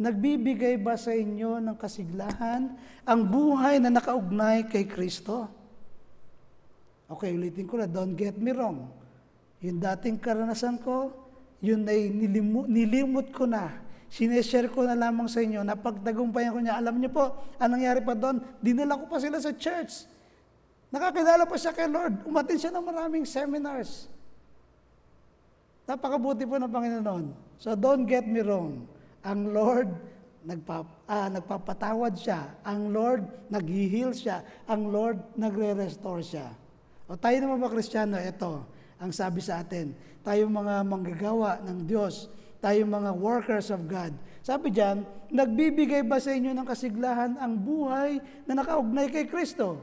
Nagbibigay 0.00 0.80
ba 0.80 0.96
sa 0.96 1.12
inyo 1.12 1.60
ng 1.60 1.76
kasiglahan 1.76 2.72
ang 3.04 3.20
buhay 3.28 3.76
na 3.76 3.92
nakaugnay 3.92 4.64
kay 4.64 4.88
Kristo? 4.88 5.48
Okay, 7.12 7.36
ulitin 7.36 7.68
ko 7.68 7.76
na, 7.76 7.84
don't 7.84 8.16
get 8.16 8.40
me 8.40 8.56
wrong. 8.56 8.88
Yung 9.60 9.76
dating 9.76 10.16
karanasan 10.16 10.80
ko, 10.80 11.12
yun 11.60 11.84
ay 11.84 12.08
nilimut, 12.08 12.66
nilimot 12.66 13.28
ko 13.36 13.44
na. 13.44 13.84
Sineshare 14.12 14.68
ko 14.68 14.84
na 14.84 14.96
lamang 14.96 15.28
sa 15.28 15.40
inyo 15.44 15.60
na 15.64 15.76
pagtagumpayan 15.76 16.52
ko 16.52 16.60
niya. 16.60 16.76
Alam 16.80 17.00
niyo 17.00 17.12
po, 17.12 17.32
anong 17.56 17.80
nangyari 17.80 18.00
pa 18.04 18.12
doon? 18.12 18.44
Dinala 18.60 18.96
ko 18.96 19.08
pa 19.08 19.16
sila 19.20 19.40
sa 19.40 19.52
church. 19.56 20.08
Nakakilala 20.92 21.48
pa 21.48 21.56
siya 21.56 21.72
kay 21.72 21.88
Lord. 21.88 22.20
Umatin 22.28 22.60
siya 22.60 22.72
ng 22.76 22.84
maraming 22.84 23.24
seminars. 23.24 24.12
Napakabuti 25.88 26.44
po 26.44 26.60
ng 26.60 26.68
Panginoon. 26.68 27.24
So 27.56 27.72
don't 27.72 28.04
get 28.04 28.28
me 28.28 28.44
wrong. 28.44 28.84
Ang 29.22 29.54
Lord, 29.54 29.90
nagpa, 30.42 30.82
ah, 31.06 31.30
nagpapatawad 31.30 32.18
siya. 32.18 32.58
Ang 32.66 32.90
Lord, 32.90 33.22
nag-heal 33.48 34.10
siya. 34.10 34.42
Ang 34.66 34.90
Lord, 34.90 35.18
nagre-restore 35.38 36.22
siya. 36.22 36.50
O 37.06 37.14
tayo 37.14 37.36
naman 37.38 37.62
mga 37.62 37.74
Kristiyano, 37.74 38.18
ito, 38.18 38.66
ang 39.02 39.10
sabi 39.10 39.42
sa 39.42 39.62
atin, 39.62 39.94
tayo 40.22 40.46
mga 40.46 40.86
manggagawa 40.86 41.58
ng 41.66 41.86
Diyos, 41.86 42.30
tayo 42.62 42.86
mga 42.86 43.10
workers 43.18 43.74
of 43.74 43.86
God. 43.90 44.14
Sabi 44.42 44.70
diyan, 44.70 45.02
nagbibigay 45.30 46.06
ba 46.06 46.22
sa 46.22 46.30
inyo 46.30 46.54
ng 46.54 46.66
kasiglahan 46.66 47.34
ang 47.38 47.58
buhay 47.58 48.22
na 48.46 48.58
nakaugnay 48.58 49.10
kay 49.10 49.26
Kristo? 49.26 49.82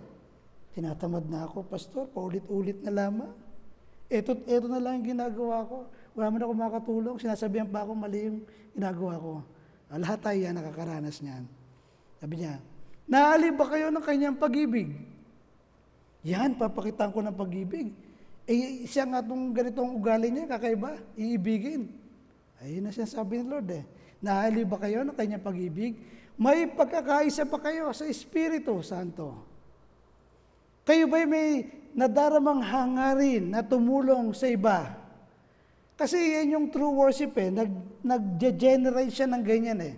Tinatamad 0.71 1.27
na 1.27 1.43
ako, 1.43 1.67
Pastor, 1.67 2.07
paulit-ulit 2.07 2.79
na 2.79 2.91
lamang. 2.91 3.31
Ito, 4.07 4.41
ito 4.47 4.67
na 4.71 4.79
lang 4.79 5.03
yung 5.03 5.19
ginagawa 5.19 5.67
ko. 5.67 5.91
Wala 6.19 6.35
man 6.35 6.43
ako 6.43 6.53
makatulong. 6.59 7.15
Sinasabihan 7.15 7.71
pa 7.71 7.87
ako 7.87 7.95
mali 7.95 8.27
yung 8.27 8.43
ginagawa 8.75 9.15
ko. 9.15 9.33
Ah, 9.87 9.95
Lahat 9.95 10.19
tayo 10.19 10.35
yan 10.35 10.51
nakakaranas 10.51 11.23
niyan. 11.23 11.47
Sabi 12.19 12.43
niya, 12.43 12.59
naali 13.07 13.55
ba 13.55 13.63
kayo 13.71 13.87
ng 13.87 14.03
kanyang 14.03 14.35
pag-ibig? 14.35 14.99
Yan, 16.27 16.59
papakitaan 16.59 17.15
ko 17.15 17.23
ng 17.23 17.31
pag-ibig. 17.31 17.95
Eh, 18.43 18.83
siya 18.83 19.07
nga 19.07 19.23
itong 19.23 19.55
ganitong 19.55 19.95
ugali 19.95 20.27
niya, 20.27 20.51
kakaiba, 20.51 20.99
iibigin. 21.15 21.87
Ayun 22.59 22.83
na 22.83 22.91
sinasabi 22.91 23.39
ng 23.39 23.47
Lord 23.47 23.71
eh. 23.71 23.87
Naali 24.19 24.67
ba 24.67 24.75
kayo 24.75 25.07
ng 25.07 25.15
kanyang 25.15 25.39
pag-ibig? 25.39 25.95
May 26.35 26.67
pagkakaisa 26.67 27.47
pa 27.47 27.63
kayo 27.63 27.95
sa 27.95 28.03
Espiritu 28.03 28.75
Santo. 28.83 29.39
Kayo 30.83 31.07
ba 31.07 31.23
may 31.23 31.71
nadaramang 31.95 32.59
hangarin 32.59 33.55
na 33.55 33.63
tumulong 33.63 34.35
sa 34.35 34.51
iba? 34.51 34.99
Kasi 35.99 36.15
yan 36.15 36.55
yung 36.55 36.67
true 36.71 36.95
worship 36.95 37.35
eh. 37.35 37.51
Nag, 37.51 37.99
nag-generate 37.99 39.11
siya 39.11 39.27
ng 39.27 39.43
ganyan 39.43 39.79
eh. 39.83 39.95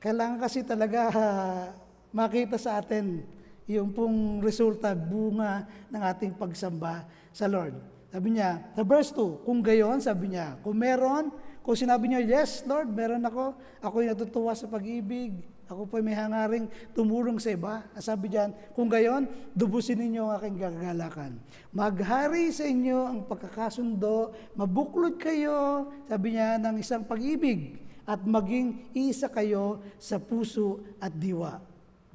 Kailangan 0.00 0.40
kasi 0.40 0.64
talaga 0.64 1.12
ah, 1.12 1.64
makita 2.08 2.56
sa 2.56 2.80
atin 2.80 3.20
yung 3.68 3.92
pong 3.92 4.40
resulta, 4.40 4.96
bunga 4.96 5.68
ng 5.92 6.00
ating 6.00 6.32
pagsamba 6.40 7.04
sa 7.36 7.44
Lord. 7.44 7.76
Sabi 8.08 8.40
niya, 8.40 8.72
sa 8.72 8.80
verse 8.80 9.12
2, 9.12 9.44
kung 9.44 9.60
gayon, 9.60 10.00
sabi 10.00 10.32
niya, 10.32 10.56
kung 10.64 10.80
meron, 10.80 11.28
kung 11.60 11.76
sinabi 11.76 12.08
niyo, 12.08 12.24
yes, 12.24 12.64
Lord, 12.64 12.88
meron 12.88 13.20
ako, 13.20 13.52
ako'y 13.84 14.08
natutuwa 14.08 14.56
sa 14.56 14.64
pag-ibig, 14.72 15.44
ako 15.68 15.84
po 15.84 16.00
may 16.00 16.16
hangaring 16.16 16.64
tumulong 16.96 17.36
sa 17.36 17.52
iba. 17.52 17.84
Sabi 18.00 18.32
diyan, 18.32 18.72
kung 18.72 18.88
gayon, 18.88 19.28
dubusin 19.52 20.00
ninyo 20.00 20.24
ang 20.24 20.32
aking 20.40 20.56
gagalakan. 20.56 21.36
Maghari 21.76 22.48
sa 22.48 22.64
inyo 22.64 22.98
ang 23.04 23.18
pagkakasundo, 23.28 24.32
mabuklod 24.56 25.20
kayo, 25.20 25.92
sabi 26.08 26.40
niya, 26.40 26.56
ng 26.56 26.80
isang 26.80 27.04
pag-ibig, 27.04 27.84
at 28.08 28.24
maging 28.24 28.88
isa 28.96 29.28
kayo 29.28 29.84
sa 30.00 30.16
puso 30.16 30.80
at 30.96 31.12
diwa. 31.12 31.60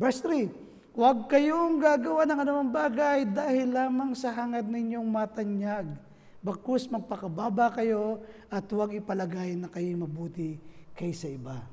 Verse 0.01 0.17
3, 0.25 0.49
Huwag 0.93 1.25
kayong 1.25 1.81
gagawa 1.81 2.21
ng 2.25 2.39
anumang 2.45 2.69
bagay 2.69 3.25
dahil 3.25 3.73
lamang 3.73 4.13
sa 4.13 4.29
hangad 4.29 4.69
ninyong 4.69 5.09
matanyag. 5.09 5.89
Bagkus 6.41 6.85
magpakababa 6.85 7.73
kayo 7.73 8.21
at 8.45 8.69
huwag 8.69 8.93
ipalagay 8.93 9.57
na 9.57 9.73
kayo 9.73 9.89
mabuti 9.97 10.61
kaysa 10.93 11.33
iba. 11.33 11.72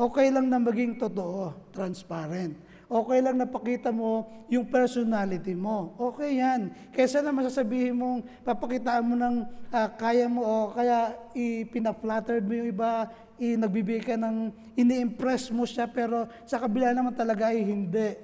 Okay 0.00 0.32
lang 0.32 0.48
na 0.48 0.56
maging 0.56 0.96
totoo, 0.96 1.52
transparent. 1.76 2.56
Okay 2.88 3.20
lang 3.20 3.36
na 3.36 3.44
pakita 3.44 3.92
mo 3.92 4.24
yung 4.48 4.64
personality 4.64 5.52
mo. 5.52 5.92
Okay 6.00 6.40
yan. 6.40 6.72
Kaysa 6.88 7.20
naman 7.20 7.44
sasabihin 7.44 8.00
mong 8.00 8.24
papakitaan 8.40 9.04
mo 9.04 9.12
ng 9.12 9.44
ah, 9.68 9.92
kaya 9.92 10.24
mo 10.24 10.40
o 10.40 10.72
kaya 10.72 11.12
ipina-flattered 11.36 12.48
mo 12.48 12.52
yung 12.56 12.72
iba, 12.72 13.12
i 13.36 13.60
nagbibigay 13.60 14.00
ka 14.00 14.16
ng 14.16 14.48
ini-impress 14.72 15.52
mo 15.52 15.68
siya 15.68 15.84
pero 15.84 16.32
sa 16.48 16.56
kabila 16.56 16.96
naman 16.96 17.12
talaga 17.12 17.52
ay 17.52 17.60
hindi. 17.60 18.16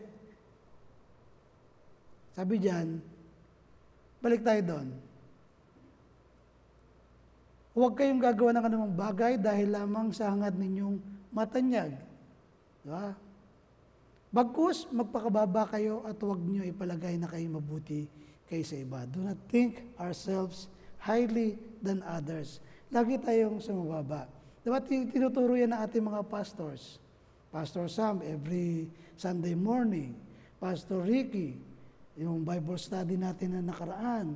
Sabi 2.32 2.56
diyan, 2.56 2.88
balik 4.24 4.40
tayo 4.40 4.60
doon. 4.64 4.88
Huwag 7.76 8.00
kayong 8.00 8.24
gagawa 8.24 8.50
ng 8.56 8.64
anumang 8.64 8.94
bagay 8.96 9.36
dahil 9.36 9.76
lamang 9.76 10.08
sa 10.08 10.32
hangad 10.32 10.56
ninyong 10.56 11.15
matanyag. 11.36 11.92
Di 12.80 12.88
ba? 12.88 13.12
Bagkus, 14.32 14.88
magpakababa 14.88 15.68
kayo 15.68 16.00
at 16.08 16.16
huwag 16.16 16.40
niyo 16.40 16.64
ipalagay 16.64 17.20
na 17.20 17.28
kayo 17.28 17.44
mabuti 17.52 18.08
kaysa 18.48 18.80
iba. 18.80 19.04
Do 19.04 19.20
not 19.20 19.36
think 19.52 19.84
ourselves 20.00 20.72
highly 20.96 21.60
than 21.84 22.00
others. 22.08 22.64
Lagi 22.88 23.20
tayong 23.20 23.60
sumababa. 23.60 24.24
Diba 24.64 24.80
tin- 24.82 25.12
tinuturo 25.12 25.54
yan 25.54 25.76
ng 25.76 25.80
ating 25.84 26.02
mga 26.02 26.26
pastors? 26.26 26.98
Pastor 27.54 27.86
Sam, 27.86 28.18
every 28.26 28.90
Sunday 29.14 29.54
morning. 29.54 30.18
Pastor 30.58 31.06
Ricky, 31.06 31.54
yung 32.18 32.42
Bible 32.42 32.80
study 32.80 33.14
natin 33.14 33.60
na 33.60 33.70
nakaraan. 33.70 34.34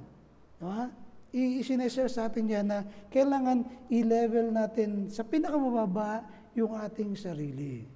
Diba? 0.61 0.93
Isineshare 1.31 2.11
sa 2.11 2.27
atin 2.27 2.47
yan 2.47 2.67
na 2.67 2.83
kailangan 3.11 3.63
i-level 3.87 4.51
natin 4.51 5.07
sa 5.11 5.23
pinakamababa 5.23 6.27
yung 6.55 6.75
ating 6.79 7.15
sarili. 7.15 7.87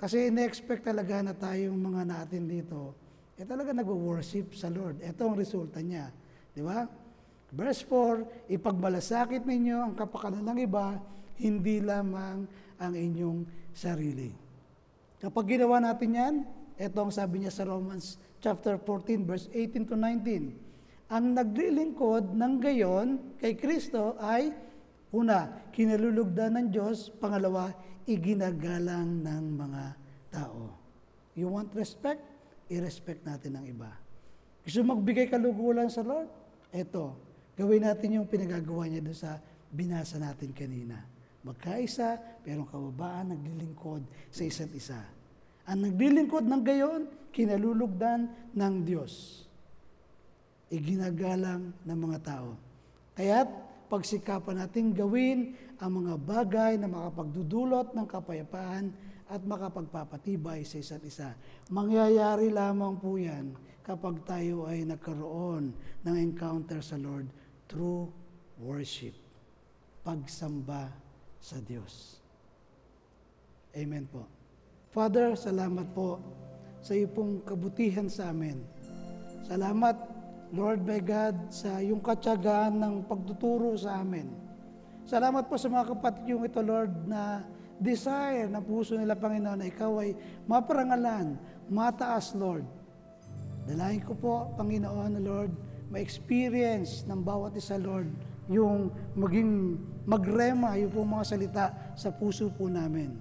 Kasi 0.00 0.32
ine-expect 0.32 0.88
talaga 0.88 1.20
na 1.20 1.36
tayong 1.36 1.76
mga 1.76 2.02
natin 2.08 2.48
dito, 2.48 2.96
eh 3.36 3.44
talaga 3.44 3.72
nagwo-worship 3.76 4.56
sa 4.56 4.72
Lord. 4.72 5.00
Ito 5.04 5.28
ang 5.28 5.36
resulta 5.36 5.80
niya. 5.84 6.08
Di 6.52 6.64
ba? 6.64 6.88
Verse 7.50 7.84
4, 7.84 8.52
ipagmalasakit 8.52 9.44
ninyo 9.44 9.76
ang 9.76 9.92
kapakanan 9.96 10.44
ng 10.44 10.58
iba, 10.64 10.96
hindi 11.40 11.82
lamang 11.82 12.48
ang 12.80 12.94
inyong 12.96 13.44
sarili. 13.76 14.32
Kapag 15.20 15.56
ginawa 15.56 15.84
natin 15.84 16.10
yan, 16.16 16.34
ito 16.80 16.96
ang 16.96 17.12
sabi 17.12 17.44
niya 17.44 17.52
sa 17.52 17.68
Romans 17.68 18.16
chapter 18.40 18.80
14, 18.80 19.28
verse 19.28 19.46
18 19.52 19.84
to 19.84 19.96
19. 20.00 21.12
Ang 21.12 21.24
naglilingkod 21.36 22.32
ng 22.32 22.54
gayon 22.56 23.20
kay 23.36 23.52
Kristo 23.58 24.16
ay, 24.16 24.54
una, 25.10 25.68
kinalulugdan 25.74 26.58
ng 26.58 26.66
Diyos, 26.70 27.10
pangalawa, 27.18 27.74
iginagalang 28.06 29.22
ng 29.22 29.44
mga 29.54 29.82
tao. 30.30 30.74
You 31.34 31.50
want 31.50 31.74
respect? 31.74 32.22
I-respect 32.70 33.26
natin 33.26 33.58
ang 33.58 33.66
iba. 33.66 33.90
Gusto 34.62 34.82
magbigay 34.86 35.26
kalugulan 35.26 35.90
sa 35.90 36.06
Lord? 36.06 36.30
Eto, 36.70 37.18
gawin 37.58 37.82
natin 37.82 38.22
yung 38.22 38.26
pinagagawa 38.30 38.86
niya 38.86 39.02
doon 39.02 39.18
sa 39.18 39.42
binasa 39.70 40.18
natin 40.22 40.54
kanina. 40.54 41.02
Magkaisa, 41.40 42.20
pero 42.44 42.68
kababaan 42.68 43.34
naglilingkod 43.34 44.04
sa 44.28 44.42
isa't 44.44 44.70
isa. 44.76 45.00
Ang 45.66 45.90
naglilingkod 45.90 46.44
ng 46.44 46.62
gayon, 46.62 47.00
kinalulugdan 47.32 48.30
ng 48.52 48.74
Diyos. 48.84 49.46
Iginagalang 50.70 51.74
ng 51.82 51.98
mga 51.98 52.18
tao. 52.22 52.54
Kaya't 53.18 53.69
pagsikapan 53.90 54.62
natin 54.62 54.94
gawin 54.94 55.58
ang 55.82 56.06
mga 56.06 56.14
bagay 56.22 56.72
na 56.78 56.86
makapagdudulot 56.86 57.90
ng 57.90 58.06
kapayapaan 58.06 58.94
at 59.26 59.42
makapagpapatibay 59.42 60.62
sa 60.62 60.78
isa't 60.78 61.02
isa. 61.02 61.34
Mangyayari 61.74 62.54
lamang 62.54 63.02
po 63.02 63.18
yan 63.18 63.54
kapag 63.82 64.22
tayo 64.22 64.70
ay 64.70 64.86
nagkaroon 64.86 65.74
ng 66.06 66.16
encounter 66.16 66.78
sa 66.78 66.94
Lord 66.94 67.26
through 67.66 68.06
worship, 68.62 69.14
pagsamba 70.06 70.94
sa 71.42 71.58
Diyos. 71.58 72.22
Amen 73.74 74.06
po. 74.06 74.26
Father, 74.90 75.34
salamat 75.38 75.90
po 75.94 76.18
sa 76.82 76.94
iyo 76.94 77.06
pong 77.10 77.42
kabutihan 77.46 78.10
sa 78.10 78.34
amin. 78.34 78.58
Salamat, 79.46 79.94
Lord 80.50 80.82
my 80.82 80.98
God, 80.98 81.54
sa 81.54 81.78
iyong 81.78 82.02
katyagaan 82.02 82.74
ng 82.74 82.94
pagtuturo 83.06 83.70
sa 83.78 84.02
amin. 84.02 84.26
Salamat 85.06 85.46
po 85.46 85.54
sa 85.54 85.70
mga 85.70 85.94
kapatid 85.94 86.34
yung 86.34 86.42
ito, 86.42 86.58
Lord, 86.58 86.90
na 87.06 87.46
desire 87.78 88.50
ng 88.50 88.62
puso 88.66 88.98
nila, 88.98 89.14
Panginoon, 89.14 89.58
na 89.62 89.70
ikaw 89.70 90.02
ay 90.02 90.14
maparangalan, 90.50 91.38
mataas, 91.70 92.34
Lord. 92.34 92.66
Dalahin 93.64 94.02
ko 94.02 94.18
po, 94.18 94.50
Panginoon, 94.58 95.22
Lord, 95.22 95.54
ma-experience 95.90 97.06
ng 97.06 97.22
bawat 97.22 97.54
isa, 97.54 97.78
Lord, 97.78 98.10
yung 98.50 98.90
maging 99.14 99.78
magrema, 100.02 100.74
yung 100.74 100.90
pong 100.90 101.10
mga 101.14 101.26
salita 101.30 101.64
sa 101.94 102.10
puso 102.10 102.50
po 102.50 102.66
namin. 102.66 103.14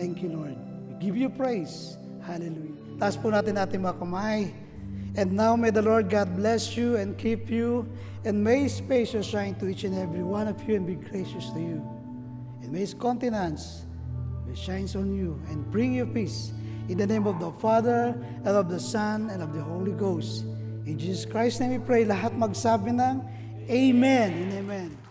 Thank 0.00 0.24
you, 0.24 0.32
Lord. 0.32 0.56
We 0.88 1.12
give 1.12 1.16
you 1.20 1.28
praise. 1.28 2.00
Hallelujah. 2.24 2.96
Taas 2.96 3.20
po 3.20 3.28
natin 3.28 3.60
ating 3.60 3.84
mga 3.84 4.00
kamay. 4.00 4.63
And 5.16 5.32
now 5.32 5.54
may 5.54 5.70
the 5.70 5.82
Lord 5.82 6.10
God 6.10 6.34
bless 6.34 6.76
you 6.76 6.96
and 6.96 7.16
keep 7.16 7.48
you, 7.48 7.86
and 8.24 8.42
may 8.42 8.66
His 8.66 8.80
face 8.80 9.14
shine 9.24 9.54
to 9.56 9.68
each 9.68 9.84
and 9.84 9.94
every 9.96 10.22
one 10.22 10.48
of 10.48 10.58
you 10.66 10.74
and 10.74 10.86
be 10.86 10.96
gracious 10.96 11.50
to 11.50 11.60
you. 11.60 11.78
And 12.62 12.72
may 12.72 12.80
His 12.80 12.94
countenance 12.94 13.86
shines 14.54 14.94
on 14.94 15.10
you 15.14 15.40
and 15.50 15.68
bring 15.70 15.94
you 15.94 16.06
peace. 16.06 16.52
In 16.88 16.98
the 16.98 17.06
name 17.06 17.26
of 17.26 17.40
the 17.40 17.50
Father, 17.50 18.14
and 18.44 18.54
of 18.54 18.68
the 18.68 18.78
Son, 18.78 19.30
and 19.30 19.42
of 19.42 19.54
the 19.54 19.62
Holy 19.62 19.92
Ghost. 19.92 20.44
In 20.84 20.98
Jesus 20.98 21.24
Christ's 21.24 21.60
name 21.60 21.70
we 21.70 21.78
pray, 21.78 22.04
lahat 22.04 22.36
magsabi 22.36 22.92
ng 22.92 23.24
Amen 23.70 24.30
and 24.30 24.52
Amen. 24.52 25.03